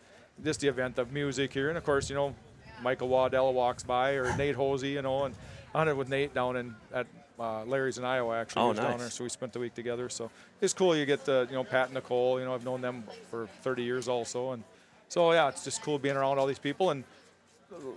just 0.44 0.60
the 0.60 0.68
event 0.68 0.98
of 0.98 1.12
music 1.12 1.52
here, 1.52 1.68
and 1.68 1.76
of 1.78 1.84
course, 1.84 2.08
you 2.10 2.16
know, 2.16 2.34
Michael 2.82 3.08
Waddell 3.08 3.52
walks 3.52 3.82
by 3.82 4.12
or 4.12 4.34
Nate 4.36 4.54
Hosie, 4.56 4.90
you 4.90 5.02
know, 5.02 5.24
and 5.24 5.34
I 5.74 5.78
hunted 5.78 5.96
with 5.96 6.08
Nate 6.08 6.34
down 6.34 6.56
in 6.56 6.74
at 6.92 7.06
uh, 7.38 7.64
Larry's 7.64 7.98
in 7.98 8.04
Iowa 8.04 8.38
actually. 8.40 8.62
Oh, 8.62 8.64
He 8.66 8.70
was 8.70 8.78
down 8.78 8.98
there, 8.98 9.10
so 9.10 9.24
we 9.24 9.30
spent 9.30 9.52
the 9.52 9.58
week 9.58 9.74
together. 9.74 10.08
So 10.08 10.30
it's 10.60 10.72
cool. 10.72 10.94
You 10.96 11.06
get 11.06 11.24
the 11.24 11.46
you 11.50 11.56
know 11.56 11.64
Pat 11.64 11.86
and 11.86 11.94
Nicole. 11.94 12.38
You 12.38 12.44
know, 12.44 12.54
I've 12.54 12.64
known 12.64 12.80
them 12.80 13.04
for 13.30 13.46
30 13.62 13.82
years 13.82 14.08
also, 14.08 14.50
and 14.52 14.62
so 15.08 15.32
yeah, 15.32 15.48
it's 15.48 15.64
just 15.64 15.82
cool 15.82 15.98
being 15.98 16.16
around 16.16 16.38
all 16.38 16.46
these 16.46 16.58
people. 16.58 16.90
And 16.90 17.04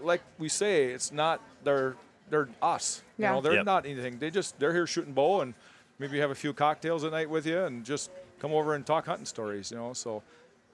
like 0.03 0.21
we 0.39 0.49
say, 0.49 0.85
it's 0.85 1.11
not 1.11 1.41
they're 1.63 1.95
they're 2.29 2.49
us. 2.61 3.01
Yeah. 3.17 3.29
You 3.29 3.35
know, 3.35 3.41
they're 3.41 3.53
Yep. 3.55 3.65
not 3.65 3.85
anything. 3.85 4.19
They 4.19 4.29
just 4.31 4.57
they're 4.59 4.73
here 4.73 4.87
shooting 4.87 5.13
bow 5.13 5.41
and 5.41 5.53
maybe 5.99 6.15
you 6.15 6.21
have 6.21 6.31
a 6.31 6.35
few 6.35 6.53
cocktails 6.53 7.03
at 7.03 7.11
night 7.11 7.29
with 7.29 7.45
you 7.45 7.59
and 7.63 7.83
just 7.85 8.09
come 8.39 8.51
over 8.53 8.73
and 8.75 8.85
talk 8.85 9.05
hunting 9.05 9.25
stories. 9.25 9.71
You 9.71 9.77
know, 9.77 9.93
so. 9.93 10.23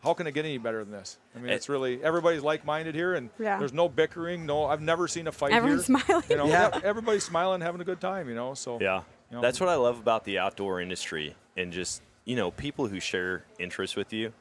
How 0.03 0.15
can 0.15 0.25
it 0.25 0.31
get 0.31 0.45
any 0.45 0.57
better 0.57 0.84
than 0.84 0.91
this? 0.91 1.19
I 1.36 1.38
mean, 1.38 1.51
It- 1.51 1.57
it's 1.57 1.69
really 1.69 2.03
everybody's 2.03 2.41
like-minded 2.41 2.95
here, 2.95 3.13
and 3.13 3.29
Yeah. 3.38 3.60
there's 3.60 3.71
no 3.71 3.88
bickering. 3.88 4.47
No, 4.47 4.65
I've 4.65 4.81
never 4.81 5.07
seen 5.07 5.27
a 5.27 5.31
fight 5.31 5.51
Everyone's 5.51 5.86
here. 5.86 5.99
smiling. 5.99 6.23
You 6.27 6.38
know, 6.38 6.45
Yeah. 6.47 6.71
yeah. 6.73 6.79
everybody's 6.84 7.23
smiling, 7.23 7.62
having 7.62 7.81
a 7.81 7.84
good 7.84 8.01
time. 8.01 8.27
You 8.27 8.34
know, 8.34 8.55
so 8.55 8.79
Yeah. 8.81 9.03
You 9.29 9.36
know, 9.36 9.41
That's 9.43 9.60
what 9.60 9.69
I 9.69 9.75
love 9.75 9.99
about 9.99 10.23
the 10.23 10.39
outdoor 10.39 10.81
industry 10.81 11.36
and 11.55 11.71
just, 11.71 12.01
you 12.25 12.36
know, 12.36 12.49
people 12.49 12.88
who 12.88 12.99
share 12.99 13.43
interests 13.60 13.95
with 13.95 14.12
you. 14.12 14.34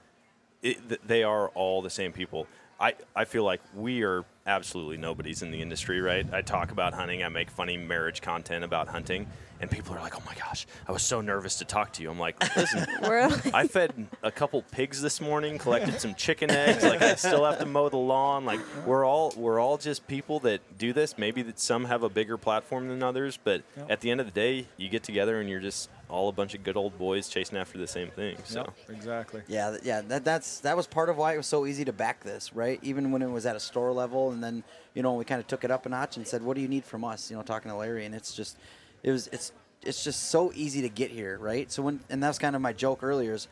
It, 0.63 1.07
they 1.07 1.23
are 1.25 1.49
all 1.51 1.83
the 1.83 1.91
same 1.91 2.15
people. 2.15 2.47
I, 2.81 2.95
I 3.15 3.27
feel 3.27 3.45
like 3.45 3.61
we 3.75 4.03
are 4.03 4.25
absolutely 4.47 4.97
nobodies 4.97 5.43
in 5.43 5.51
the 5.51 5.61
industry, 5.61 6.01
right? 6.01 6.27
I 6.33 6.41
talk 6.41 6.71
about 6.71 6.95
hunting, 6.95 7.23
I 7.23 7.29
make 7.29 7.51
funny 7.51 7.77
marriage 7.77 8.23
content 8.23 8.65
about 8.65 8.89
hunting, 8.89 9.27
and 9.61 9.71
people 9.71 9.95
are 9.95 10.01
like, 10.01 10.17
oh 10.17 10.23
my 10.27 10.35
gosh, 10.35 10.67
I 10.89 10.93
was 10.93 11.03
so 11.03 11.21
nervous 11.21 11.57
to 11.59 11.65
talk 11.65 11.93
to 11.95 12.03
you. 12.03 12.11
I'm 12.11 12.19
like, 12.19 12.37
listen, 12.57 12.87
I 13.55 13.67
fed 13.67 14.07
a 14.23 14.31
couple 14.31 14.63
pigs 14.73 15.03
this 15.03 15.21
morning, 15.21 15.59
collected 15.59 16.01
some 16.01 16.15
chicken 16.15 16.51
eggs. 16.51 16.83
Like 16.83 17.03
I 17.03 17.15
still 17.17 17.45
have 17.45 17.59
to 17.59 17.67
mow 17.67 17.89
the 17.89 17.97
lawn. 17.99 18.45
Like 18.45 18.61
we're 18.87 19.05
all 19.05 19.33
we're 19.37 19.61
all 19.61 19.77
just 19.79 20.07
people 20.07 20.41
that 20.41 20.61
do 20.79 20.93
this. 20.93 21.19
Maybe 21.19 21.43
that 21.43 21.59
some 21.61 21.85
have 21.85 22.03
a 22.03 22.09
bigger 22.09 22.37
platform 22.39 22.89
than 22.89 23.03
others, 23.03 23.39
but 23.43 23.63
Yeah. 23.77 23.85
at 23.91 24.01
the 24.01 24.11
end 24.11 24.21
of 24.21 24.27
the 24.27 24.33
day, 24.33 24.67
you 24.77 24.89
get 24.89 25.03
together 25.03 25.41
and 25.41 25.49
you're 25.49 25.61
just 25.61 25.91
all 26.09 26.29
a 26.29 26.33
bunch 26.33 26.55
of 26.55 26.65
good 26.65 26.77
old 26.77 26.99
boys 26.99 27.29
chasing 27.29 27.57
after 27.57 27.79
the 27.79 27.87
same 27.87 28.09
thing. 28.09 28.37
So 28.45 28.61
Yep, 28.89 28.97
exactly. 28.97 29.43
Yeah, 29.47 29.77
yeah. 29.83 30.01
That 30.01 30.25
that's 30.25 30.61
that 30.61 30.77
was 30.77 30.87
part 30.87 31.09
of 31.09 31.17
why 31.17 31.35
it 31.35 31.37
was 31.37 31.47
so 31.47 31.67
easy 31.67 31.85
to 31.85 31.93
back 31.93 32.25
this, 32.25 32.53
right? 32.55 32.81
Even 32.83 33.13
when 33.13 33.23
it 33.23 33.31
was 33.31 33.47
at 33.47 33.55
a 33.57 33.61
store 33.61 33.93
level, 33.93 34.31
and 34.33 34.43
then 34.43 34.65
you 34.95 35.03
know 35.03 35.15
we 35.15 35.25
kind 35.25 35.41
of 35.41 35.47
took 35.47 35.63
it 35.65 35.71
up 35.71 35.87
a 35.87 35.89
notch 35.89 36.17
and 36.17 36.27
said, 36.27 36.43
"What 36.43 36.55
do 36.57 36.63
you 36.63 36.69
need 36.69 36.85
from 36.85 37.05
us?" 37.05 37.31
You 37.31 37.37
know, 37.37 37.43
talking 37.43 37.71
to 37.71 37.77
Larry, 37.77 38.07
and 38.07 38.15
it's 38.15 38.35
just, 38.35 38.57
it 39.03 39.11
was 39.13 39.27
it's 39.29 39.53
it's 39.83 40.05
just 40.05 40.31
so 40.31 40.53
easy 40.55 40.83
to 40.83 40.89
get 40.89 41.11
here, 41.11 41.39
right? 41.39 41.71
So 41.73 41.83
when 41.83 42.01
and 42.11 42.23
that's 42.23 42.39
kind 42.39 42.55
of 42.55 42.63
my 42.63 42.73
joke 42.73 43.03
earlier 43.03 43.33
is, 43.35 43.49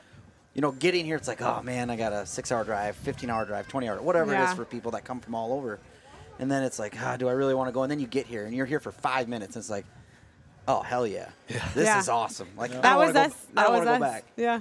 you 0.55 0.61
know, 0.63 0.73
getting 0.73 1.05
here, 1.05 1.17
it's 1.17 1.29
like, 1.29 1.41
oh 1.43 1.63
man, 1.63 1.89
I 1.91 1.97
got 1.97 2.13
a 2.13 2.27
six-hour 2.27 2.65
drive, 2.65 2.97
fifteen-hour 2.97 3.47
drive, 3.47 3.69
twenty-hour, 3.69 4.03
whatever 4.03 4.33
it 4.33 4.37
Yeah. 4.37 4.51
is 4.51 4.55
for 4.55 4.65
people 4.65 4.91
that 4.93 5.05
come 5.05 5.21
from 5.21 5.35
all 5.35 5.53
over, 5.53 5.79
and 6.39 6.51
then 6.51 6.63
it's 6.65 6.79
like, 6.79 6.95
ah, 7.01 7.17
do 7.17 7.29
I 7.29 7.33
really 7.33 7.55
want 7.55 7.69
to 7.69 7.73
go? 7.73 7.83
And 7.83 7.91
then 7.91 7.99
you 8.01 8.07
get 8.07 8.27
here, 8.27 8.45
and 8.45 8.55
you're 8.55 8.67
here 8.67 8.81
for 8.81 8.93
five 8.93 9.29
minutes, 9.29 9.57
and 9.57 9.63
it's 9.63 9.71
like. 9.71 9.85
Oh 10.71 10.83
hell 10.83 11.07
yeah! 11.07 11.31
This 11.75 11.87
Yeah. 11.87 11.99
is 11.99 12.11
awesome. 12.11 12.49
Like 12.55 12.71
I 12.75 12.81
that 12.83 12.99
was 12.99 13.15
wanna 13.15 13.29
us. 13.29 13.33
Go, 13.33 13.39
I 13.57 13.63
That 13.63 13.71
was 13.71 13.79
wanna 13.79 13.91
us. 13.93 13.99
go 13.99 14.05
back. 14.05 14.25
Yeah. 14.37 14.61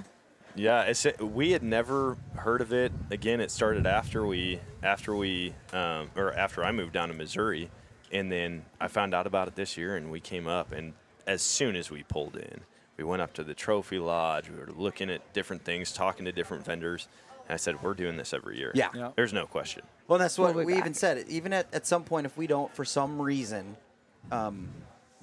yeah, 0.54 0.82
it's 0.84 1.06
we 1.20 1.50
had 1.52 1.62
never 1.62 2.16
heard 2.34 2.62
of 2.62 2.72
it. 2.72 2.92
Again, 3.10 3.42
it 3.42 3.50
started 3.50 3.86
after 3.86 4.26
we 4.26 4.58
after 4.82 5.14
we 5.14 5.52
um, 5.74 6.10
or 6.16 6.32
after 6.32 6.64
I 6.64 6.72
moved 6.72 6.94
down 6.94 7.08
to 7.08 7.14
Missouri, 7.14 7.68
and 8.12 8.30
then 8.30 8.64
I 8.80 8.88
found 8.88 9.14
out 9.14 9.26
about 9.26 9.48
it 9.48 9.54
this 9.56 9.76
year, 9.76 9.96
and 9.96 10.10
we 10.10 10.20
came 10.20 10.46
up, 10.46 10.72
and 10.72 10.92
as 11.26 11.42
soon 11.42 11.76
as 11.76 11.90
we 11.90 12.02
pulled 12.04 12.36
in, 12.36 12.60
we 12.96 13.04
went 13.04 13.22
up 13.22 13.32
to 13.34 13.44
the 13.44 13.54
trophy 13.54 13.98
lodge. 13.98 14.48
We 14.50 14.56
were 14.58 14.70
looking 14.76 15.10
at 15.10 15.32
different 15.32 15.64
things, 15.64 15.92
talking 15.92 16.24
to 16.24 16.32
different 16.32 16.64
vendors. 16.64 17.06
And 17.48 17.54
I 17.54 17.56
said, 17.56 17.82
"We're 17.82 17.94
doing 17.94 18.16
this 18.16 18.32
every 18.34 18.58
year." 18.58 18.72
Yeah. 18.74 18.88
Yeah. 18.94 19.10
There's 19.16 19.32
no 19.32 19.46
question. 19.46 19.82
Well, 20.06 20.18
that's 20.18 20.38
what 20.38 20.54
We'll 20.54 20.64
be 20.64 20.72
we 20.72 20.78
even 20.78 20.92
back. 20.92 20.96
said. 20.98 21.24
Even 21.28 21.52
at, 21.52 21.66
at 21.72 21.86
some 21.86 22.02
point, 22.04 22.26
if 22.26 22.36
we 22.36 22.46
don't, 22.46 22.74
for 22.74 22.84
some 22.84 23.20
reason, 23.20 23.76
um, 24.32 24.68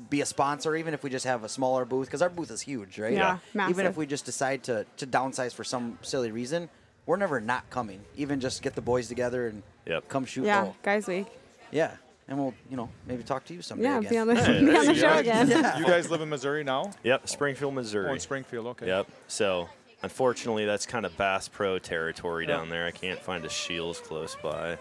be 0.10 0.22
a 0.22 0.26
sponsor, 0.26 0.76
even 0.76 0.94
if 0.94 1.04
we 1.04 1.10
just 1.10 1.26
have 1.26 1.44
a 1.44 1.50
smaller 1.50 1.86
booth, 1.86 2.08
because 2.08 2.22
our 2.22 2.30
booth 2.30 2.52
is 2.52 2.62
huge, 2.62 2.98
right? 3.00 3.14
Yeah, 3.14 3.38
Even 3.70 3.86
if 3.86 3.96
we 3.98 4.06
just 4.06 4.26
decide 4.26 4.64
to, 4.64 4.86
to 4.98 5.08
downsize 5.08 5.54
for 5.54 5.64
some 5.64 5.98
silly 6.02 6.32
reason, 6.32 6.70
we're 7.06 7.16
never 7.18 7.40
not 7.40 7.70
coming. 7.70 8.02
Even 8.18 8.40
just 8.40 8.62
get 8.62 8.76
the 8.76 8.82
boys 8.82 9.08
together 9.08 9.48
and 9.48 9.64
Yep. 9.86 10.10
come 10.10 10.26
shoot. 10.26 10.46
Yeah. 10.46 10.66
bow. 10.66 10.76
Guys 10.84 11.08
Week. 11.08 11.28
Yeah. 11.72 11.92
And 12.28 12.40
we'll, 12.40 12.54
you 12.72 12.78
know, 12.78 12.90
maybe 13.06 13.22
talk 13.24 13.46
to 13.46 13.54
you 13.54 13.62
someday 13.62 13.84
Yeah. 13.86 13.98
again. 14.00 14.10
Be 14.12 14.18
on 14.18 14.28
the, 14.28 14.36
Hey, 14.36 14.60
be 14.60 14.66
there 14.66 14.80
on 14.80 14.86
the 14.88 14.94
you 14.94 15.00
show 15.00 15.14
go. 15.14 15.20
again. 15.20 15.48
You 15.78 15.86
guys 15.86 16.10
live 16.10 16.22
in 16.22 16.30
Missouri 16.30 16.64
now? 16.64 16.92
Yep, 17.04 17.30
Springfield, 17.30 17.74
Missouri. 17.76 18.10
Oh, 18.10 18.14
in 18.14 18.20
Springfield. 18.20 18.66
Okay. 18.68 18.88
Yep. 18.88 19.08
So 19.28 19.70
unfortunately, 20.02 20.66
that's 20.66 20.86
kind 20.88 21.06
of 21.06 21.16
Bass 21.18 21.48
Pro 21.48 21.78
territory 21.78 22.46
Yeah. 22.48 22.58
down 22.58 22.70
there. 22.70 22.86
I 22.88 22.92
can't 22.92 23.20
find 23.20 23.46
a 23.46 23.50
Scheels 23.50 24.00
close 24.00 24.36
by, 24.42 24.80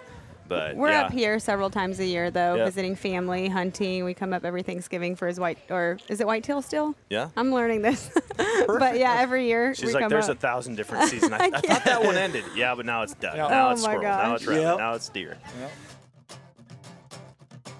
but 0.48 0.74
We're 0.74 0.88
yeah. 0.88 1.02
up 1.02 1.12
here 1.12 1.38
several 1.38 1.68
times 1.68 2.00
a 2.00 2.06
year, 2.06 2.30
though, 2.30 2.54
Yeah. 2.54 2.64
visiting 2.64 2.96
family, 2.96 3.48
hunting. 3.48 4.04
We 4.06 4.14
come 4.14 4.32
up 4.32 4.44
every 4.46 4.62
Thanksgiving 4.62 5.14
for 5.14 5.26
his 5.28 5.38
white, 5.38 5.58
or 5.68 5.98
is 6.08 6.20
it 6.22 6.26
whitetail 6.26 6.62
still? 6.62 6.94
Yeah. 7.10 7.28
I'm 7.36 7.52
learning 7.52 7.82
this. 7.82 8.10
but 8.66 8.96
yeah, 8.98 9.16
every 9.20 9.46
year 9.48 9.74
She's 9.74 9.88
we 9.88 9.92
like, 9.92 10.00
come 10.04 10.08
there's 10.08 10.30
a 10.30 10.34
thousand 10.34 10.76
different 10.76 11.10
seasons. 11.10 11.32
I, 11.32 11.44
I 11.46 11.50
thought 11.50 11.84
that 11.84 12.02
one 12.02 12.16
ended. 12.16 12.44
Yeah, 12.56 12.74
but 12.74 12.86
now 12.86 13.02
it's 13.02 13.14
done. 13.14 13.36
Yeah. 13.36 13.48
Now 13.48 13.68
Oh 13.68 13.72
it's 13.72 13.82
my 13.82 13.92
squirrel. 13.96 14.02
Now 14.16 14.34
it's 14.34 14.46
rabbit. 14.46 14.62
Yep. 14.62 14.78
Now 14.78 14.92
it's 14.94 15.08
deer. 15.10 15.36
Yeah. 15.60 15.68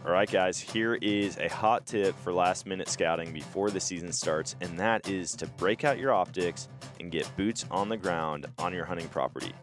All 0.05 0.13
right, 0.13 0.31
guys, 0.31 0.61
here 0.61 0.99
is 1.01 1.39
a 1.39 1.49
hot 1.49 1.87
tip 1.87 2.15
for 2.19 2.31
last 2.31 2.67
minute 2.67 2.91
scouting 2.91 3.33
before 3.33 3.71
the 3.71 3.81
season 3.81 4.13
starts, 4.13 4.55
and 4.61 4.79
that 4.79 5.09
is 5.09 5.31
to 5.37 5.47
break 5.47 5.83
out 5.83 5.99
your 5.99 6.13
optics 6.13 6.69
and 7.01 7.11
get 7.11 7.35
boots 7.39 7.65
on 7.71 7.89
the 7.89 7.97
ground 7.97 8.45
on 8.59 8.75
your 8.75 8.85
hunting 8.85 9.09
property. 9.09 9.55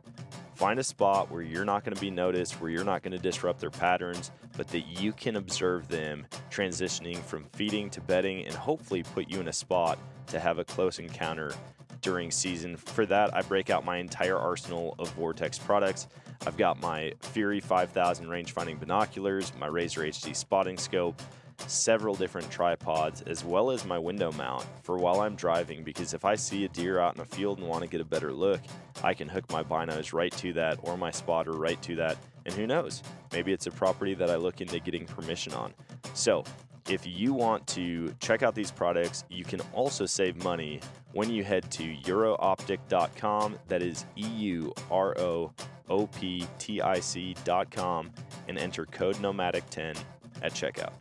Find 0.56 0.80
a 0.80 0.84
spot 0.84 1.30
where 1.30 1.44
you're 1.44 1.64
not 1.64 1.84
going 1.84 1.94
to 1.94 2.02
be 2.02 2.10
noticed, 2.10 2.60
where 2.60 2.72
you're 2.72 2.84
not 2.84 3.04
going 3.04 3.12
to 3.12 3.20
disrupt 3.20 3.60
their 3.60 3.70
patterns, 3.70 4.32
but 4.58 4.68
that 4.70 4.88
you 4.88 5.14
can 5.14 5.36
observe 5.36 5.88
them 5.90 6.26
transitioning 6.50 7.20
from 7.20 7.46
feeding 7.54 7.92
to 7.92 8.02
bedding 8.02 8.44
and 8.44 8.56
hopefully 8.56 9.04
put 9.04 9.30
you 9.30 9.40
in 9.40 9.48
a 9.48 9.54
spot 9.54 10.00
to 10.26 10.40
have 10.40 10.58
a 10.58 10.64
close 10.64 10.98
encounter 10.98 11.54
during 12.02 12.32
season. 12.32 12.78
For 12.78 13.06
that, 13.06 13.36
I 13.36 13.44
break 13.44 13.70
out 13.70 13.86
my 13.86 13.98
entire 13.98 14.40
arsenal 14.40 14.96
of 14.98 15.10
Vortex 15.10 15.60
products. 15.60 16.08
I've 16.46 16.58
got 16.58 16.82
my 16.82 17.14
Fury 17.20 17.60
5000 17.60 18.28
range 18.28 18.54
finding 18.54 18.78
binoculars, 18.78 19.54
my 19.60 19.68
Razor 19.68 20.02
HD 20.02 20.36
spotting 20.36 20.78
scope, 20.78 21.22
several 21.68 22.16
different 22.16 22.50
tripods, 22.50 23.22
as 23.24 23.46
well 23.46 23.70
as 23.70 23.86
my 23.86 24.00
window 24.00 24.32
mount 24.32 24.66
for 24.82 24.98
while 24.98 25.22
I'm 25.22 25.36
driving. 25.36 25.84
Because 25.84 26.14
if 26.16 26.26
I 26.26 26.36
see 26.36 26.66
a 26.66 26.70
deer 26.70 27.00
out 27.00 27.16
in 27.16 27.20
the 27.20 27.36
field 27.36 27.60
and 27.60 27.68
want 27.68 27.84
to 27.84 27.90
get 27.90 28.02
a 28.02 28.06
better 28.06 28.34
look, 28.34 28.60
I 29.04 29.14
can 29.14 29.30
hook 29.30 29.52
my 29.52 29.64
binos 29.64 30.14
right 30.14 30.32
to 30.38 30.54
that 30.54 30.80
or 30.82 30.98
my 30.98 31.12
spotter 31.12 31.52
right 31.52 31.82
to 31.84 31.96
that. 31.98 32.18
And 32.46 32.56
who 32.56 32.66
knows? 32.66 33.04
Maybe 33.32 33.54
it's 33.54 33.68
a 33.68 33.72
property 33.72 34.16
that 34.16 34.32
I 34.32 34.36
look 34.36 34.62
into 34.62 34.80
getting 34.80 35.06
permission 35.06 35.54
on. 35.54 35.74
So, 36.16 36.44
if 36.90 37.06
you 37.06 37.34
want 37.34 37.66
to 37.68 38.14
check 38.20 38.44
out 38.44 38.56
these 38.56 38.72
products, 38.72 39.24
you 39.30 39.44
can 39.44 39.62
also 39.74 40.06
save 40.06 40.44
money 40.44 40.80
when 41.14 41.30
you 41.30 41.44
head 41.44 41.70
to 41.72 41.84
eurooptic.com. 41.84 43.60
That 43.68 43.82
is 43.82 44.06
E 44.16 44.28
U 44.28 44.74
R 44.90 45.18
O 45.20 45.54
O 45.90 46.08
P 46.08 46.46
T 46.58 46.82
I 46.82 47.00
C.com 47.00 48.12
and 48.48 48.58
enter 48.58 48.86
code 48.86 49.16
nomadic10 49.18 49.98
at 50.42 50.54
checkout. 50.54 50.94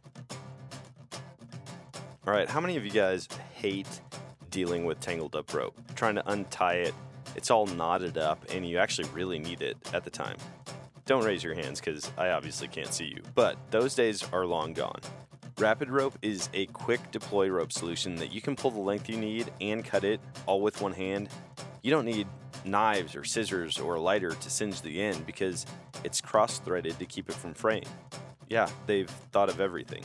All 2.26 2.34
right, 2.34 2.48
how 2.48 2.60
many 2.60 2.76
of 2.76 2.84
you 2.84 2.90
guys 2.90 3.28
hate 3.54 4.00
dealing 4.50 4.84
with 4.84 5.00
tangled 5.00 5.34
up 5.34 5.52
rope? 5.54 5.74
Trying 5.94 6.16
to 6.16 6.30
untie 6.30 6.74
it, 6.74 6.94
it's 7.34 7.50
all 7.50 7.66
knotted 7.66 8.18
up, 8.18 8.44
and 8.52 8.68
you 8.68 8.78
actually 8.78 9.08
really 9.10 9.38
need 9.38 9.62
it 9.62 9.76
at 9.94 10.04
the 10.04 10.10
time. 10.10 10.36
don't 11.06 11.24
raise 11.24 11.42
your 11.42 11.54
hands 11.54 11.80
because 11.80 12.10
I 12.16 12.30
obviously 12.30 12.68
can't 12.68 12.92
see 12.92 13.06
you. 13.06 13.22
But 13.34 13.56
those 13.70 13.94
days 13.94 14.22
are 14.32 14.46
long 14.46 14.74
gone. 14.74 15.00
Rapid 15.60 15.90
Rope 15.90 16.16
is 16.22 16.48
a 16.54 16.64
quick 16.66 17.10
deploy 17.10 17.48
rope 17.48 17.70
solution 17.70 18.14
that 18.16 18.32
you 18.32 18.40
can 18.40 18.56
pull 18.56 18.70
the 18.70 18.80
length 18.80 19.10
you 19.10 19.18
need 19.18 19.52
and 19.60 19.84
cut 19.84 20.04
it 20.04 20.18
all 20.46 20.62
with 20.62 20.80
one 20.80 20.94
hand. 20.94 21.28
You 21.82 21.90
don't 21.90 22.06
need 22.06 22.26
knives 22.64 23.14
or 23.14 23.24
scissors 23.24 23.78
or 23.78 23.96
a 23.96 24.00
lighter 24.00 24.30
to 24.30 24.50
singe 24.50 24.80
the 24.80 25.02
end 25.02 25.26
because 25.26 25.66
it's 26.02 26.18
cross 26.18 26.60
threaded 26.60 26.98
to 26.98 27.04
keep 27.04 27.28
it 27.28 27.34
from 27.34 27.52
fraying. 27.52 27.84
Yeah, 28.48 28.70
they've 28.86 29.10
thought 29.32 29.50
of 29.50 29.60
everything. 29.60 30.02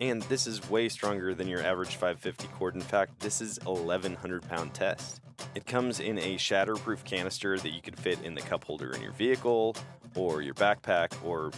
And 0.00 0.22
this 0.22 0.46
is 0.46 0.66
way 0.70 0.88
stronger 0.88 1.34
than 1.34 1.46
your 1.46 1.62
average 1.62 1.96
550 1.96 2.48
cord. 2.54 2.74
In 2.74 2.80
fact, 2.80 3.20
this 3.20 3.42
is 3.42 3.58
1100 3.64 4.48
pound 4.48 4.72
test. 4.72 5.20
It 5.54 5.66
comes 5.66 6.00
in 6.00 6.16
a 6.18 6.36
shatterproof 6.36 7.04
canister 7.04 7.58
that 7.58 7.70
you 7.70 7.82
could 7.82 7.98
fit 7.98 8.22
in 8.22 8.34
the 8.34 8.40
cup 8.40 8.64
holder 8.64 8.92
in 8.92 9.02
your 9.02 9.12
vehicle 9.12 9.76
or 10.14 10.40
your 10.40 10.54
backpack 10.54 11.12
or 11.22 11.50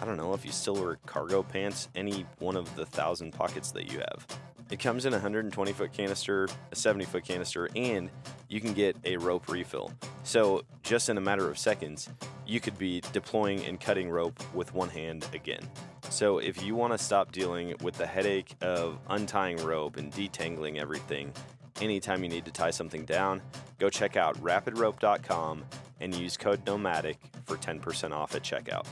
I 0.00 0.04
don't 0.04 0.16
know 0.16 0.34
if 0.34 0.44
you 0.44 0.52
still 0.52 0.74
wear 0.74 0.98
cargo 1.06 1.42
pants, 1.42 1.88
any 1.94 2.26
one 2.38 2.56
of 2.56 2.74
the 2.76 2.84
thousand 2.84 3.32
pockets 3.32 3.70
that 3.72 3.90
you 3.90 3.98
have. 3.98 4.26
It 4.68 4.80
comes 4.80 5.06
in 5.06 5.12
a 5.12 5.16
120 5.16 5.72
foot 5.72 5.92
canister, 5.92 6.48
a 6.72 6.76
70 6.76 7.04
foot 7.04 7.24
canister, 7.24 7.68
and 7.76 8.10
you 8.48 8.60
can 8.60 8.72
get 8.72 8.96
a 9.04 9.16
rope 9.16 9.48
refill. 9.48 9.92
So, 10.24 10.64
just 10.82 11.08
in 11.08 11.16
a 11.16 11.20
matter 11.20 11.48
of 11.48 11.56
seconds, 11.56 12.08
you 12.46 12.60
could 12.60 12.76
be 12.76 13.00
deploying 13.12 13.64
and 13.64 13.80
cutting 13.80 14.10
rope 14.10 14.42
with 14.54 14.74
one 14.74 14.88
hand 14.88 15.26
again. 15.32 15.62
So, 16.10 16.38
if 16.38 16.62
you 16.62 16.74
want 16.74 16.92
to 16.92 16.98
stop 16.98 17.30
dealing 17.30 17.74
with 17.80 17.94
the 17.94 18.06
headache 18.06 18.54
of 18.60 18.98
untying 19.08 19.58
rope 19.58 19.98
and 19.98 20.12
detangling 20.12 20.78
everything, 20.78 21.32
anytime 21.80 22.24
you 22.24 22.28
need 22.28 22.44
to 22.44 22.50
tie 22.50 22.70
something 22.70 23.04
down, 23.04 23.42
go 23.78 23.88
check 23.88 24.16
out 24.16 24.36
rapidrope.com 24.42 25.64
and 26.00 26.14
use 26.14 26.36
code 26.36 26.64
NOMADIC 26.64 27.16
for 27.44 27.56
10% 27.56 28.12
off 28.12 28.34
at 28.34 28.42
checkout. 28.42 28.86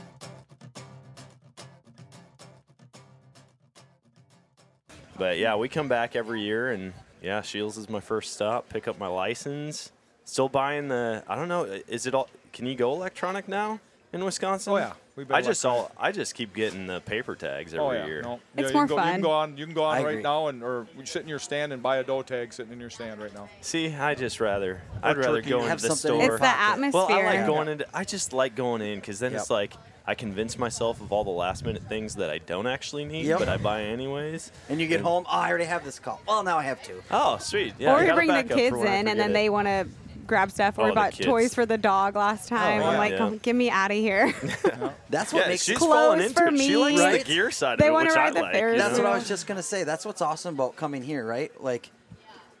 But 5.17 5.37
yeah, 5.37 5.55
we 5.55 5.69
come 5.69 5.87
back 5.87 6.15
every 6.15 6.41
year, 6.41 6.71
and 6.71 6.93
yeah, 7.21 7.41
Scheels 7.41 7.77
is 7.77 7.89
my 7.89 7.99
first 7.99 8.33
stop. 8.33 8.69
Pick 8.69 8.87
up 8.87 8.99
my 8.99 9.07
license. 9.07 9.91
Still 10.25 10.49
buying 10.49 10.87
the. 10.87 11.23
I 11.27 11.35
don't 11.35 11.47
know. 11.47 11.63
Is 11.87 12.05
it 12.05 12.13
all? 12.13 12.29
Can 12.53 12.65
you 12.65 12.75
go 12.75 12.93
electronic 12.93 13.47
now 13.47 13.79
in 14.11 14.23
Wisconsin? 14.23 14.73
Oh, 14.73 14.77
yeah. 14.77 14.93
We've 15.15 15.25
been 15.25 15.37
I 15.37 15.41
just 15.41 15.65
all. 15.65 15.91
I 15.97 16.11
just 16.11 16.35
keep 16.35 16.53
getting 16.53 16.87
the 16.87 16.99
paper 16.99 17.35
tags 17.35 17.73
oh, 17.73 17.87
every 17.89 17.99
Oh 17.99 18.01
yeah, 18.01 18.07
year. 18.07 18.21
no. 18.21 18.39
It's 18.57 18.71
yeah, 18.71 18.73
more 18.73 18.83
you 18.83 18.87
can 18.89 18.97
go, 18.97 19.05
You 19.05 19.11
can 19.13 19.21
go 19.21 19.31
on. 19.31 19.57
You 19.57 19.65
can 19.65 19.75
go 19.75 19.83
on 19.85 19.97
I 19.97 20.03
right 20.03 20.09
agree. 20.11 20.23
now, 20.23 20.47
and 20.47 20.61
or 20.61 20.87
you 20.97 21.05
sit 21.05 21.21
in 21.21 21.29
your 21.29 21.39
stand 21.39 21.71
and 21.71 21.81
buy 21.81 21.97
a 21.97 22.03
dough 22.03 22.21
tag 22.21 22.51
sitting 22.51 22.73
in 22.73 22.81
your 22.81 22.89
stand 22.89 23.21
right 23.21 23.33
now. 23.33 23.47
See, 23.61 23.93
I 23.93 24.15
just 24.15 24.41
rather. 24.41 24.81
I'd 25.01 25.15
rather 25.15 25.41
go 25.41 25.65
into 25.65 25.87
the 25.87 25.95
store. 25.95 26.21
your 26.21 26.33
It's 26.33 26.41
the 26.41 26.47
atmosphere. 26.47 27.05
Well. 27.07 27.11
I 27.11 27.23
like 27.37 27.45
going 27.45 27.69
into. 27.69 27.85
I 27.93 28.03
just 28.03 28.33
like 28.33 28.55
going 28.55 28.81
in 28.81 28.99
because 28.99 29.19
then 29.19 29.31
Yep. 29.31 29.41
it's 29.41 29.49
like 29.49 29.73
I 30.07 30.13
convince 30.15 30.57
myself 30.59 31.01
of 31.01 31.11
all 31.11 31.23
the 31.23 31.31
last 31.31 31.65
minute 31.65 31.81
things 31.89 32.15
that 32.15 32.29
I 32.29 32.37
don't 32.37 32.67
actually 32.67 33.05
need, 33.05 33.25
Yep. 33.25 33.39
but 33.39 33.49
I 33.49 33.57
buy 33.57 33.81
anyways. 33.83 34.51
And 34.69 34.79
you 34.79 34.87
get 34.87 34.97
And- 34.97 35.05
home, 35.05 35.25
oh, 35.27 35.31
I 35.35 35.49
already 35.49 35.65
have 35.65 35.83
this 35.83 35.97
call. 35.99 36.21
Well, 36.27 36.43
now 36.43 36.57
I 36.59 36.63
have 36.63 36.81
two. 36.83 37.01
Oh, 37.09 37.37
sweet. 37.39 37.73
Yeah, 37.79 37.93
I 37.93 37.95
or 37.95 38.01
you 38.01 38.07
got 38.07 38.15
bring 38.15 38.27
the 38.27 38.43
kids 38.43 38.77
in, 38.77 39.07
and 39.07 39.19
then 39.19 39.31
it. 39.31 39.33
they 39.33 39.49
want 39.49 39.67
to 39.67 39.87
grab 40.27 40.51
stuff. 40.51 40.77
Or 40.77 40.81
Oh, 40.83 40.85
we 40.85 40.91
bought 40.91 41.13
toys 41.13 41.53
for 41.55 41.65
the 41.65 41.77
dog 41.77 42.15
last 42.15 42.51
oh, 42.51 42.55
time. 42.55 42.81
yeah. 42.81 42.89
I'm 42.89 42.97
like, 42.97 43.11
Yeah. 43.13 43.17
come, 43.17 43.37
get 43.39 43.55
me 43.55 43.69
out 43.71 43.89
of 43.91 43.97
here. 43.97 44.31
That's 45.09 45.33
what 45.33 45.43
Yeah, 45.43 45.49
makes 45.49 45.63
she's 45.63 45.75
it. 45.75 45.79
falling 45.79 46.19
Clothes 46.19 46.29
into 46.31 46.39
for 46.41 46.47
it. 46.47 46.57
She 46.59 46.77
likes 46.77 46.99
Right? 46.99 47.19
the 47.19 47.25
gear 47.33 47.51
side 47.51 47.79
They 47.79 47.85
of 47.85 47.89
it, 47.89 47.93
wanna 47.93 48.09
which 48.09 48.15
ride 48.15 48.27
I 48.27 48.31
the 48.31 48.41
like. 48.41 48.53
Ferris 48.53 48.73
you 48.73 48.77
That's 48.83 48.97
know? 48.97 49.03
what 49.05 49.11
I 49.13 49.15
was 49.15 49.27
just 49.27 49.47
gonna 49.47 49.63
say. 49.63 49.83
That's 49.83 50.05
what's 50.05 50.21
awesome 50.21 50.55
about 50.55 50.75
coming 50.75 51.03
here, 51.03 51.25
right? 51.25 51.51
Like 51.61 51.89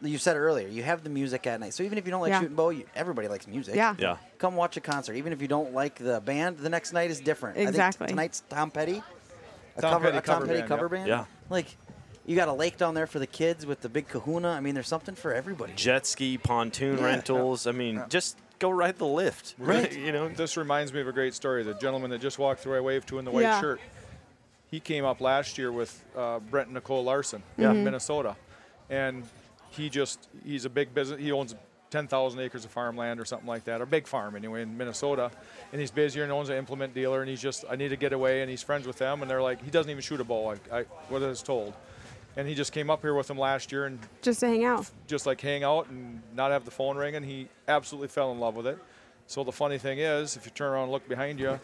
you 0.01 0.17
said 0.17 0.35
earlier, 0.37 0.67
you 0.67 0.83
have 0.83 1.03
the 1.03 1.09
music 1.09 1.47
at 1.47 1.59
night. 1.59 1.73
So 1.73 1.83
even 1.83 1.97
if 1.97 2.05
you 2.05 2.11
don't 2.11 2.21
like 2.21 2.31
Yeah. 2.31 2.41
shooting 2.41 2.55
bow, 2.55 2.69
you, 2.69 2.85
everybody 2.95 3.27
likes 3.27 3.47
music. 3.47 3.75
Yeah. 3.75 3.95
Yeah. 3.97 4.17
Come 4.37 4.55
watch 4.55 4.77
a 4.77 4.81
concert. 4.81 5.15
Even 5.15 5.33
if 5.33 5.41
you 5.41 5.47
don't 5.47 5.73
like 5.73 5.95
the 5.95 6.19
band, 6.21 6.57
the 6.59 6.69
next 6.69 6.93
night 6.93 7.09
is 7.11 7.19
different. 7.19 7.55
I 7.55 7.59
think 7.59 7.69
Exactly. 7.69 8.07
tonight's 8.07 8.43
Tom 8.49 8.71
Petty. 8.71 9.01
A 9.77 9.81
Tom 9.81 9.91
cover, 9.93 10.05
Petty 10.05 10.17
a 10.17 10.21
Tom 10.21 10.35
cover 10.35 10.45
Petty 10.47 10.59
band, 10.59 10.69
cover 10.69 10.85
yeah. 10.85 10.89
band. 10.97 11.07
Yeah. 11.07 11.25
Like 11.49 11.75
you 12.25 12.35
got 12.35 12.47
a 12.47 12.53
lake 12.53 12.77
down 12.77 12.93
there 12.93 13.07
for 13.07 13.19
the 13.19 13.27
kids 13.27 13.65
with 13.65 13.81
the 13.81 13.89
big 13.89 14.07
kahuna. 14.07 14.49
I 14.49 14.59
mean, 14.59 14.73
there's 14.73 14.87
something 14.87 15.15
for 15.15 15.33
everybody. 15.33 15.73
Jet 15.75 16.05
ski, 16.07 16.37
pontoon 16.37 16.97
Yeah. 16.97 17.05
rentals. 17.05 17.67
I 17.67 17.71
mean, 17.71 18.03
just 18.09 18.37
go 18.59 18.69
ride 18.69 18.97
the 18.97 19.05
lift. 19.05 19.55
Right. 19.57 19.91
you 19.97 20.11
know. 20.11 20.29
This 20.29 20.57
reminds 20.57 20.93
me 20.93 21.01
of 21.01 21.07
a 21.07 21.11
great 21.11 21.33
story. 21.33 21.63
The 21.63 21.73
gentleman 21.75 22.09
that 22.11 22.21
just 22.21 22.39
walked 22.39 22.61
through, 22.61 22.77
I 22.77 22.81
waved 22.81 23.07
to 23.09 23.19
in 23.19 23.25
the 23.25 23.31
white 23.31 23.41
Yeah. 23.43 23.61
shirt. 23.61 23.79
He 24.71 24.79
came 24.79 25.05
up 25.05 25.21
last 25.21 25.57
year 25.57 25.71
with 25.71 26.03
uh, 26.17 26.39
Brent 26.39 26.67
and 26.67 26.73
Nicole 26.73 27.03
Larson 27.03 27.43
Yeah. 27.57 27.71
in 27.71 27.83
Minnesota, 27.83 28.35
and 28.89 29.23
he 29.75 29.89
just—he's 29.89 30.65
a 30.65 30.69
big 30.69 30.93
business. 30.93 31.19
He 31.19 31.31
owns 31.31 31.55
10,000 31.91 32.39
acres 32.39 32.65
of 32.65 32.71
farmland 32.71 33.19
or 33.19 33.25
something 33.25 33.47
like 33.47 33.65
that, 33.65 33.79
or 33.81 33.85
big 33.85 34.07
farm 34.07 34.35
anyway 34.35 34.63
in 34.63 34.75
Minnesota, 34.77 35.31
and 35.71 35.79
he's 35.79 35.91
busy 35.91 36.19
and 36.21 36.31
owns 36.31 36.49
an 36.49 36.57
implement 36.57 36.93
dealer. 36.93 37.21
And 37.21 37.29
he's 37.29 37.41
just—I 37.41 37.75
need 37.75 37.89
to 37.89 37.95
get 37.95 38.13
away, 38.13 38.41
and 38.41 38.49
he's 38.49 38.61
friends 38.63 38.87
with 38.87 38.97
them, 38.97 39.21
and 39.21 39.29
they're 39.29 39.41
like, 39.41 39.63
he 39.63 39.71
doesn't 39.71 39.89
even 39.89 40.01
shoot 40.01 40.19
a 40.19 40.23
bow. 40.23 40.55
I, 40.71 40.79
I 40.79 40.83
what 41.09 41.21
I 41.23 41.27
was 41.27 41.41
told, 41.43 41.73
and 42.35 42.47
he 42.47 42.55
just 42.55 42.71
came 42.73 42.89
up 42.89 43.01
here 43.01 43.13
with 43.13 43.27
them 43.27 43.37
last 43.37 43.71
year 43.71 43.85
and 43.85 43.99
Just 44.21 44.39
to 44.41 44.47
hang 44.47 44.65
out. 44.65 44.89
just 45.07 45.25
like 45.25 45.39
hang 45.39 45.63
out 45.63 45.87
and 45.89 46.21
not 46.35 46.51
have 46.51 46.65
the 46.65 46.71
phone 46.71 46.97
ringing. 46.97 47.23
He 47.23 47.47
absolutely 47.67 48.09
fell 48.09 48.31
in 48.31 48.39
love 48.39 48.55
with 48.55 48.67
it. 48.67 48.77
So 49.27 49.43
the 49.43 49.51
funny 49.51 49.77
thing 49.77 49.99
is, 49.99 50.35
if 50.37 50.45
you 50.45 50.51
turn 50.51 50.71
around 50.73 50.83
and 50.83 50.91
look 50.91 51.07
behind 51.09 51.39
you, 51.39 51.59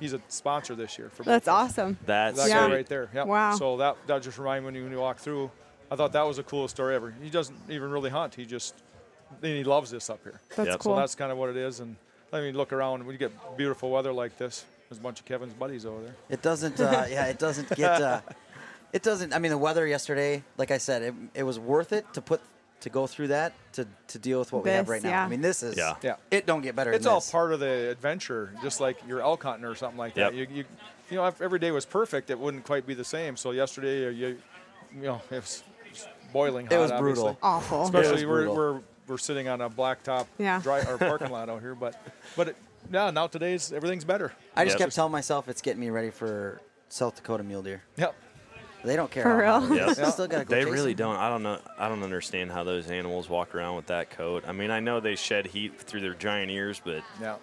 he's 0.00 0.14
a 0.14 0.20
sponsor 0.28 0.74
this 0.74 0.98
year 0.98 1.10
for 1.10 1.22
That's 1.22 1.46
both 1.46 1.54
awesome. 1.54 1.96
That's 2.06 2.36
That 2.38 2.48
Yeah. 2.48 2.68
guy 2.68 2.74
right 2.74 2.86
there. 2.86 3.08
Yep. 3.14 3.26
Wow. 3.26 3.54
So 3.56 3.76
that 3.76 3.96
that 4.06 4.22
just 4.22 4.38
reminded 4.38 4.72
me 4.72 4.82
when 4.82 4.90
you 4.92 4.98
walk 4.98 5.18
through. 5.18 5.50
I 5.94 5.96
thought 5.96 6.12
that 6.12 6.26
was 6.26 6.38
the 6.38 6.42
coolest 6.42 6.74
story 6.74 6.96
ever. 6.96 7.14
He 7.22 7.30
doesn't 7.30 7.56
even 7.68 7.90
really 7.90 8.10
hunt. 8.10 8.34
He 8.34 8.44
just 8.44 8.74
and 9.42 9.52
he 9.52 9.62
loves 9.64 9.90
this 9.90 10.10
up 10.10 10.20
here. 10.24 10.40
That's 10.56 10.70
Yep. 10.70 10.78
cool. 10.80 10.94
So 10.96 11.00
that's 11.00 11.14
kind 11.14 11.30
of 11.30 11.38
what 11.38 11.50
it 11.50 11.56
is. 11.56 11.80
And 11.80 11.94
I 12.32 12.40
mean, 12.40 12.56
look 12.56 12.72
around. 12.72 13.06
When 13.06 13.12
you 13.14 13.18
get 13.18 13.56
beautiful 13.56 13.90
weather 13.90 14.12
like 14.12 14.36
this, 14.38 14.64
there's 14.88 14.98
a 14.98 15.02
bunch 15.02 15.20
of 15.20 15.26
Kevin's 15.26 15.54
buddies 15.54 15.86
over 15.86 16.02
there. 16.02 16.14
It 16.28 16.42
doesn't. 16.42 16.80
Uh, 16.80 17.06
yeah, 17.10 17.26
it 17.26 17.38
doesn't 17.38 17.68
get. 17.76 18.02
Uh, 18.02 18.20
it 18.92 19.02
doesn't. 19.02 19.32
I 19.32 19.38
mean, 19.38 19.50
the 19.50 19.58
weather 19.58 19.86
yesterday, 19.86 20.42
like 20.56 20.70
I 20.72 20.78
said, 20.78 21.02
it, 21.02 21.14
it 21.34 21.42
was 21.44 21.58
worth 21.58 21.92
it 21.92 22.12
to 22.14 22.20
put 22.20 22.40
to 22.80 22.90
go 22.90 23.06
through 23.06 23.28
that 23.28 23.54
to 23.74 23.86
to 24.08 24.18
deal 24.18 24.40
with 24.40 24.52
what 24.52 24.64
we 24.64 24.70
have 24.70 24.88
right 24.88 25.02
now. 25.02 25.10
yeah. 25.10 25.24
I 25.24 25.28
mean, 25.28 25.40
this 25.42 25.62
is. 25.62 25.76
Yeah. 25.76 25.94
Yeah. 26.02 26.16
It 26.32 26.44
don't 26.44 26.60
get 26.62 26.74
better. 26.76 26.92
It's 26.92 27.04
than 27.04 27.12
all 27.12 27.20
this. 27.20 27.30
part 27.30 27.52
of 27.52 27.60
the 27.60 27.90
adventure, 27.90 28.52
just 28.62 28.80
like 28.80 28.96
your 29.06 29.20
elk 29.20 29.44
hunting 29.44 29.64
or 29.64 29.74
something 29.74 29.98
like 29.98 30.14
that. 30.14 30.34
Yep. 30.34 30.50
You, 30.50 30.56
you, 30.56 30.64
you 31.10 31.16
know, 31.16 31.26
if 31.26 31.40
every 31.40 31.58
day 31.58 31.70
was 31.70 31.86
perfect, 31.86 32.30
it 32.30 32.38
wouldn't 32.38 32.64
quite 32.64 32.86
be 32.86 32.94
the 32.94 33.04
same. 33.04 33.36
So 33.36 33.52
yesterday, 33.52 34.06
uh, 34.06 34.10
you, 34.10 34.26
you 34.94 35.02
know, 35.02 35.20
it 35.30 35.36
was 35.36 35.62
boiling 36.34 36.66
hot. 36.66 36.74
It 36.74 36.78
was 36.78 36.90
obviously. 36.90 37.22
brutal. 37.22 37.38
Awful. 37.42 37.78
was 37.80 37.88
Especially 37.88 38.26
we're, 38.26 38.34
brutal. 38.44 38.54
we're 38.56 38.80
we're 39.06 39.18
sitting 39.18 39.48
on 39.48 39.60
a 39.62 39.70
blacktop 39.70 40.26
Yeah. 40.38 40.60
dry 40.60 40.80
or 40.80 40.98
parking 41.10 41.30
lot 41.30 41.48
out 41.48 41.60
here, 41.62 41.74
but 41.74 41.94
but 42.36 42.48
it, 42.48 42.56
yeah, 42.92 43.10
now 43.10 43.26
today's 43.26 43.72
everything's 43.72 44.04
better. 44.04 44.32
I 44.54 44.64
just 44.64 44.74
Yep. 44.74 44.86
kept 44.86 44.94
telling 44.94 45.12
myself 45.12 45.48
it's 45.48 45.62
getting 45.62 45.80
me 45.80 45.88
ready 45.90 46.10
for 46.10 46.60
South 46.90 47.16
Dakota 47.16 47.42
mule 47.42 47.62
deer. 47.62 47.82
Yep. 47.96 48.14
They 48.84 48.96
don't 48.96 49.10
care. 49.10 49.22
For 49.22 49.36
real? 49.38 49.60
hot 49.60 49.70
it 49.78 49.88
is. 49.90 49.98
Yep. 49.98 50.08
Still 50.12 50.26
gotta 50.28 50.44
go 50.44 50.54
They 50.54 50.64
really 50.66 50.92
them. 50.92 51.08
don't. 51.12 51.16
I 51.16 51.28
don't 51.30 51.42
know. 51.42 51.58
I 51.78 51.88
don't 51.88 52.02
understand 52.02 52.52
how 52.52 52.64
those 52.64 52.90
animals 52.90 53.30
walk 53.30 53.54
around 53.54 53.76
with 53.76 53.86
that 53.86 54.10
coat. 54.10 54.44
I 54.46 54.52
mean, 54.52 54.70
I 54.70 54.80
know 54.80 55.00
they 55.00 55.16
shed 55.16 55.46
heat 55.46 55.80
through 55.80 56.00
their 56.02 56.12
giant 56.14 56.50
ears, 56.50 56.82
but 56.84 57.02
Yeah. 57.20 57.36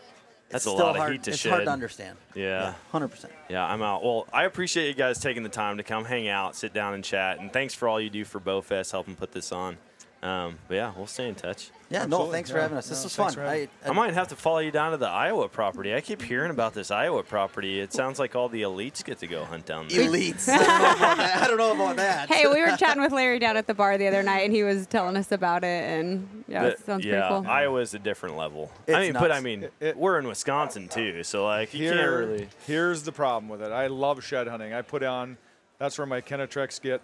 That's 0.52 0.66
It's 0.66 0.74
a 0.74 0.76
still 0.76 0.86
lot 0.86 0.96
of 0.96 0.98
hard, 0.98 1.12
heat 1.14 1.24
to 1.24 1.32
It's 1.32 1.40
shed. 1.40 1.52
hard 1.52 1.66
to 1.66 1.72
understand. 1.72 2.18
Yeah. 2.36 2.74
Hundred 2.92 3.10
percent. 3.10 3.34
Yeah, 3.50 3.66
I'm 3.66 3.82
out. 3.82 4.04
Well, 4.04 4.28
I 4.34 4.44
appreciate 4.46 4.88
you 4.88 4.94
guys 4.94 5.20
taking 5.20 5.44
the 5.44 5.50
time 5.50 5.78
to 5.78 5.84
come 5.84 6.06
hang 6.06 6.28
out, 6.28 6.56
sit 6.56 6.74
down, 6.74 6.94
and 6.94 7.04
chat. 7.04 7.40
And 7.40 7.52
thanks 7.52 7.74
for 7.74 7.88
all 7.88 8.00
you 8.00 8.10
do 8.10 8.26
for 8.26 8.40
BowFest, 8.40 8.92
helping 8.92 9.16
put 9.16 9.32
this 9.32 9.52
on. 9.52 9.78
Um, 10.24 10.60
but 10.68 10.76
yeah, 10.76 10.92
we'll 10.96 11.08
stay 11.08 11.28
in 11.28 11.34
touch. 11.34 11.72
Yeah. 11.90 12.00
No. 12.00 12.04
Absolutely. 12.18 12.32
Thanks 12.34 12.52
for 12.52 12.62
having 12.62 12.78
us. 12.78 12.88
This 12.88 13.00
No, 13.00 13.06
was 13.06 13.16
fun. 13.16 13.34
for 13.34 13.42
having 13.42 13.70
I, 13.84 13.90
I 13.90 13.92
might 13.92 14.14
have 14.14 14.28
to 14.28 14.36
follow 14.36 14.60
you 14.60 14.70
down 14.70 14.92
to 14.92 14.98
the 14.98 15.10
Iowa 15.10 15.50
property. 15.50 15.96
I 15.96 16.02
keep 16.02 16.22
hearing 16.22 16.52
about 16.52 16.76
this 16.76 16.92
Iowa 16.92 17.24
property. 17.24 17.80
It 17.80 17.92
sounds 17.92 18.20
like 18.20 18.36
all 18.36 18.48
the 18.48 18.62
elites 18.62 19.04
get 19.04 19.18
to 19.20 19.28
go 19.28 19.44
hunt 19.46 19.66
down 19.66 19.88
there. 19.88 20.08
elites. 20.08 20.48
I 20.48 20.58
don't 20.58 20.68
know 20.68 20.94
about 20.96 21.18
that. 21.18 21.42
I 21.44 21.48
don't 21.48 21.58
know 21.58 21.72
about 21.74 21.96
that. 21.96 22.30
hey, 22.30 22.46
we 22.48 22.62
were 22.62 22.78
chatting 22.78 23.02
with 23.02 23.12
Larry 23.12 23.40
down 23.40 23.58
at 23.58 23.66
the 23.66 23.74
bar 23.74 23.98
the 23.98 24.08
other 24.08 24.22
night, 24.22 24.42
and 24.42 24.54
he 24.54 24.64
was 24.64 24.86
telling 24.86 25.18
us 25.18 25.32
about 25.32 25.64
it, 25.64 25.84
and 25.84 26.44
yeah, 26.48 26.66
it 26.68 26.78
The- 26.78 26.84
sounds 26.84 27.04
yeah, 27.04 27.28
pretty 27.28 27.42
cool. 27.44 27.52
Iowa's 27.52 27.94
a 27.96 28.00
different 28.00 28.38
level. 28.38 28.72
It's 28.86 28.96
I 28.96 29.02
mean, 29.02 29.14
but 29.14 29.32
I 29.32 29.40
mean, 29.40 29.64
It- 29.64 29.74
it- 29.80 29.98
we're 29.98 30.20
in 30.20 30.28
Wisconsin 30.28 30.88
too, 30.88 31.24
so 31.24 31.46
like 31.46 31.74
you 31.74 31.90
can't 31.90 32.00
really. 32.10 32.48
here's 32.68 33.02
the 33.04 33.12
problem 33.12 33.50
with 33.50 33.64
it. 33.64 33.72
I 33.72 33.88
love 33.88 34.24
shed 34.24 34.48
hunting. 34.48 34.72
I 34.72 34.84
put 34.84 35.02
on. 35.04 35.38
That's 35.80 35.98
where 35.98 36.06
my 36.06 36.22
Kenetreks 36.22 36.80
get 36.80 37.02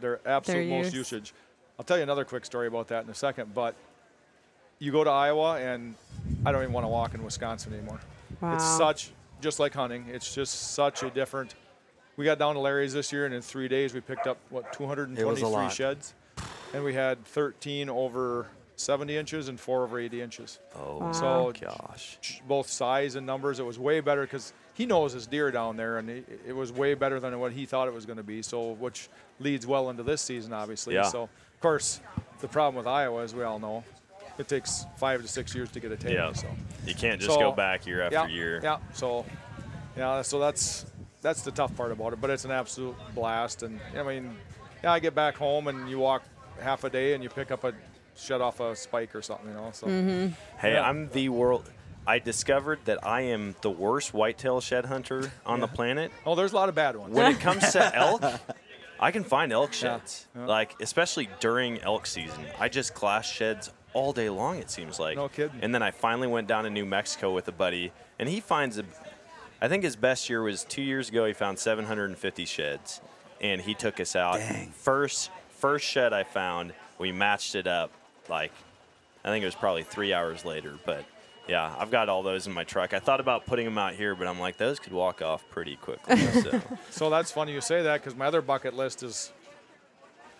their 0.00 0.18
absolute 0.26 0.66
Their 0.66 0.78
most 0.78 0.86
use. 0.94 1.12
usage. 1.12 1.34
I'll 1.78 1.84
tell 1.84 1.96
you 1.96 2.02
another 2.02 2.24
quick 2.24 2.44
story 2.44 2.66
about 2.66 2.88
that 2.88 3.04
in 3.04 3.10
a 3.10 3.14
second. 3.14 3.54
But 3.54 3.74
you 4.78 4.92
go 4.92 5.04
to 5.04 5.10
Iowa, 5.10 5.58
and 5.58 5.94
I 6.44 6.52
don't 6.52 6.62
even 6.62 6.72
want 6.72 6.84
to 6.84 6.88
walk 6.88 7.14
in 7.14 7.22
Wisconsin 7.24 7.72
anymore. 7.72 8.00
wow. 8.40 8.54
It's 8.54 8.64
such 8.64 9.10
just 9.40 9.58
like 9.58 9.74
hunting. 9.74 10.06
It's 10.08 10.34
just 10.34 10.72
such 10.72 11.02
a 11.02 11.10
different. 11.10 11.54
We 12.16 12.24
got 12.24 12.38
down 12.38 12.54
to 12.54 12.60
Larry's 12.60 12.92
this 12.92 13.12
year, 13.12 13.26
and 13.26 13.34
in 13.34 13.42
three 13.42 13.68
days 13.68 13.92
we 13.92 14.00
picked 14.00 14.26
up 14.26 14.38
what 14.50 14.72
223 14.72 15.68
sheds, 15.70 16.14
and 16.72 16.84
we 16.84 16.94
had 16.94 17.24
13 17.24 17.88
over 17.88 18.46
70 18.76 19.16
inches 19.16 19.48
and 19.48 19.58
four 19.58 19.82
over 19.82 19.98
80 19.98 20.20
inches. 20.22 20.58
Oh 20.76 20.98
Wow. 20.98 21.12
So 21.12 21.52
gosh. 21.60 22.40
both 22.46 22.68
size 22.68 23.16
and 23.16 23.26
numbers, 23.26 23.58
it 23.58 23.64
was 23.64 23.78
way 23.78 24.00
better 24.00 24.22
because 24.22 24.52
he 24.74 24.86
knows 24.86 25.12
his 25.12 25.26
deer 25.26 25.50
down 25.50 25.76
there, 25.76 25.98
and 25.98 26.08
it, 26.08 26.40
it 26.46 26.52
was 26.52 26.72
way 26.72 26.94
better 26.94 27.18
than 27.20 27.38
what 27.40 27.52
he 27.52 27.66
thought 27.66 27.88
it 27.88 27.94
was 27.94 28.06
going 28.06 28.16
to 28.16 28.22
be. 28.24 28.42
So 28.42 28.72
which 28.72 29.08
leads 29.40 29.66
well 29.66 29.90
into 29.90 30.02
this 30.04 30.22
season, 30.22 30.52
obviously. 30.52 30.94
Yeah. 30.94 31.02
So 31.02 31.22
of 31.24 31.43
course, 31.64 32.00
the 32.40 32.48
problem 32.48 32.76
with 32.76 32.86
Iowa, 32.86 33.22
as 33.22 33.34
we 33.34 33.42
all 33.42 33.58
know, 33.58 33.84
it 34.36 34.48
takes 34.48 34.84
five 34.98 35.22
to 35.22 35.28
six 35.28 35.54
years 35.54 35.70
to 35.70 35.80
get 35.80 35.92
a 35.92 35.96
tag. 35.96 36.12
Yeah. 36.12 36.32
So 36.32 36.46
You 36.86 36.94
can't 36.94 37.20
just 37.20 37.32
So, 37.32 37.40
go 37.40 37.52
back 37.52 37.86
year 37.86 38.02
after 38.02 38.14
yeah, 38.14 38.26
year. 38.26 38.60
Yeah. 38.62 38.78
So 38.92 39.24
Yeah, 39.96 40.20
so 40.22 40.38
that's 40.38 40.84
that's 41.22 41.40
the 41.40 41.50
tough 41.50 41.74
part 41.74 41.90
about 41.90 42.12
it, 42.12 42.20
but 42.20 42.28
it's 42.28 42.44
an 42.44 42.50
absolute 42.50 42.96
blast. 43.14 43.62
And 43.62 43.80
I 43.96 44.02
mean, 44.02 44.36
yeah, 44.82 44.92
I 44.92 44.98
get 44.98 45.14
back 45.14 45.36
home 45.36 45.68
and 45.68 45.88
you 45.88 45.98
walk 45.98 46.22
half 46.60 46.84
a 46.84 46.90
day 46.90 47.14
and 47.14 47.22
you 47.22 47.30
pick 47.30 47.50
up 47.50 47.64
a 47.64 47.72
shut 48.14 48.42
off 48.42 48.60
a 48.60 48.76
spike 48.76 49.14
or 49.14 49.22
something, 49.22 49.48
you 49.48 49.54
know. 49.54 49.70
So 49.72 49.86
mm-hmm. 49.86 50.34
Hey, 50.58 50.74
Yeah. 50.74 50.86
I'm 50.86 51.08
the 51.08 51.30
world. 51.30 51.70
I 52.06 52.18
discovered 52.18 52.80
that 52.84 53.06
I 53.06 53.22
am 53.22 53.56
the 53.62 53.70
worst 53.70 54.12
whitetail 54.12 54.60
shed 54.60 54.84
hunter 54.84 55.32
on 55.46 55.60
the 55.60 55.66
planet. 55.68 56.12
oh, 56.26 56.34
there's 56.34 56.52
a 56.52 56.56
lot 56.56 56.68
of 56.68 56.74
bad 56.74 56.96
ones. 56.96 57.14
When 57.14 57.32
it 57.32 57.40
comes 57.48 57.72
to 57.72 57.96
elk, 57.96 58.22
I 59.04 59.10
can 59.10 59.22
find 59.22 59.52
elk 59.52 59.74
sheds. 59.74 60.26
yeah. 60.34 60.46
Like 60.46 60.74
especially 60.80 61.28
during 61.38 61.78
elk 61.82 62.06
season, 62.06 62.46
I 62.58 62.70
just 62.70 62.94
glass 62.94 63.30
sheds 63.30 63.70
all 63.92 64.14
day 64.14 64.30
long. 64.30 64.56
It 64.56 64.70
seems 64.70 64.98
like. 64.98 65.16
No 65.16 65.28
kidding. 65.28 65.60
And 65.60 65.74
then 65.74 65.82
I 65.82 65.90
finally 65.90 66.26
went 66.26 66.48
down 66.48 66.64
to 66.64 66.70
New 66.70 66.86
Mexico 66.86 67.30
with 67.34 67.46
a 67.48 67.52
buddy, 67.52 67.92
and 68.18 68.30
he 68.30 68.40
finds 68.40 68.78
a. 68.78 68.84
I 69.60 69.68
think 69.68 69.84
his 69.84 69.94
best 69.94 70.30
year 70.30 70.42
was 70.42 70.64
two 70.64 70.80
years 70.80 71.10
ago. 71.10 71.26
He 71.26 71.34
found 71.34 71.58
750 71.58 72.46
sheds, 72.46 73.02
and 73.42 73.60
he 73.60 73.74
took 73.74 74.00
us 74.00 74.16
out. 74.16 74.40
First, 74.72 75.30
first 75.50 75.84
shed 75.86 76.14
I 76.14 76.24
found, 76.24 76.72
we 76.98 77.12
matched 77.12 77.54
it 77.54 77.66
up. 77.66 77.90
Like, 78.30 78.52
I 79.22 79.28
think 79.28 79.42
it 79.42 79.46
was 79.46 79.54
probably 79.54 79.82
three 79.82 80.14
hours 80.14 80.46
later, 80.46 80.78
but. 80.86 81.04
Yeah, 81.46 81.74
I've 81.78 81.90
got 81.90 82.08
all 82.08 82.22
those 82.22 82.46
in 82.46 82.52
my 82.54 82.64
truck. 82.64 82.94
I 82.94 82.98
thought 83.00 83.20
about 83.20 83.44
putting 83.44 83.66
them 83.66 83.76
out 83.76 83.94
here, 83.94 84.14
but 84.14 84.26
I'm 84.26 84.40
like, 84.40 84.56
those 84.56 84.78
could 84.78 84.92
walk 84.94 85.20
off 85.22 85.44
pretty 85.50 85.76
quickly. 85.76 86.16
So. 86.42 86.60
So 86.90 87.10
that's 87.10 87.30
funny 87.30 87.52
you 87.52 87.60
say 87.60 87.82
that 87.82 88.00
because 88.00 88.16
my 88.16 88.26
other 88.26 88.40
bucket 88.40 88.74
list 88.74 89.02
is 89.02 89.30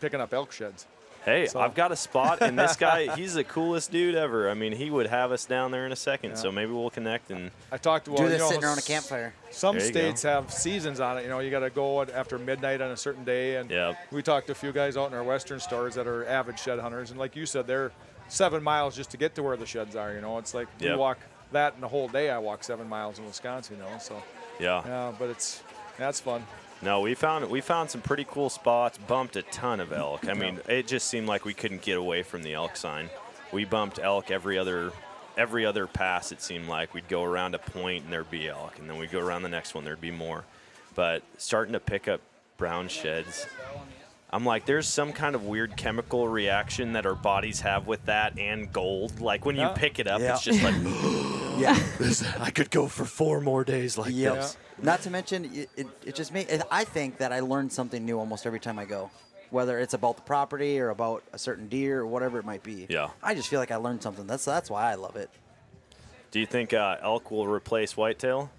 picking 0.00 0.20
up 0.20 0.32
elk 0.32 0.50
sheds. 0.52 0.86
Hey, 1.24 1.46
So- 1.46 1.61
I've 1.61 1.74
got 1.74 1.90
a 1.90 1.96
spot, 1.96 2.42
and 2.42 2.59
this 2.59 2.76
guy, 2.76 3.14
he's 3.16 3.32
the 3.34 3.44
coolest 3.44 3.90
dude 3.90 4.14
ever. 4.14 4.50
I 4.50 4.55
mean, 4.55 4.72
he 4.72 4.90
would 4.90 5.07
have 5.07 5.32
us 5.32 5.46
down 5.46 5.70
there 5.70 5.86
in 5.86 5.92
a 5.92 5.96
second, 5.96 6.30
Yeah. 6.30 6.36
so 6.36 6.52
maybe 6.52 6.72
we'll 6.72 6.90
connect 6.90 7.30
and 7.30 7.50
I 7.72 7.78
talked 7.78 8.05
to 8.07 8.11
well, 8.12 8.18
Do 8.18 8.24
you 8.24 8.30
this 8.30 8.40
know, 8.40 8.48
sitting 8.48 8.64
around 8.64 8.78
a 8.78 8.82
campfire. 8.82 9.32
Some 9.50 9.76
There 9.78 9.86
you 9.86 9.92
go. 9.92 9.98
states 10.00 10.22
have 10.24 10.52
seasons 10.52 11.00
on 11.00 11.16
it. 11.18 11.22
You 11.22 11.28
know, 11.30 11.38
you 11.38 11.50
got 11.50 11.61
to 11.61 11.70
go 11.70 12.02
after 12.02 12.38
midnight 12.38 12.82
on 12.82 12.90
a 12.90 12.96
certain 12.96 13.24
day. 13.24 13.57
And 13.57 13.70
Yep. 13.70 13.96
we 14.11 14.22
talked 14.22 14.46
to 14.48 14.52
a 14.52 14.55
few 14.55 14.70
guys 14.72 14.96
out 14.98 15.11
in 15.11 15.14
our 15.16 15.24
western 15.24 15.61
stores 15.61 15.94
that 15.94 16.07
are 16.07 16.26
avid 16.26 16.59
shed 16.59 16.78
hunters, 16.78 17.11
and 17.11 17.18
like 17.18 17.36
you 17.36 17.46
said, 17.46 17.66
they're 17.66 17.90
seven 18.28 18.62
miles 18.62 18.96
just 18.96 19.10
to 19.12 19.16
get 19.16 19.34
to 19.36 19.42
where 19.42 19.56
the 19.56 19.66
sheds 19.66 19.96
are. 19.96 20.12
You 20.12 20.20
know, 20.20 20.38
it's 20.38 20.54
like 20.54 20.68
we 20.80 20.86
Yep. 20.86 20.98
walk 20.98 21.18
that 21.52 21.74
in 21.74 21.80
the 21.80 21.88
whole 21.88 22.08
day. 22.08 22.30
I 22.30 22.38
walk 22.38 22.64
seven 22.64 22.88
miles 22.88 23.18
in 23.18 23.26
Wisconsin. 23.26 23.76
You 23.76 23.82
know, 23.82 23.98
so 23.98 24.22
yeah. 24.58 24.82
yeah, 24.86 25.12
but 25.18 25.28
it's 25.30 25.62
that's 25.98 26.20
fun. 26.20 26.46
No, 26.82 27.00
we 27.00 27.14
found 27.14 27.48
we 27.48 27.60
found 27.60 27.90
some 27.90 28.00
pretty 28.00 28.24
cool 28.28 28.50
spots. 28.50 28.98
Bumped 28.98 29.36
a 29.36 29.42
ton 29.42 29.80
of 29.80 29.92
elk. 29.92 30.28
I 30.28 30.34
mean, 30.34 30.60
it 30.68 30.86
just 30.86 31.06
seemed 31.08 31.26
like 31.26 31.44
we 31.44 31.54
couldn't 31.54 31.82
get 31.82 31.96
away 31.96 32.22
from 32.22 32.42
the 32.42 32.54
elk 32.54 32.76
sign. 32.76 33.08
We 33.52 33.64
bumped 33.64 33.98
elk 33.98 34.30
every 34.30 34.58
other 34.58 34.92
every 35.36 35.64
other 35.64 35.86
pass. 35.86 36.30
It 36.32 36.42
seemed 36.42 36.68
like 36.68 36.92
we'd 36.94 37.08
go 37.08 37.22
around 37.24 37.54
a 37.54 37.58
point 37.58 38.04
and 38.04 38.12
there'd 38.12 38.30
be 38.30 38.48
elk, 38.48 38.78
and 38.78 38.88
then 38.90 38.98
we'd 38.98 39.10
go 39.12 39.20
around 39.20 39.42
the 39.42 39.48
next 39.48 39.74
one, 39.74 39.84
there'd 39.84 40.00
be 40.00 40.10
more. 40.10 40.44
But 40.94 41.22
starting 41.38 41.72
to 41.72 41.80
pick 41.80 42.06
up 42.06 42.20
brown 42.56 42.88
sheds. 42.88 43.46
I'm 44.35 44.45
like, 44.45 44.66
there's 44.66 44.89
some 44.89 45.12
kind 45.12 45.37
of 45.37 45.45
weird 45.45 45.76
chemical 45.76 46.26
reaction 46.26 46.95
that 46.95 47.07
our 47.07 47.14
bodies 47.14 47.61
have 47.61 47.87
with 47.87 48.05
that 48.07 48.37
and 48.37 48.72
gold. 48.72 49.20
Like 49.20 49.45
when 49.45 49.55
you 49.55 49.62
Yeah. 49.62 49.74
pick 49.76 50.01
it 50.01 50.09
up, 50.09 50.20
Yeah. 50.20 50.32
it's 50.35 50.43
just 50.43 50.61
like, 50.61 50.74
Yeah. 51.57 51.78
this, 52.01 52.24
I 52.41 52.51
could 52.51 52.68
go 52.72 52.89
for 52.89 53.05
four 53.05 53.41
more 53.41 53.62
days 53.62 53.97
like 53.97 54.11
Yep. 54.12 54.35
this. 54.35 54.57
Not 54.82 55.03
to 55.03 55.11
mention, 55.11 55.45
it, 55.55 55.70
it, 55.76 55.87
it 56.05 56.14
just 56.16 56.32
made. 56.32 56.49
I 56.68 56.82
think 56.82 57.18
that 57.18 57.32
I 57.32 57.39
learn 57.41 57.70
something 57.70 58.05
new 58.05 58.18
almost 58.18 58.45
every 58.45 58.59
time 58.59 58.76
I 58.76 58.87
go, 58.87 59.09
whether 59.51 59.78
it's 59.78 59.95
about 59.95 60.16
the 60.16 60.22
property 60.22 60.80
or 60.80 60.89
about 60.91 61.22
a 61.32 61.39
certain 61.39 61.68
deer 61.68 62.01
or 62.01 62.07
whatever 62.09 62.41
it 62.41 62.45
might 62.45 62.64
be. 62.64 62.89
Yeah. 62.91 63.11
I 63.22 63.37
just 63.37 63.47
feel 63.47 63.61
like 63.61 63.70
I 63.70 63.76
learned 63.76 64.03
something. 64.03 64.26
That's 64.26 64.45
that's 64.45 64.68
why 64.68 64.91
I 64.91 64.97
love 64.97 65.14
it. 65.14 65.30
Do 66.32 66.41
you 66.41 66.47
think 66.47 66.74
uh, 66.74 66.97
elk 67.01 67.30
will 67.30 67.47
replace 67.47 67.97
whitetail? 67.97 68.51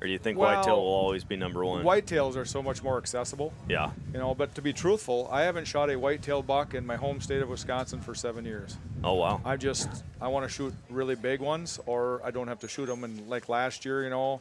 Or 0.00 0.06
do 0.06 0.12
you 0.12 0.18
think 0.18 0.38
Well, 0.38 0.56
whitetail 0.56 0.76
will 0.76 0.94
always 0.94 1.24
be 1.24 1.36
number 1.36 1.64
one? 1.64 1.84
Whitetails 1.84 2.36
are 2.36 2.46
so 2.46 2.62
much 2.62 2.82
more 2.82 2.96
accessible. 2.96 3.52
Yeah. 3.68 3.90
You 4.12 4.18
know, 4.18 4.34
but 4.34 4.54
to 4.54 4.62
be 4.62 4.72
truthful, 4.72 5.28
I 5.30 5.42
haven't 5.42 5.66
shot 5.66 5.90
a 5.90 5.98
whitetail 5.98 6.42
buck 6.42 6.74
in 6.74 6.86
my 6.86 6.96
home 6.96 7.20
state 7.20 7.42
of 7.42 7.50
Wisconsin 7.50 8.00
for 8.00 8.14
seven 8.14 8.44
years. 8.46 8.78
Oh, 9.04 9.14
wow. 9.14 9.42
I 9.44 9.56
just 9.56 9.88
I 10.20 10.28
want 10.28 10.48
to 10.48 10.48
shoot 10.48 10.74
really 10.88 11.16
big 11.16 11.40
ones, 11.40 11.78
or 11.84 12.22
I 12.24 12.30
don't 12.30 12.48
have 12.48 12.60
to 12.60 12.68
shoot 12.68 12.86
them. 12.86 13.04
And 13.04 13.28
like 13.28 13.50
last 13.50 13.84
year, 13.84 14.02
you 14.04 14.10
know, 14.10 14.40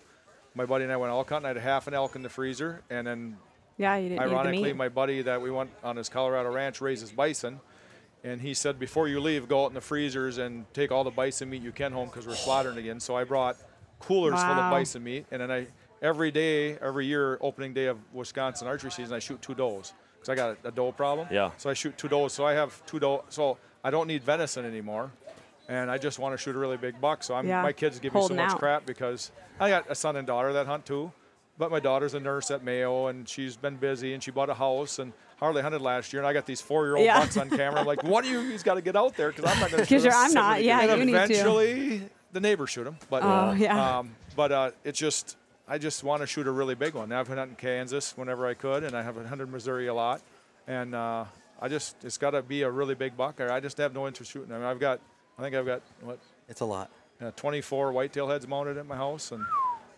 my 0.55 0.66
buddy 0.66 0.86
and 0.86 0.93
I 0.93 0.97
went 0.97 1.12
elk 1.12 1.30
hunting. 1.30 1.45
I 1.45 1.49
had 1.49 1.57
half 1.57 1.88
an 1.88 1.93
elk 1.93 2.16
in 2.16 2.24
the 2.24 2.30
freezer, 2.30 2.82
and 2.89 3.05
then 3.05 3.38
Yeah, 3.78 3.97
you 3.97 4.10
didn't 4.10 4.24
need 4.24 4.30
the 4.30 4.36
ironically, 4.36 4.74
my 4.74 4.89
buddy 4.89 5.22
that 5.24 5.41
we 5.41 5.51
went 5.51 5.72
on 5.84 5.97
his 5.97 6.07
Colorado 6.07 6.51
ranch 6.51 6.80
raises 6.80 7.12
bison, 7.12 7.60
and 8.24 8.39
he 8.41 8.53
said 8.53 8.80
before 8.80 9.10
you 9.10 9.20
leave, 9.20 9.47
go 9.49 9.66
out 9.66 9.68
in 9.68 9.74
the 9.74 9.82
freezers 9.82 10.38
and 10.38 10.66
take 10.74 10.91
all 10.91 11.03
the 11.03 11.12
bison 11.12 11.49
meat 11.49 11.62
you 11.62 11.72
can 11.72 11.91
home 11.91 12.07
because 12.07 12.26
we're 12.26 12.36
slaughtering 12.36 12.78
again. 12.78 12.99
So 12.99 13.16
I 13.16 13.26
brought 13.26 13.57
coolers 14.00 14.34
full 14.34 14.41
of 14.52 14.72
bison 14.72 15.04
meat, 15.04 15.26
and 15.32 15.41
then 15.41 15.52
I 15.52 15.68
every 16.02 16.32
day, 16.32 16.78
every 16.78 17.06
year, 17.06 17.38
opening 17.41 17.74
day 17.74 17.86
of 17.88 17.97
Wisconsin 18.14 18.68
archery 18.68 18.91
season, 18.91 19.14
I 19.16 19.20
shoot 19.20 19.41
two 19.41 19.54
does 19.54 19.93
because 20.16 20.30
I 20.30 20.36
got 20.36 20.58
a, 20.64 20.68
a 20.70 20.72
doe 20.72 20.91
problem. 20.91 21.28
Yeah. 21.32 21.52
So 21.58 21.70
I 21.70 21.74
shoot 21.74 21.97
two 21.97 22.08
does. 22.08 22.34
So 22.34 22.45
I 22.45 22.54
have 22.54 22.86
two 22.86 23.00
doe. 23.00 23.24
So 23.30 23.58
I 23.84 23.89
don't 23.91 24.08
need 24.08 24.24
venison 24.24 24.66
anymore. 24.66 25.12
And 25.68 25.91
I 25.91 25.97
just 26.00 26.18
want 26.18 26.34
to 26.34 26.38
shoot 26.38 26.56
a 26.56 26.60
really 26.60 26.78
big 26.78 27.00
buck. 27.00 27.22
So 27.24 27.36
I'm, 27.36 27.47
Yeah, 27.47 27.62
my 27.62 27.74
kids 27.74 28.00
give 28.00 28.14
me 28.16 28.22
so 28.28 28.34
much 28.34 28.52
out. 28.54 28.58
crap 28.60 28.86
because 28.88 29.32
I 29.60 29.70
got 29.70 29.86
a 29.89 29.93
son 29.95 30.16
and 30.16 30.26
daughter 30.26 30.52
that 30.54 30.66
hunt 30.66 30.86
too. 30.86 31.12
But 31.60 31.70
my 31.70 31.80
daughter's 31.82 32.14
a 32.14 32.20
nurse 32.22 32.50
at 32.52 32.64
Mayo, 32.64 33.08
and 33.08 33.28
she's 33.28 33.58
been 33.58 33.76
busy, 33.76 34.14
and 34.14 34.24
she 34.24 34.32
bought 34.32 34.50
a 34.50 34.54
house 34.54 34.97
and 34.97 35.12
hardly 35.41 35.62
hunted 35.62 35.82
last 35.82 36.12
year. 36.14 36.22
And 36.22 36.28
I 36.28 36.32
got 36.32 36.45
these 36.45 36.62
four-year-old 36.62 37.04
Yeah. 37.06 37.20
bucks 37.20 37.36
on 37.36 37.50
camera. 37.50 37.82
I'm 37.82 37.86
like, 37.86 38.02
one 38.02 38.24
of 38.24 38.32
you, 38.32 38.39
he's 38.50 38.64
got 38.64 38.76
to 38.76 38.82
get 38.82 38.95
out 38.95 39.16
there 39.18 39.30
because 39.30 39.43
I'm 39.43 39.60
not 39.60 39.70
going 39.70 39.84
to. 39.86 39.89
'Cause 39.93 40.04
you're- 40.06 40.16
I'm 40.16 40.34
not. 40.34 40.64
Yeah, 40.64 40.80
and 40.82 41.00
you 41.00 41.06
need 41.06 41.28
to. 41.36 42.10
Eventually, 42.32 42.34
the 42.34 42.40
neighbors 42.40 42.70
shoot 42.70 42.84
them. 42.86 42.98
But 43.10 43.24
Oh, 43.24 43.52
yeah. 43.54 44.00
um, 44.00 44.16
but 44.36 44.52
uh, 44.52 44.72
it's 44.84 45.00
just 45.00 45.38
I 45.68 45.78
just 45.78 46.04
want 46.04 46.22
to 46.22 46.28
shoot 46.28 46.48
a 46.48 46.52
really 46.52 46.76
big 46.76 46.94
one. 46.96 47.10
Now, 47.10 47.20
I've 47.20 47.28
been 47.28 47.38
hunting 47.38 47.56
Kansas 47.58 48.18
whenever 48.18 48.48
I 48.48 48.54
could, 48.56 48.84
and 48.84 48.96
I 48.96 49.04
have 49.04 49.16
hunted 49.28 49.50
Missouri 49.52 49.88
a 49.88 49.94
lot. 49.94 50.22
And 50.68 50.96
uh, 50.96 51.26
I 51.62 51.68
just 51.68 51.96
it's 52.04 52.18
got 52.18 52.32
to 52.32 52.42
be 52.42 52.64
a 52.64 52.70
really 52.72 52.96
big 52.96 53.16
buck. 53.18 53.40
or 53.40 53.52
I 53.52 53.60
just 53.60 53.78
have 53.78 53.94
no 53.94 54.08
interest 54.08 54.32
shooting. 54.32 54.52
I 54.52 54.58
mean, 54.58 54.66
I've 54.68 54.80
got 54.80 55.00
I 55.38 55.42
think 55.42 55.56
I've 55.56 55.66
got 55.66 55.82
what 56.02 56.20
It's 56.48 56.62
a 56.62 56.66
lot. 56.66 56.90
uh, 57.22 57.32
24 57.36 57.92
whitetail 57.92 58.28
heads 58.28 58.48
mounted 58.48 58.78
at 58.78 58.86
my 58.86 58.96
house, 58.96 59.32
and 59.32 59.46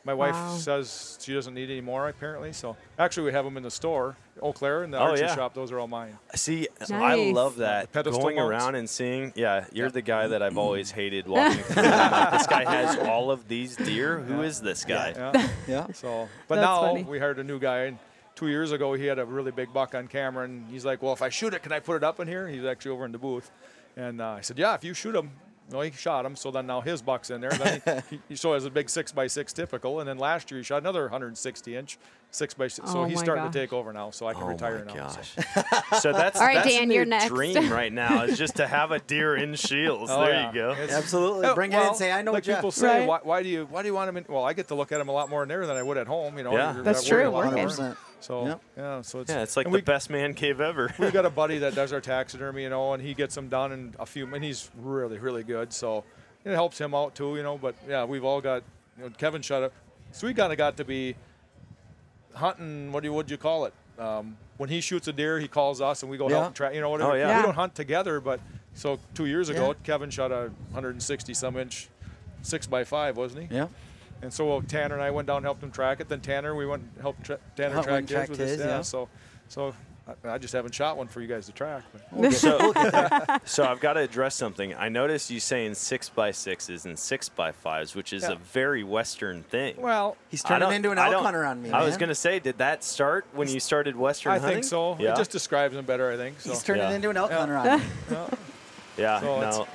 my 0.03 0.13
wife 0.13 0.33
Wow. 0.33 0.55
says 0.57 1.17
she 1.21 1.33
doesn't 1.33 1.53
need 1.53 1.69
any 1.69 1.81
more 1.81 2.07
apparently. 2.09 2.53
So 2.53 2.75
actually, 2.97 3.25
we 3.27 3.31
have 3.33 3.45
them 3.45 3.55
in 3.57 3.63
the 3.63 3.69
store, 3.71 4.15
Eau 4.41 4.51
Claire, 4.53 4.83
and 4.83 4.93
the 4.93 4.97
Oh, 4.97 5.01
archery 5.03 5.27
yeah. 5.27 5.35
shop. 5.35 5.53
Those 5.53 5.71
are 5.71 5.79
all 5.79 5.87
mine. 5.87 6.17
See, 6.35 6.67
I 6.91 7.15
love 7.31 7.57
that. 7.57 7.91
Pedestal 7.91 8.21
Going 8.21 8.37
mounts. 8.37 8.49
around 8.51 8.75
and 8.75 8.89
seeing, 8.89 9.31
yeah, 9.35 9.65
you're 9.71 9.91
the 9.91 10.01
guy 10.01 10.27
that 10.27 10.41
I've 10.41 10.57
always 10.57 10.91
hated 11.01 11.27
walking 11.27 11.61
through. 11.63 11.83
Like, 11.83 12.31
this 12.31 12.47
guy 12.47 12.63
has 12.69 12.97
all 12.97 13.29
of 13.31 13.47
these 13.47 13.75
deer. 13.75 14.19
Who 14.19 14.41
is 14.41 14.59
this 14.61 14.83
guy? 14.85 15.13
Yeah. 15.15 15.47
Yeah. 15.67 15.87
So, 15.93 16.27
but 16.47 16.55
That's 16.55 16.65
now 16.65 16.81
funny. 16.81 17.03
we 17.03 17.19
hired 17.19 17.39
a 17.39 17.43
new 17.43 17.59
guy. 17.59 17.83
And 17.83 17.99
two 18.35 18.47
years 18.47 18.71
ago, 18.71 18.93
he 18.93 19.05
had 19.05 19.19
a 19.19 19.25
really 19.25 19.51
big 19.51 19.71
buck 19.71 19.93
on 19.95 20.07
camera, 20.07 20.45
and 20.45 20.65
he's 20.71 20.83
like, 20.85 21.01
"Well, 21.03 21.13
if 21.13 21.21
I 21.21 21.29
shoot 21.29 21.53
it, 21.53 21.61
can 21.61 21.71
I 21.71 21.79
put 21.79 21.95
it 21.97 22.03
up 22.03 22.19
in 22.19 22.27
here?" 22.27 22.47
He's 22.47 22.65
actually 22.65 22.91
over 22.91 23.05
in 23.05 23.11
the 23.11 23.17
booth, 23.19 23.51
and 23.95 24.19
uh, 24.21 24.29
I 24.29 24.41
said, 24.41 24.57
"Yeah, 24.57 24.73
if 24.73 24.83
you 24.83 24.93
shoot 24.95 25.15
him." 25.15 25.31
No, 25.71 25.81
he 25.81 25.91
shot 25.91 26.25
him. 26.25 26.35
So 26.35 26.51
then 26.51 26.67
now 26.67 26.81
his 26.81 27.01
buck's 27.01 27.29
in 27.29 27.41
there. 27.41 27.51
Then 27.51 27.81
he, 28.09 28.15
he, 28.15 28.21
he 28.29 28.35
so 28.35 28.53
has 28.53 28.65
a 28.65 28.69
big 28.69 28.89
six 28.89 29.11
by 29.11 29.27
six 29.27 29.53
typical, 29.53 29.99
and 29.99 30.07
then 30.09 30.17
last 30.17 30.51
year 30.51 30.59
he 30.59 30.63
shot 30.63 30.77
another 30.81 31.03
160 31.03 31.75
inch 31.75 31.97
six 32.33 32.53
by 32.53 32.67
six. 32.67 32.89
So 32.91 33.01
Oh 33.01 33.03
he's 33.05 33.19
starting 33.19 33.43
gosh. 33.45 33.53
to 33.53 33.59
take 33.59 33.73
over 33.73 33.91
now, 33.91 34.09
so 34.11 34.25
I 34.27 34.33
can 34.33 34.43
Oh 34.43 34.47
retire 34.47 34.85
my 34.87 34.93
now. 34.93 35.07
so. 35.09 35.41
gosh. 35.41 35.75
So 36.01 36.13
that's 36.13 36.39
All 36.39 36.45
right, 36.47 36.55
that's 36.55 36.69
Dan, 36.69 36.87
the 36.87 36.95
you're 36.95 37.05
next. 37.05 37.27
dream 37.27 37.69
right 37.71 37.91
now 37.91 38.23
is 38.23 38.37
just 38.37 38.55
to 38.57 38.67
have 38.67 38.91
a 38.91 38.99
deer 38.99 39.35
in 39.35 39.55
Scheels. 39.57 40.09
Oh, 40.09 40.21
there 40.25 40.33
yeah. 40.33 40.47
you 40.47 40.53
go. 40.53 40.71
It's- 40.71 40.91
Absolutely. 40.91 41.45
Oh, 41.47 41.55
Bring 41.55 41.71
it 41.73 41.75
well, 41.75 41.89
in. 41.91 41.95
Say 41.95 42.11
I 42.11 42.21
know 42.21 42.31
like 42.31 42.43
Jeff. 42.43 42.57
people 42.59 42.71
say, 42.71 42.99
Right. 42.99 43.07
why, 43.07 43.19
why 43.23 43.43
do 43.43 43.49
you 43.49 43.67
why 43.69 43.81
do 43.81 43.87
you 43.89 43.93
want 43.93 44.07
him 44.09 44.17
in? 44.17 44.25
Well, 44.29 44.43
I 44.45 44.53
get 44.53 44.69
to 44.69 44.75
look 44.75 44.91
at 44.91 45.01
him 45.01 45.09
a 45.09 45.11
lot 45.11 45.29
more 45.29 45.43
in 45.43 45.49
there 45.49 45.65
than 45.67 45.75
I 45.75 45.83
would 45.83 45.97
at 45.97 46.07
home. 46.07 46.37
You 46.37 46.43
know, 46.45 46.53
Yeah. 46.53 46.75
You're 46.75 46.83
That's 46.83 47.03
not 47.03 47.11
worried 47.11 47.23
true, 47.23 47.37
about 47.37 47.77
working. 47.77 47.95
Them. 48.27 48.27
100%. 48.27 48.43
So 48.43 48.45
Yep. 48.47 48.61
yeah, 48.77 49.01
so 49.01 49.19
it's 49.19 49.31
Yeah, 49.31 49.41
it's 49.43 49.57
like 49.57 49.65
the 49.65 49.71
we, 49.71 49.81
best 49.81 50.09
man 50.09 50.33
cave 50.33 50.59
ever. 50.61 50.93
We've 50.99 51.13
got 51.13 51.25
a 51.25 51.29
buddy 51.41 51.57
that 51.59 51.75
does 51.75 51.91
our 51.93 52.01
taxidermy, 52.01 52.63
you 52.63 52.69
know, 52.69 52.93
and 52.93 53.01
he 53.01 53.13
gets 53.13 53.35
them 53.35 53.49
done 53.49 53.71
in 53.71 53.95
a 53.99 54.05
few. 54.05 54.33
And 54.33 54.43
he's 54.43 54.69
really, 54.77 55.17
really 55.19 55.43
good. 55.43 55.73
So 55.73 56.03
it 56.43 56.51
helps 56.53 56.79
him 56.79 56.93
out 56.95 57.15
too, 57.15 57.35
you 57.35 57.43
know. 57.43 57.57
But 57.57 57.75
yeah, 57.87 58.05
we've 58.05 58.23
all 58.25 58.41
got. 58.41 58.63
You 58.97 59.05
know, 59.05 59.09
Kevin 59.17 59.41
shut 59.41 59.63
up. 59.63 59.73
So 60.11 60.27
we 60.27 60.33
kind 60.33 60.51
of 60.51 60.57
got 60.57 60.77
to 60.77 60.83
be 60.85 61.15
hunting. 62.35 62.91
What 62.91 63.01
do 63.03 63.07
you 63.09 63.13
would 63.13 63.29
you 63.29 63.37
call 63.37 63.65
it? 63.65 63.73
Um, 63.99 64.37
when 64.57 64.69
he 64.69 64.81
shoots 64.81 65.07
a 65.07 65.13
deer, 65.13 65.39
he 65.39 65.47
calls 65.47 65.81
us, 65.81 66.01
and 66.03 66.11
we 66.11 66.17
go 66.17 66.27
Yeah. 66.29 66.35
help 66.37 66.47
him 66.47 66.53
track. 66.53 66.73
You 66.75 66.81
know, 66.81 66.89
whatever. 66.89 67.11
Oh, 67.11 67.15
yeah. 67.15 67.37
We 67.37 67.43
don't 67.43 67.55
hunt 67.55 67.75
together, 67.75 68.19
but 68.19 68.39
so 68.73 68.99
two 69.13 69.25
years 69.25 69.49
ago, 69.49 69.67
Yeah. 69.69 69.73
Kevin 69.83 70.09
shot 70.09 70.31
a 70.31 70.51
160 70.71 71.33
some 71.33 71.57
inch 71.57 71.89
six 72.41 72.67
by 72.67 72.83
five, 72.83 73.17
wasn't 73.17 73.49
he? 73.49 73.55
Yeah. 73.55 73.67
And 74.21 74.31
so 74.33 74.61
Tanner 74.61 74.95
and 74.95 75.03
I 75.03 75.11
went 75.11 75.27
down 75.27 75.37
and 75.37 75.45
helped 75.45 75.63
him 75.63 75.71
track 75.71 75.99
it. 75.99 76.07
Then 76.09 76.21
Tanner, 76.21 76.55
we 76.55 76.65
went 76.65 76.83
and 76.83 77.01
helped 77.01 77.23
tra- 77.23 77.39
Tanner 77.55 77.75
Hunt 77.75 77.87
track 77.87 77.97
one, 77.97 78.07
his 78.07 78.29
with 78.29 78.39
his, 78.39 78.49
his. 78.51 78.59
yeah. 78.59 78.81
So, 78.81 79.09
so 79.47 79.73
I, 80.25 80.33
I 80.33 80.37
just 80.37 80.53
haven't 80.53 80.73
shot 80.75 80.95
one 80.97 81.07
for 81.07 81.21
you 81.21 81.27
guys 81.27 81.47
to 81.47 81.51
track. 81.51 81.83
But. 82.11 82.31
So, 82.33 82.73
so 83.45 83.63
I've 83.65 83.79
got 83.79 83.93
to 83.93 84.01
address 84.01 84.35
something. 84.35 84.73
I 84.75 84.89
noticed 84.89 85.31
you 85.31 85.39
saying 85.39 85.73
six 85.75 86.07
by 86.09 86.31
sixes 86.31 86.85
and 86.85 86.97
six 86.99 87.29
by 87.29 87.51
fives, 87.51 87.95
which 87.95 88.13
is 88.13 88.23
Yeah. 88.23 88.33
a 88.33 88.35
very 88.35 88.83
Western 88.83 89.41
thing. 89.43 89.75
Well, 89.79 90.17
He's 90.29 90.45
I 90.45 90.49
turning 90.59 90.71
into 90.75 90.91
an 90.91 90.97
elk 90.99 91.15
hunter 91.23 91.43
on 91.45 91.61
me. 91.61 91.71
I 91.71 91.83
was 91.83 91.97
gonna 91.97 92.13
say, 92.15 92.39
did 92.39 92.59
that 92.59 92.83
start 92.83 93.25
when 93.33 93.47
you 93.49 93.59
started 93.59 93.95
Western 93.95 94.33
I 94.33 94.37
hunting? 94.39 94.55
think 94.57 94.65
so. 94.65 94.97
Yeah. 94.99 95.13
It 95.13 95.17
just 95.17 95.31
describes 95.31 95.75
him 95.75 95.85
better, 95.85 96.11
I 96.11 96.17
think. 96.17 96.39
So. 96.41 96.51
He's 96.51 96.63
turning 96.63 96.83
Yeah. 96.83 96.91
into 96.95 97.09
an 97.09 97.17
elk 97.17 97.31
Yeah. 97.31 97.37
hunter 97.39 97.57
on 97.57 97.79
me. 97.79 97.85
yeah. 98.97 99.19
so 99.19 99.41
no. 99.41 99.67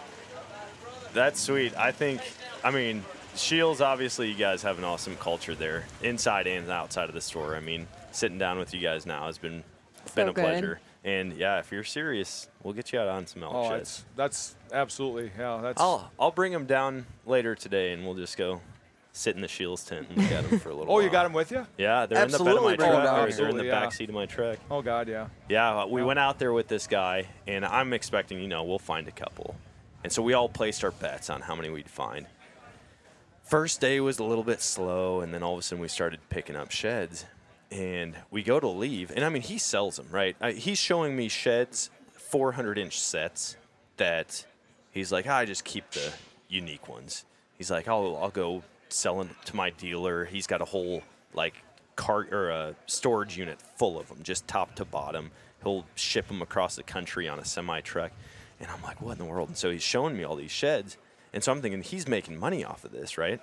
That's 1.15 1.41
sweet. 1.41 1.77
I 1.77 1.93
think. 1.93 2.21
I 2.63 2.71
mean, 2.71 3.05
Scheels, 3.37 3.81
obviously, 3.81 4.29
you 4.29 4.35
guys 4.35 4.63
have 4.63 4.79
an 4.79 4.85
awesome 4.85 5.17
culture 5.17 5.55
there, 5.55 5.85
inside 6.03 6.47
and 6.47 6.69
outside 6.71 7.09
of 7.09 7.15
the 7.15 7.21
store. 7.21 7.55
I 7.57 7.61
mean, 7.61 7.87
sitting 8.13 8.39
down 8.39 8.59
with 8.59 8.73
you 8.75 8.81
guys 8.81 9.07
now 9.07 9.27
has 9.27 9.39
been 9.39 9.63
been 10.15 10.29
a 10.29 10.33
good. 10.33 10.43
pleasure. 10.43 10.81
And 11.05 11.35
yeah, 11.35 11.59
if 11.61 11.71
you're 11.71 11.85
serious, 11.85 12.49
we'll 12.63 12.73
get 12.75 12.93
you 12.93 12.99
out 12.99 13.09
on 13.09 13.27
some 13.27 13.43
elk 13.43 13.53
Oh, 13.55 13.69
sheds. 13.71 14.05
that's 14.17 14.55
that's 14.57 14.73
absolutely 14.73 15.31
yeah. 15.39 15.61
That's 15.63 15.81
I'll 15.81 16.11
I'll 16.19 16.31
bring 16.33 16.53
them 16.53 16.67
down 16.67 17.07
later 17.27 17.55
today, 17.55 17.93
and 17.93 18.05
we'll 18.05 18.15
just 18.15 18.37
go 18.37 18.61
sit 19.13 19.35
in 19.37 19.41
the 19.43 19.49
Scheels 19.49 19.85
tent 19.85 20.09
and 20.11 20.19
look 20.23 20.31
at 20.33 20.49
them 20.49 20.59
for 20.59 20.71
a 20.71 20.75
little. 20.75 20.93
oh, 20.95 20.99
you 21.01 21.09
got 21.11 21.23
them 21.25 21.33
with 21.33 21.51
you? 21.53 21.67
Yeah, 21.79 22.07
they're 22.07 22.19
Absolutely 22.19 22.57
in 22.57 22.63
the 22.63 22.69
bed 22.71 22.77
bring 22.79 22.91
of 22.91 22.97
'em 22.97 23.05
my 23.05 23.05
truck. 23.05 23.29
here. 23.29 23.37
They're 23.37 23.49
in 23.49 23.57
the 23.57 23.63
Absolutely, 23.63 23.71
back 23.71 23.83
yeah. 23.85 23.89
seat 23.91 24.09
of 24.09 24.15
my 24.15 24.27
truck. 24.27 24.59
Oh 24.71 24.83
God, 24.83 25.09
yeah. 25.09 25.27
Yeah, 25.49 25.85
we 25.87 26.01
Yeah. 26.01 26.07
went 26.07 26.19
out 26.19 26.39
there 26.39 26.53
with 26.53 26.69
this 26.69 26.87
guy, 26.87 27.27
and 27.47 27.65
I'm 27.65 27.93
expecting, 27.93 28.41
you 28.41 28.49
know, 28.49 28.65
we'll 28.65 28.79
find 28.79 29.07
a 29.09 29.13
couple. 29.13 29.55
And 30.05 30.13
so 30.13 30.23
we 30.23 30.35
all 30.35 30.49
placed 30.49 30.85
our 30.85 30.91
bets 30.91 31.31
on 31.31 31.41
how 31.43 31.55
many 31.55 31.69
we'd 31.71 31.89
find. 31.91 32.27
First 33.47 33.81
day 33.81 34.01
was 34.01 34.19
a 34.19 34.25
little 34.25 34.43
bit 34.43 34.61
slow, 34.61 35.21
and 35.21 35.33
then 35.33 35.45
all 35.45 35.53
of 35.53 35.61
a 35.61 35.63
sudden 35.63 35.81
we 35.81 35.87
started 35.87 36.19
picking 36.31 36.57
up 36.57 36.73
sheds. 36.73 37.27
And 37.71 38.17
we 38.29 38.43
go 38.43 38.59
to 38.59 38.67
leave, 38.67 39.13
and 39.13 39.25
I 39.25 39.29
mean, 39.29 39.43
he 39.43 39.57
sells 39.57 39.97
them, 39.97 40.09
right? 40.11 40.35
I, 40.41 40.51
he's 40.53 40.79
showing 40.79 41.15
me 41.15 41.29
sheds, 41.29 41.91
400 42.15 42.77
inch 42.77 42.99
sets 42.99 43.57
that 43.99 44.45
he's 44.91 45.13
like, 45.13 45.29
I 45.29 45.45
just 45.45 45.65
keep 45.65 45.89
the 45.93 46.13
unique 46.49 46.89
ones. 46.89 47.25
He's 47.57 47.71
like, 47.71 47.87
I'll, 47.87 48.17
I'll 48.21 48.31
go 48.31 48.65
sell 48.89 49.19
them 49.19 49.31
to 49.45 49.55
my 49.55 49.71
dealer. 49.71 50.25
He's 50.25 50.49
got 50.49 50.61
a 50.61 50.65
whole, 50.65 51.03
like, 51.33 51.55
cart 51.95 52.33
or 52.33 52.51
a 52.51 52.75
storage 52.87 53.39
unit 53.39 53.61
full 53.77 53.97
of 53.97 54.09
them, 54.09 54.19
just 54.25 54.49
top 54.49 54.75
to 54.75 54.85
bottom. 54.85 55.31
He'll 55.63 55.87
ship 55.95 56.27
them 56.27 56.43
across 56.43 56.75
the 56.75 56.83
country 56.83 57.29
on 57.29 57.39
a 57.39 57.45
semi 57.45 57.81
truck. 57.81 58.11
And 58.59 58.69
I'm 58.71 58.83
like, 58.83 59.01
what 59.01 59.13
in 59.13 59.19
the 59.19 59.25
world? 59.25 59.49
And 59.49 59.57
so 59.57 59.71
he's 59.71 59.83
showing 59.83 60.17
me 60.17 60.25
all 60.25 60.35
these 60.35 60.51
sheds. 60.51 60.97
And 61.37 61.45
so 61.45 61.53
I'm 61.53 61.61
thinking, 61.61 61.83
he's 61.83 62.09
making 62.09 62.39
money 62.39 62.65
off 62.65 62.83
of 62.87 62.93
this, 62.93 63.19
right? 63.19 63.43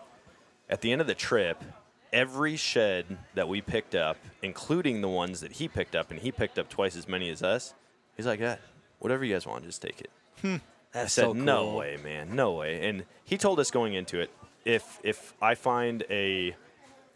At 0.68 0.82
the 0.82 0.92
end 0.92 1.00
of 1.00 1.06
the 1.06 1.14
trip, 1.14 1.64
every 2.12 2.56
shed 2.56 3.06
that 3.36 3.48
we 3.48 3.62
picked 3.62 3.94
up, 3.94 4.18
including 4.42 5.02
the 5.02 5.08
ones 5.08 5.42
that 5.42 5.52
he 5.52 5.68
picked 5.68 5.96
up, 5.96 6.10
and 6.10 6.20
he 6.20 6.32
picked 6.32 6.58
up 6.58 6.70
twice 6.70 6.96
as 6.96 7.08
many 7.08 7.30
as 7.30 7.44
us, 7.44 7.76
he's 8.18 8.26
like, 8.26 8.40
yeah, 8.40 8.56
whatever 8.98 9.24
you 9.24 9.36
guys 9.36 9.46
want, 9.46 9.64
just 9.64 9.80
take 9.80 10.02
it. 10.02 10.10
Hmm. 10.42 10.56
I 10.56 10.60
That's 10.92 11.14
said, 11.14 11.22
so 11.22 11.34
cool. 11.34 11.44
no 11.44 11.76
way, 11.76 12.00
man, 12.04 12.36
no 12.36 12.54
way. 12.54 12.90
And 12.90 13.06
he 13.26 13.38
told 13.38 13.60
us 13.60 13.70
going 13.70 13.94
into 13.94 14.20
it, 14.20 14.32
if 14.66 15.00
if 15.04 15.36
I 15.40 15.54
find 15.54 16.04
a 16.10 16.56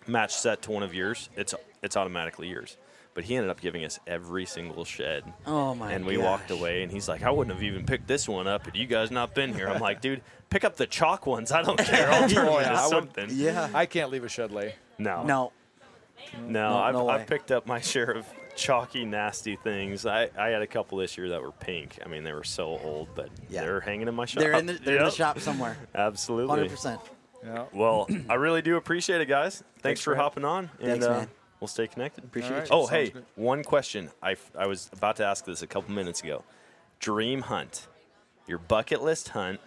match 0.05 0.35
set 0.35 0.61
to 0.61 0.71
one 0.71 0.83
of 0.83 0.93
yours, 0.93 1.29
it's 1.35 1.55
it's 1.81 1.97
automatically 1.97 2.49
yours. 2.49 2.77
But 3.17 3.23
he 3.25 3.35
ended 3.35 3.49
up 3.49 3.59
giving 3.59 3.83
us 3.83 3.99
every 4.05 4.45
single 4.45 4.85
shed. 4.85 5.23
Oh 5.47 5.73
my 5.73 5.91
And 5.91 6.05
we 6.05 6.17
walked 6.19 6.51
away, 6.51 6.83
and 6.83 6.91
he's 6.91 7.09
like, 7.09 7.23
"I 7.23 7.31
wouldn't 7.31 7.51
have 7.51 7.63
even 7.63 7.83
picked 7.83 8.05
this 8.05 8.29
one 8.29 8.45
up 8.47 8.65
had 8.65 8.75
you 8.75 8.85
guys 8.85 9.09
not 9.09 9.33
been 9.33 9.55
here." 9.55 9.67
I'm 9.69 9.81
like, 9.81 10.01
"Dude, 10.01 10.21
pick 10.51 10.63
up 10.63 10.75
the 10.75 10.85
chalk 10.85 11.25
ones. 11.25 11.51
I 11.51 11.63
don't 11.63 11.79
care. 11.79 12.11
I'll 12.11 12.29
turn 12.29 12.47
Oh, 12.47 12.59
yeah, 12.59 12.67
into 12.69 12.79
I 12.79 12.83
would- 12.83 12.89
something." 12.91 13.29
Yeah. 13.31 13.69
I 13.73 13.87
can't 13.87 14.11
leave 14.11 14.23
a 14.23 14.29
shed 14.29 14.51
lay. 14.51 14.75
No, 14.99 15.23
No. 15.23 15.51
no. 16.41 16.47
No, 16.47 16.77
I've, 16.77 16.93
no. 16.93 17.09
I've 17.09 17.25
picked 17.25 17.51
up 17.51 17.65
my 17.65 17.79
share 17.81 18.11
of 18.11 18.27
chalky, 18.55 19.03
nasty 19.03 19.55
things. 19.55 20.05
I, 20.05 20.29
I 20.37 20.49
had 20.49 20.61
a 20.61 20.67
couple 20.67 20.99
this 20.99 21.17
year 21.17 21.29
that 21.29 21.41
were 21.41 21.51
pink. 21.53 21.97
I 22.05 22.07
mean, 22.07 22.23
they 22.23 22.33
were 22.33 22.43
so 22.43 22.77
old, 22.83 23.07
but 23.15 23.29
Yeah. 23.49 23.61
they're 23.61 23.79
hanging 23.79 24.07
in 24.07 24.13
my 24.13 24.25
shop. 24.25 24.41
They're 24.43 24.53
in 24.53 24.67
the 24.67 24.73
they're 24.73 24.97
in 24.97 25.05
the 25.05 25.09
shop 25.09 25.39
somewhere. 25.39 25.75
Absolutely. 25.95 26.49
Hundred 26.55 26.69
percent. 26.69 27.01
Yeah. 27.43 27.65
Well, 27.73 28.07
I 28.29 28.35
really 28.35 28.61
do 28.61 28.75
appreciate 28.77 29.21
it, 29.21 29.27
guys. 29.27 29.57
Thanks, 29.57 29.81
Thanks, 29.81 30.01
for 30.01 30.11
man. 30.11 30.19
hopping 30.19 30.45
on, 30.45 30.69
and 30.79 30.89
Thanks, 30.91 31.05
uh, 31.05 31.09
man. 31.11 31.27
We'll 31.59 31.67
stay 31.67 31.87
connected. 31.87 32.23
Appreciate 32.23 32.51
All 32.51 32.57
right. 32.59 32.69
you. 32.69 32.75
Oh, 32.75 32.79
Sounds 32.87 32.89
hey, 32.91 33.09
good. 33.09 33.25
one 33.35 33.63
question. 33.63 34.09
I, 34.21 34.31
f- 34.33 34.51
I 34.57 34.67
was 34.67 34.89
about 34.93 35.15
to 35.17 35.25
ask 35.25 35.45
this 35.45 35.61
a 35.61 35.67
couple 35.67 35.93
minutes 35.93 36.21
ago. 36.23 36.43
Dream 36.99 37.41
hunt, 37.41 37.87
your 38.47 38.57
bucket 38.57 39.01
list 39.03 39.29
hunt. 39.29 39.59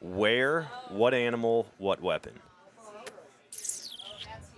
Where, 0.00 0.62
what 0.88 1.12
animal, 1.12 1.66
what 1.78 2.00
weapon? 2.00 2.32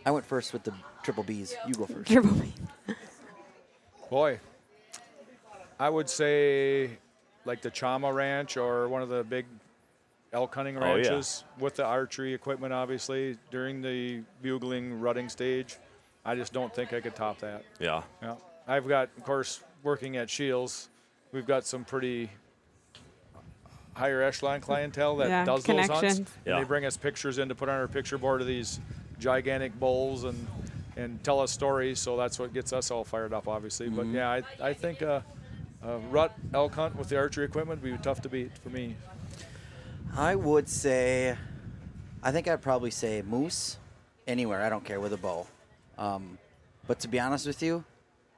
I 0.07 0.11
went 0.11 0.25
first 0.27 0.53
with 0.53 0.63
the 0.65 0.73
triple 1.03 1.25
B's. 1.25 1.55
You 1.67 1.75
go 1.75 1.87
first. 1.87 2.11
Triple 2.11 2.33
B. 2.33 2.53
Boy, 4.11 4.39
I 5.81 5.89
would 5.89 6.09
say 6.09 6.91
like 7.45 7.63
the 7.63 7.71
Chama 7.71 8.13
Ranch 8.15 8.57
or 8.57 8.89
one 8.89 9.03
of 9.03 9.09
the 9.09 9.25
big 9.25 9.47
elk 10.33 10.55
hunting 10.55 10.77
Oh, 10.77 10.81
yeah. 10.81 10.93
ranches 10.95 11.45
with 11.59 11.77
the 11.77 11.85
archery 11.85 12.35
equipment, 12.35 12.73
obviously, 12.73 13.37
during 13.51 13.81
the 13.83 14.23
bugling, 14.43 15.01
rutting 15.01 15.29
stage. 15.29 15.77
I 16.25 16.35
just 16.35 16.53
don't 16.53 16.75
think 16.75 16.93
I 16.93 17.01
could 17.01 17.17
top 17.17 17.39
that. 17.41 17.65
Yeah. 17.81 18.03
Yeah. 18.23 18.35
I've 18.67 18.87
got, 18.87 19.11
of 19.17 19.25
course, 19.25 19.61
working 19.83 20.17
at 20.17 20.31
Scheels, 20.31 20.89
we've 21.33 21.47
got 21.47 21.65
some 21.65 21.85
pretty 21.85 22.31
higher 23.95 24.23
echelon 24.23 24.61
clientele 24.61 25.17
that 25.17 25.29
Yeah, 25.29 25.45
does 25.45 25.65
those 25.65 25.77
hunts. 25.77 25.89
connections. 25.89 26.19
And 26.19 26.29
Yeah. 26.47 26.59
they 26.59 26.65
bring 26.65 26.85
us 26.85 26.97
pictures 26.97 27.39
in 27.39 27.49
to 27.49 27.55
put 27.55 27.69
on 27.69 27.79
our 27.79 27.89
picture 27.89 28.19
board 28.19 28.41
of 28.41 28.47
these 28.47 28.81
gigantic 29.19 29.79
bulls 29.79 30.25
and 30.25 30.47
and 30.97 31.23
tell 31.25 31.41
us 31.41 31.51
stories. 31.51 31.99
So 31.99 32.19
that's 32.19 32.39
what 32.39 32.53
gets 32.53 32.73
us 32.73 32.91
all 32.91 33.03
fired 33.03 33.33
up, 33.33 33.49
obviously. 33.49 33.89
But 33.89 34.05
mm-hmm. 34.05 34.17
yeah, 34.17 34.31
I, 34.31 34.69
I 34.69 34.73
think 34.75 35.01
a, 35.01 35.25
a 35.83 35.99
rut 36.11 36.33
elk 36.53 36.75
hunt 36.75 36.97
with 36.97 37.09
the 37.09 37.17
archery 37.17 37.47
equipment 37.47 37.83
would 37.83 37.93
be 37.93 38.03
tough 38.03 38.21
to 38.23 38.29
beat 38.29 38.57
for 38.59 38.69
me. 38.69 38.97
I 40.15 40.35
would 40.35 40.69
say, 40.69 41.37
I 42.23 42.31
think 42.31 42.47
I'd 42.47 42.61
probably 42.61 42.91
say 42.91 43.23
moose 43.23 43.79
anywhere. 44.27 44.63
I 44.63 44.69
don't 44.69 44.85
care 44.85 45.01
with 45.01 45.15
a 45.15 45.17
bow. 45.17 45.47
Um, 45.99 46.39
but 46.87 47.01
to 47.01 47.09
be 47.09 47.21
honest 47.21 47.47
with 47.47 47.63
you, 47.63 47.85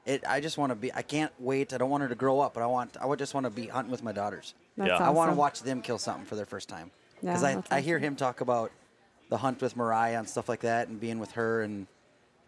it 0.06 0.22
I 0.28 0.40
just 0.40 0.58
want 0.58 0.70
to 0.70 0.76
be. 0.76 0.92
I 0.92 1.02
can't 1.02 1.32
wait. 1.38 1.72
I 1.72 1.78
don't 1.78 1.90
want 1.90 2.02
her 2.02 2.08
to 2.08 2.14
grow 2.14 2.40
up, 2.40 2.54
but 2.54 2.62
I 2.62 2.66
want. 2.66 2.96
I 3.00 3.06
would 3.06 3.18
just 3.18 3.32
want 3.34 3.44
to 3.44 3.50
be 3.50 3.66
hunting 3.66 3.90
with 3.90 4.02
my 4.02 4.12
daughters. 4.12 4.54
That's 4.76 4.88
Yeah. 4.88 4.96
I 4.98 5.10
want 5.10 5.30
to 5.30 5.36
watch 5.36 5.62
them 5.62 5.80
kill 5.82 5.98
something 5.98 6.24
for 6.26 6.36
their 6.36 6.44
first 6.46 6.68
time. 6.68 6.90
Yeah, 7.22 7.30
Because 7.30 7.44
I, 7.44 7.54
that's 7.54 7.72
I 7.72 7.80
hear 7.80 7.98
him 7.98 8.16
talk 8.16 8.40
about 8.42 8.70
the 9.30 9.38
hunt 9.38 9.62
with 9.62 9.76
Mariah 9.76 10.18
and 10.18 10.28
stuff 10.28 10.48
like 10.48 10.60
that, 10.60 10.88
and 10.88 11.00
being 11.00 11.18
with 11.18 11.32
her 11.32 11.62
and 11.62 11.86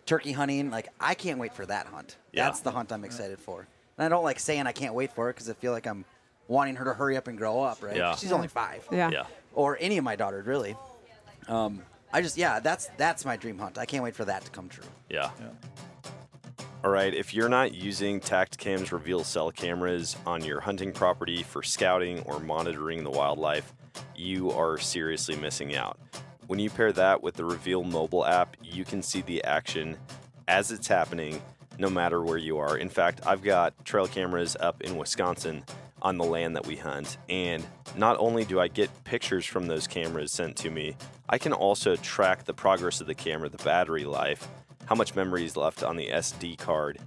turkey 0.04 0.32
hunting. 0.32 0.70
Like 0.70 0.88
I 1.00 1.14
can't 1.14 1.38
wait 1.38 1.54
for 1.54 1.64
that 1.66 1.86
hunt. 1.86 2.16
Yeah. 2.32 2.44
That's 2.44 2.61
the 2.61 2.72
hunt 2.72 2.92
I'm 2.92 3.04
excited 3.04 3.38
for. 3.38 3.66
And 3.96 4.04
I 4.04 4.09
don't 4.11 4.24
like 4.24 4.38
saying 4.38 4.66
I 4.66 4.72
can't 4.72 4.92
wait 4.94 5.12
for 5.14 5.30
it 5.30 5.34
because 5.34 5.48
I 5.48 5.54
feel 5.54 5.72
like 5.72 5.86
I'm 5.86 6.04
wanting 6.48 6.76
her 6.76 6.84
to 6.84 6.92
hurry 6.92 7.16
up 7.16 7.26
and 7.28 7.38
grow 7.38 7.62
up. 7.62 7.82
Right? 7.82 7.96
Yeah. 7.96 8.14
She's 8.16 8.28
Yeah. 8.28 8.34
only 8.36 8.48
five 8.48 8.86
Yeah. 8.92 9.09
Yeah. 9.11 9.24
or 9.54 9.78
any 9.80 9.96
of 9.96 10.04
my 10.04 10.14
daughters 10.16 10.46
really. 10.46 10.76
Um, 11.48 11.82
I 12.16 12.22
just 12.22 12.38
yeah, 12.38 12.60
that's 12.60 12.88
that's 12.96 13.26
my 13.26 13.36
dream 13.36 13.58
hunt. 13.58 13.76
I 13.76 13.84
can't 13.84 14.02
wait 14.02 14.14
for 14.14 14.24
that 14.24 14.42
to 14.46 14.50
come 14.50 14.70
true. 14.70 14.86
Yeah. 15.10 15.28
All 16.82 16.90
right, 16.90 17.12
if 17.12 17.34
you're 17.34 17.50
not 17.50 17.74
using 17.74 18.20
Tactacam's 18.20 18.90
reveal 18.90 19.22
cell 19.22 19.50
cameras 19.50 20.16
on 20.24 20.42
your 20.42 20.60
hunting 20.60 20.92
property 20.92 21.42
for 21.42 21.62
scouting 21.62 22.20
or 22.20 22.40
monitoring 22.40 23.04
the 23.04 23.10
wildlife, 23.10 23.74
you 24.14 24.50
are 24.50 24.78
seriously 24.78 25.36
missing 25.36 25.74
out. 25.74 25.98
When 26.46 26.58
you 26.58 26.70
pair 26.70 26.90
that 26.92 27.22
with 27.22 27.34
the 27.34 27.44
Reveal 27.44 27.84
mobile 27.84 28.24
app, 28.24 28.56
you 28.62 28.86
can 28.86 29.02
see 29.02 29.20
the 29.20 29.44
action 29.44 29.98
as 30.48 30.70
it's 30.70 30.88
happening 30.88 31.42
no 31.78 31.90
matter 31.90 32.22
where 32.22 32.38
you 32.38 32.56
are. 32.56 32.78
In 32.78 32.88
fact, 32.88 33.26
I've 33.26 33.42
got 33.42 33.84
trail 33.84 34.06
cameras 34.06 34.56
up 34.58 34.80
in 34.80 34.96
Wisconsin 34.96 35.64
on 36.07 36.18
the 36.18 36.24
land 36.24 36.54
that 36.54 36.64
we 36.64 36.76
hunt, 36.76 37.18
and 37.28 37.66
not 37.96 38.16
only 38.20 38.44
do 38.44 38.61
I 38.61 38.68
get 38.68 38.88
pictures 39.02 39.44
from 39.44 39.66
those 39.66 39.88
cameras 39.88 40.30
sent 40.30 40.57
to 40.59 40.70
me, 40.70 40.96
I 41.28 41.36
can 41.36 41.52
also 41.52 41.96
track 41.96 42.44
the 42.44 42.54
progress 42.54 43.00
of 43.00 43.09
the 43.09 43.14
camera, 43.14 43.48
the 43.48 43.62
battery 43.64 44.04
life, 44.04 44.46
how 44.84 44.94
much 44.94 45.16
memory 45.16 45.44
is 45.44 45.57
left 45.57 45.82
on 45.82 45.96
the 45.96 46.07
SD 46.07 46.59
card, 46.59 47.00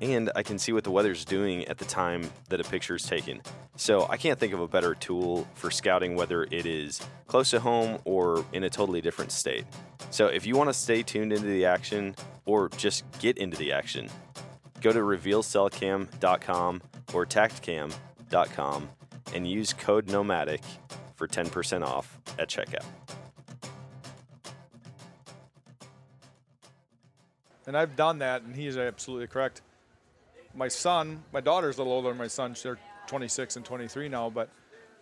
and 0.00 0.30
I 0.34 0.42
can 0.42 0.58
see 0.58 0.72
what 0.72 0.84
the 0.84 0.90
weather's 0.90 1.26
doing 1.26 1.66
at 1.66 1.76
the 1.76 1.84
time 1.84 2.30
that 2.48 2.58
a 2.58 2.64
picture 2.64 2.94
is 2.94 3.02
taken. 3.02 3.42
So 3.76 4.06
I 4.08 4.16
can't 4.16 4.38
think 4.38 4.54
of 4.54 4.60
a 4.60 4.68
better 4.68 4.94
tool 4.94 5.46
for 5.52 5.70
scouting 5.70 6.16
whether 6.16 6.44
it 6.44 6.64
is 6.64 7.02
close 7.26 7.50
to 7.50 7.60
home 7.60 7.98
or 8.06 8.42
in 8.54 8.64
a 8.64 8.70
totally 8.70 9.02
different 9.02 9.32
state. 9.32 9.66
So 10.10 10.28
if 10.28 10.46
you 10.46 10.56
want 10.56 10.70
to 10.70 10.74
stay 10.74 11.02
tuned 11.02 11.34
into 11.34 11.46
the 11.46 11.66
action 11.66 12.16
or 12.46 12.70
just 12.70 13.04
get 13.18 13.36
into 13.36 13.58
the 13.58 13.72
action, 13.72 14.08
go 14.80 14.92
to 14.92 15.00
revealcellcam.com 15.00 16.80
or 17.12 17.26
tactacam.com 18.30 18.88
and 19.34 19.46
use 19.46 19.72
code 19.72 20.08
nomadic 20.08 20.62
for 21.14 21.26
10% 21.26 21.84
off 21.84 22.18
at 22.38 22.48
checkout. 22.48 22.84
And 27.66 27.76
I've 27.76 27.96
done 27.96 28.18
that, 28.18 28.42
and 28.42 28.54
he's 28.54 28.76
absolutely 28.76 29.26
correct. 29.26 29.62
My 30.54 30.68
son, 30.68 31.24
my 31.32 31.40
daughter's 31.40 31.76
a 31.76 31.80
little 31.80 31.94
older 31.94 32.08
than 32.10 32.18
my 32.18 32.28
son. 32.28 32.54
They're 32.62 32.78
26 33.08 33.56
and 33.56 33.64
23 33.64 34.08
now. 34.08 34.30
But 34.30 34.50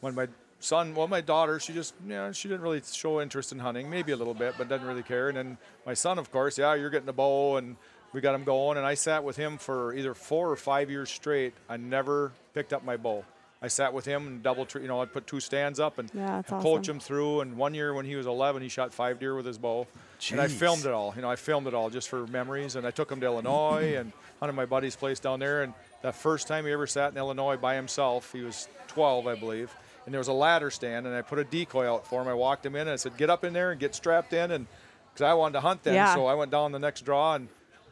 when 0.00 0.14
my 0.14 0.28
son, 0.60 0.94
well, 0.94 1.06
my 1.06 1.20
daughter, 1.20 1.60
she 1.60 1.74
just, 1.74 1.94
you 2.02 2.14
know, 2.14 2.32
she 2.32 2.48
didn't 2.48 2.62
really 2.62 2.80
show 2.90 3.20
interest 3.20 3.52
in 3.52 3.58
hunting, 3.58 3.90
maybe 3.90 4.12
a 4.12 4.16
little 4.16 4.32
bit, 4.32 4.54
but 4.56 4.68
doesn't 4.68 4.86
really 4.86 5.02
care. 5.02 5.28
And 5.28 5.36
then 5.36 5.58
my 5.84 5.92
son, 5.92 6.18
of 6.18 6.30
course, 6.30 6.56
yeah, 6.56 6.74
you're 6.74 6.90
getting 6.90 7.08
a 7.08 7.12
bow, 7.12 7.56
and 7.56 7.76
we 8.14 8.22
got 8.22 8.34
him 8.34 8.44
going. 8.44 8.78
And 8.78 8.86
I 8.86 8.94
sat 8.94 9.24
with 9.24 9.36
him 9.36 9.58
for 9.58 9.92
either 9.92 10.14
four 10.14 10.50
or 10.50 10.56
five 10.56 10.90
years 10.90 11.10
straight. 11.10 11.52
I 11.68 11.76
never 11.76 12.32
picked 12.54 12.72
up 12.72 12.84
my 12.84 12.96
bow. 12.96 13.24
I 13.62 13.68
sat 13.68 13.94
with 13.94 14.04
him 14.04 14.26
and 14.26 14.42
double, 14.42 14.66
tr- 14.66 14.78
you 14.80 14.88
know, 14.88 15.00
I'd 15.00 15.12
put 15.12 15.26
two 15.26 15.40
stands 15.40 15.80
up 15.80 15.98
and, 15.98 16.10
Yeah, 16.14 16.26
that's 16.36 16.52
and 16.52 16.60
coach 16.62 16.80
awesome. 16.82 16.96
him 16.96 17.00
through. 17.00 17.40
And 17.40 17.56
one 17.56 17.72
year 17.72 17.94
when 17.94 18.04
he 18.04 18.14
was 18.14 18.26
11, 18.26 18.60
he 18.62 18.68
shot 18.68 18.92
five 18.92 19.18
deer 19.18 19.34
with 19.34 19.46
his 19.46 19.56
bow. 19.58 19.86
And 20.30 20.40
I 20.40 20.48
filmed 20.48 20.84
it 20.84 20.92
all. 20.92 21.12
You 21.16 21.22
know, 21.22 21.30
I 21.30 21.36
filmed 21.36 21.66
it 21.66 21.72
all 21.74 21.88
just 21.88 22.08
for 22.10 22.26
memories. 22.26 22.76
And 22.76 22.86
I 22.86 22.90
took 22.90 23.10
him 23.10 23.20
to 23.20 23.26
Illinois 23.26 23.96
and 23.96 24.12
hunted 24.38 24.52
my 24.54 24.66
buddy's 24.66 24.96
place 24.96 25.18
down 25.18 25.40
there. 25.40 25.62
And 25.62 25.72
that 26.02 26.14
first 26.14 26.46
time 26.46 26.66
he 26.66 26.72
ever 26.72 26.86
sat 26.86 27.12
in 27.12 27.16
Illinois 27.18 27.56
by 27.56 27.74
himself, 27.74 28.32
he 28.32 28.42
was 28.42 28.68
12, 28.88 29.26
I 29.26 29.34
believe. 29.34 29.74
and 30.04 30.12
there 30.12 30.20
was 30.20 30.28
a 30.28 30.32
ladder 30.34 30.70
stand, 30.70 31.06
and 31.06 31.16
I 31.16 31.22
put 31.22 31.38
a 31.38 31.44
decoy 31.44 31.90
out 31.90 32.06
for 32.06 32.20
him. 32.20 32.28
I 32.28 32.34
walked 32.34 32.66
him 32.66 32.74
in, 32.76 32.82
and 32.82 32.90
I 32.90 32.96
said, 32.96 33.16
"Get 33.16 33.30
up 33.30 33.42
in 33.42 33.54
there 33.54 33.70
and 33.70 33.80
get 33.80 33.94
strapped 33.94 34.34
in," 34.34 34.50
and 34.50 34.66
because 35.14 35.24
I 35.24 35.32
wanted 35.32 35.54
to 35.54 35.60
hunt 35.60 35.82
then, 35.82 35.94
Yeah. 35.94 36.14
so 36.14 36.26
I 36.26 36.34
went 36.34 36.50
down 36.50 36.72
the 36.72 36.78
next 36.78 37.06
draw, 37.06 37.36
and 37.36 37.48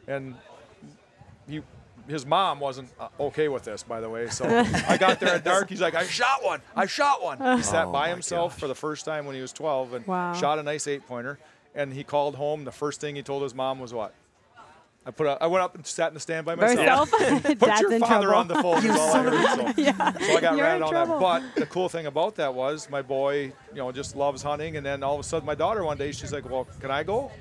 and 0.07 0.35
he. 0.35 0.39
His 2.07 2.25
mom 2.25 2.59
wasn't 2.59 2.89
uh, 2.99 3.07
okay 3.19 3.47
with 3.47 3.63
this, 3.63 3.83
by 3.83 4.01
the 4.01 4.09
way. 4.09 4.27
So 4.29 4.45
I 4.87 4.97
got 4.97 5.19
there 5.19 5.35
at 5.35 5.43
dark. 5.43 5.69
He's 5.69 5.81
like, 5.81 5.95
"I 5.95 6.05
shot 6.05 6.43
one! 6.43 6.61
I 6.75 6.85
shot 6.85 7.23
one!" 7.23 7.57
He 7.57 7.63
sat 7.63 7.87
Oh 7.87 7.91
by 7.91 8.09
himself 8.09 8.53
gosh. 8.53 8.59
for 8.59 8.67
the 8.67 8.75
first 8.75 9.05
time 9.05 9.25
when 9.25 9.35
he 9.35 9.41
was 9.41 9.53
12 9.53 9.93
and 9.93 10.05
Wow. 10.07 10.33
shot 10.33 10.59
a 10.59 10.63
nice 10.63 10.87
eight 10.87 11.07
pointer. 11.07 11.39
And 11.75 11.93
he 11.93 12.03
called 12.03 12.35
home. 12.35 12.65
The 12.65 12.71
first 12.71 12.99
thing 13.01 13.15
he 13.15 13.23
told 13.23 13.41
his 13.43 13.55
mom 13.55 13.79
was 13.79 13.93
what? 13.93 14.13
I 15.05 15.11
put. 15.11 15.27
A, 15.27 15.41
I 15.43 15.47
went 15.47 15.63
up 15.63 15.75
and 15.75 15.85
sat 15.85 16.09
in 16.09 16.13
the 16.13 16.19
stand 16.19 16.45
by 16.45 16.55
myself. 16.55 17.09
Put 17.11 17.19
Dad's 17.59 17.81
your 17.81 17.99
father 17.99 18.27
trouble. 18.27 18.33
on 18.35 18.47
the 18.47 18.55
phone. 18.55 18.85
is 18.85 18.91
all 18.95 19.13
I 19.15 19.21
heard. 19.23 19.75
So, 19.75 19.81
yeah. 19.81 20.13
so 20.13 20.37
I 20.37 20.41
got 20.41 20.55
You're 20.55 20.65
ratted 20.65 20.81
on 20.83 20.89
trouble. 20.91 21.19
that. 21.19 21.41
But 21.55 21.59
the 21.59 21.65
cool 21.65 21.89
thing 21.89 22.05
about 22.05 22.35
that 22.35 22.53
was 22.53 22.89
my 22.89 23.01
boy, 23.01 23.35
you 23.71 23.75
know, 23.75 23.91
just 23.91 24.15
loves 24.15 24.41
hunting. 24.43 24.77
And 24.77 24.85
then 24.85 25.03
all 25.03 25.15
of 25.15 25.19
a 25.19 25.23
sudden, 25.23 25.45
my 25.45 25.55
daughter 25.55 25.83
one 25.83 25.97
day, 25.97 26.11
she's 26.13 26.31
like, 26.31 26.49
"Well, 26.49 26.67
can 26.79 26.89
I 26.91 27.03
go?" 27.03 27.31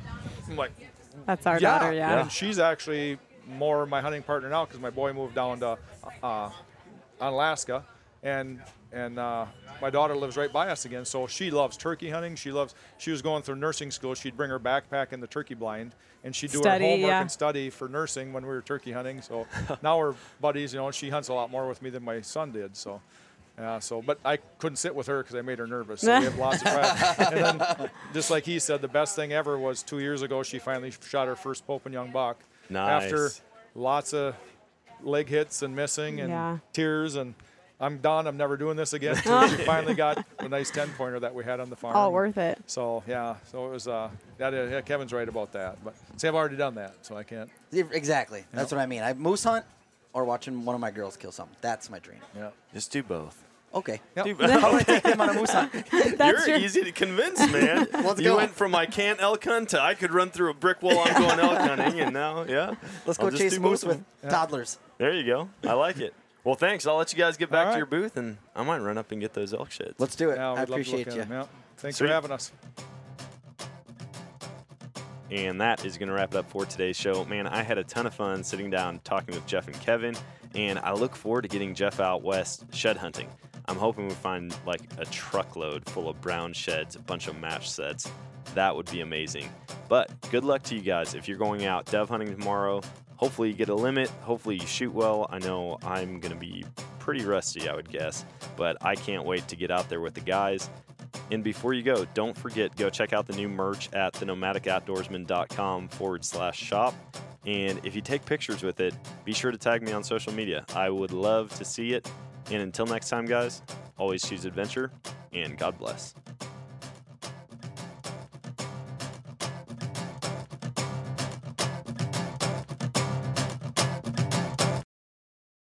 I'm 0.49 0.57
like, 0.57 0.73
That's 1.27 1.47
our 1.47 1.61
yeah. 1.61 1.79
daughter, 1.79 1.93
yeah. 1.93 2.21
And 2.23 2.33
she's 2.33 2.59
actually 2.59 3.19
more 3.53 3.87
my 3.87 4.01
hunting 4.01 4.23
partner 4.23 4.49
now 4.49 4.65
because 4.65 4.81
my 4.81 4.91
boy 4.91 5.13
moved 5.13 5.35
down 5.35 5.61
to 5.61 5.79
uh, 6.23 6.51
Alaska, 7.21 7.85
and 8.23 8.61
and 8.93 9.19
uh, 9.19 9.47
my 9.81 9.91
daughter 9.91 10.15
lives 10.15 10.37
right 10.37 10.53
by 10.53 10.69
us 10.69 10.85
again. 10.85 11.05
So 11.05 11.27
she 11.27 11.51
loves 11.51 11.77
turkey 11.77 12.11
hunting. 12.11 12.37
She 12.37 12.53
loves. 12.53 12.75
She 12.99 13.11
was 13.11 13.23
going 13.23 13.43
through 13.43 13.57
nursing 13.57 13.91
school. 13.91 14.15
She'd 14.15 14.37
bring 14.37 14.51
her 14.51 14.61
backpack 14.61 15.13
in 15.13 15.21
the 15.21 15.27
turkey 15.27 15.55
blind, 15.55 15.95
and 16.25 16.35
she'd 16.35 16.53
do 16.53 16.59
Study, 16.59 16.85
her 16.85 16.91
homework 16.91 17.09
yeah. 17.09 17.21
and 17.21 17.31
study 17.31 17.71
for 17.71 17.89
nursing 17.89 18.33
when 18.33 18.43
we 18.45 18.51
were 18.51 18.61
turkey 18.61 18.93
hunting. 18.93 19.23
So 19.23 19.47
now 19.83 19.99
we're 19.99 20.15
buddies. 20.41 20.75
You 20.75 20.81
know, 20.81 20.91
she 20.91 21.09
hunts 21.11 21.29
a 21.29 21.35
lot 21.35 21.51
more 21.51 21.69
with 21.69 21.81
me 21.83 21.91
than 21.91 22.05
my 22.05 22.21
son 22.21 22.53
did. 22.53 22.77
So. 22.77 23.01
Yeah, 23.59 23.81
so 23.81 24.01
but 24.01 24.19
I 24.25 24.39
couldn't 24.39 24.77
sit 24.77 24.95
with 24.95 25.07
her 25.09 25.23
because 25.23 25.37
I 25.37 25.43
made 25.43 25.59
her 25.59 25.67
nervous. 25.67 26.01
So 26.01 26.19
we 26.19 26.25
have 26.25 26.39
lots 26.39 26.63
of 26.63 26.69
practice. 26.69 27.29
And 27.33 27.61
then, 27.61 27.91
just 28.15 28.31
like 28.31 28.47
he 28.47 28.59
said, 28.59 28.81
the 28.81 28.89
best 28.89 29.15
thing 29.15 29.35
ever 29.35 29.59
was 29.59 29.83
two 29.83 29.99
years 29.99 30.23
ago. 30.23 30.43
She 30.43 30.59
finally 30.59 30.91
shot 31.07 31.29
her 31.29 31.37
first 31.37 31.67
Pope 31.67 31.85
and 31.85 31.93
Young 31.93 32.11
buck. 32.13 32.43
After 32.81 33.31
lots 33.75 34.13
of 34.15 34.35
leg 35.03 35.29
hits 35.29 35.63
and 35.63 35.75
missing 35.75 36.21
and 36.21 36.29
Yeah. 36.31 36.59
tears 36.73 37.17
and 37.17 37.35
I'm 37.81 37.99
done. 37.99 38.29
I'm 38.29 38.37
never 38.37 38.57
doing 38.57 38.77
this 38.77 38.93
again. 38.93 39.17
So 39.25 39.49
she 39.49 39.57
finally 39.65 39.95
got 39.95 40.25
a 40.39 40.49
nice 40.49 40.71
ten 40.71 40.89
pointer 40.91 41.19
that 41.19 41.35
we 41.35 41.43
had 41.43 41.59
on 41.59 41.69
the 41.69 41.75
farm. 41.75 41.97
All 41.97 42.13
worth 42.13 42.39
it. 42.39 42.63
So 42.67 43.03
yeah, 43.09 43.37
so 43.51 43.67
it 43.67 43.71
was. 43.73 43.89
Uh, 43.89 44.09
that 44.39 44.53
yeah, 44.53 44.81
Kevin's 44.83 45.13
right 45.13 45.29
about 45.29 45.51
that. 45.53 45.83
But 45.85 45.95
see, 46.17 46.29
I've 46.29 46.37
already 46.37 46.57
done 46.57 46.77
that, 46.77 46.95
so 47.03 47.17
I 47.17 47.25
can't. 47.25 47.51
Exactly. 47.73 48.45
That's 48.53 48.71
what 48.71 48.81
I 48.81 48.87
mean. 48.87 49.03
I 49.03 49.15
moose 49.15 49.43
hunt 49.43 49.65
or 50.13 50.25
watching 50.25 50.65
one 50.65 50.75
of 50.77 50.81
my 50.81 50.93
girls 50.93 51.17
kill 51.17 51.33
something. 51.33 51.57
That's 51.61 51.91
my 51.91 51.99
dream. 51.99 52.21
Yeah. 52.37 52.51
Just 52.73 52.93
do 52.93 53.03
both. 53.03 53.43
Okay. 53.75 54.01
Yep. 54.17 54.25
Do 54.27 54.35
How 54.35 54.71
do 54.71 54.77
I 54.77 54.83
take 54.83 55.03
them 55.03 55.21
on 55.21 55.31
a 55.31 55.35
moose 55.41 55.51
hunt? 55.51 55.73
That's 56.19 56.47
You're 56.47 56.57
your- 56.57 56.59
easy 56.67 56.85
to 56.85 56.93
convince, 56.93 57.39
man. 57.51 57.87
Let's 57.93 58.21
you 58.21 58.27
go. 58.31 58.37
went 58.37 58.51
from 58.55 58.75
I 58.75 58.85
can't 58.87 59.21
elk 59.23 59.45
hunt 59.45 59.71
to 59.71 59.81
I 59.81 59.95
could 59.95 60.13
run 60.13 60.31
through 60.31 60.51
a 60.51 60.55
brick 60.55 60.83
wall. 60.83 60.99
I'm 61.05 61.15
going 61.23 61.41
elk 61.41 61.59
hunting, 61.59 62.01
and 62.01 62.13
now, 62.13 62.45
yeah. 62.45 62.75
Let's 63.07 63.19
I'll 63.19 63.31
go 63.31 63.37
chase 63.37 63.59
moose 63.59 63.85
with 63.85 64.05
them. 64.21 64.31
toddlers. 64.31 64.79
There 64.99 65.13
you 65.15 65.25
go. 65.25 65.49
I 65.67 65.73
like 65.73 65.99
it. 65.99 66.13
Well, 66.45 66.55
thanks. 66.55 66.87
I'll 66.87 66.97
let 66.97 67.13
you 67.13 67.19
guys 67.19 67.37
get 67.37 67.51
back 67.51 67.69
All 67.69 67.73
to 67.73 67.79
your 67.79 67.87
booth, 67.87 68.17
and 68.17 68.37
I 68.55 68.63
might 68.63 68.81
run 68.81 68.99
up 68.99 69.11
and 69.13 69.21
get 69.21 69.33
those 69.33 69.55
elk 69.55 69.71
shits. 69.71 69.95
Let's 69.99 70.17
do 70.17 70.31
it. 70.31 70.37
Yeah, 70.37 70.51
I 70.51 70.53
we'd 70.53 70.59
love 70.59 70.67
to 70.67 70.71
look 70.73 70.81
appreciate 70.81 71.07
you. 71.07 71.13
them, 71.23 71.31
Yeah. 71.31 71.47
Thanks 71.79 71.97
Sweet. 71.99 72.09
for 72.09 72.13
having 72.13 72.31
us. 72.33 72.53
And 75.31 75.61
that 75.63 75.85
is 75.87 75.97
going 75.97 76.09
to 76.09 76.15
wrap 76.15 76.35
it 76.35 76.37
up 76.37 76.51
for 76.51 76.67
today's 76.67 76.97
show. 76.97 77.25
Man, 77.25 77.47
I 77.47 77.63
had 77.63 77.79
a 77.79 77.85
ton 77.85 78.07
of 78.07 78.13
fun 78.15 78.45
sitting 78.45 78.69
down 78.69 79.01
talking 79.03 79.35
with 79.35 79.47
Jeff 79.47 79.67
and 79.67 79.81
Kevin, 79.81 80.15
and 80.55 80.79
I 80.81 80.93
look 80.93 81.17
forward 81.17 81.43
to 81.43 81.49
getting 81.49 81.75
Jeff 81.75 82.01
out 82.01 82.23
west 82.23 82.65
shed 82.75 82.99
hunting. 82.99 83.29
I'm 83.67 83.77
hoping 83.77 84.09
we 84.09 84.15
find 84.15 84.57
like 84.67 84.83
a 84.99 85.05
truckload 85.07 85.89
full 85.89 86.09
of 86.09 86.21
brown 86.21 86.53
sheds, 86.53 86.97
a 86.97 87.01
bunch 87.01 87.29
of 87.29 87.39
match 87.39 87.71
sets. 87.71 88.11
That 88.55 88.75
would 88.75 88.91
be 88.91 89.01
amazing. 89.01 89.49
But 89.89 90.11
good 90.31 90.45
luck 90.45 90.63
to 90.65 90.75
you 90.75 90.83
guys 90.83 91.15
if 91.15 91.29
you're 91.29 91.39
going 91.39 91.65
out 91.65 91.87
dove 91.87 92.09
hunting 92.09 92.37
tomorrow. 92.37 92.83
Hopefully 93.17 93.49
you 93.49 93.55
get 93.55 93.69
a 93.69 93.75
limit. 93.75 94.09
Hopefully 94.23 94.57
you 94.57 94.67
shoot 94.67 94.93
well. 94.93 95.27
I 95.31 95.39
know 95.39 95.79
I'm 95.85 96.21
to 96.21 96.35
be 96.35 96.65
pretty 96.99 97.25
rusty, 97.25 97.69
I 97.69 97.75
would 97.75 97.89
guess, 97.89 98.25
but 98.57 98.77
I 98.81 98.95
can't 98.95 99.25
wait 99.25 99.47
to 99.49 99.57
get 99.57 99.71
out 99.71 99.89
there 99.89 100.01
with 100.01 100.15
the 100.15 100.21
guys. 100.21 100.69
And 101.31 101.43
before 101.43 101.73
you 101.73 101.83
go, 101.83 102.05
don't 102.15 102.37
forget, 102.37 102.75
go 102.77 102.91
check 102.91 103.13
out 103.13 103.27
the 103.27 103.33
new 103.35 103.49
merch 103.49 103.93
at 103.93 104.13
thenomadicoutdoorsman.com 104.15 105.89
forward 105.89 106.25
slash 106.25 106.59
shop. 106.59 106.95
And 107.47 107.81
if 107.85 107.95
you 107.95 108.03
take 108.03 108.25
pictures 108.25 108.63
with 108.63 108.81
it, 108.81 108.95
be 109.25 109.33
sure 109.33 109.51
to 109.51 109.59
tag 109.59 109.83
me 109.83 109.93
on 109.93 110.05
social 110.05 110.33
media. 110.33 110.65
I 110.75 110.91
would 110.91 111.13
love 111.13 111.53
to 111.57 111.65
see 111.65 111.93
it. 111.93 112.11
And 112.51 112.63
until 112.63 112.87
next 112.87 113.09
time, 113.09 113.27
guys, 113.27 113.63
always 113.99 114.23
choose 114.23 114.45
adventure 114.45 114.91
and 115.33 115.57
God 115.57 115.79
bless. 115.79 116.15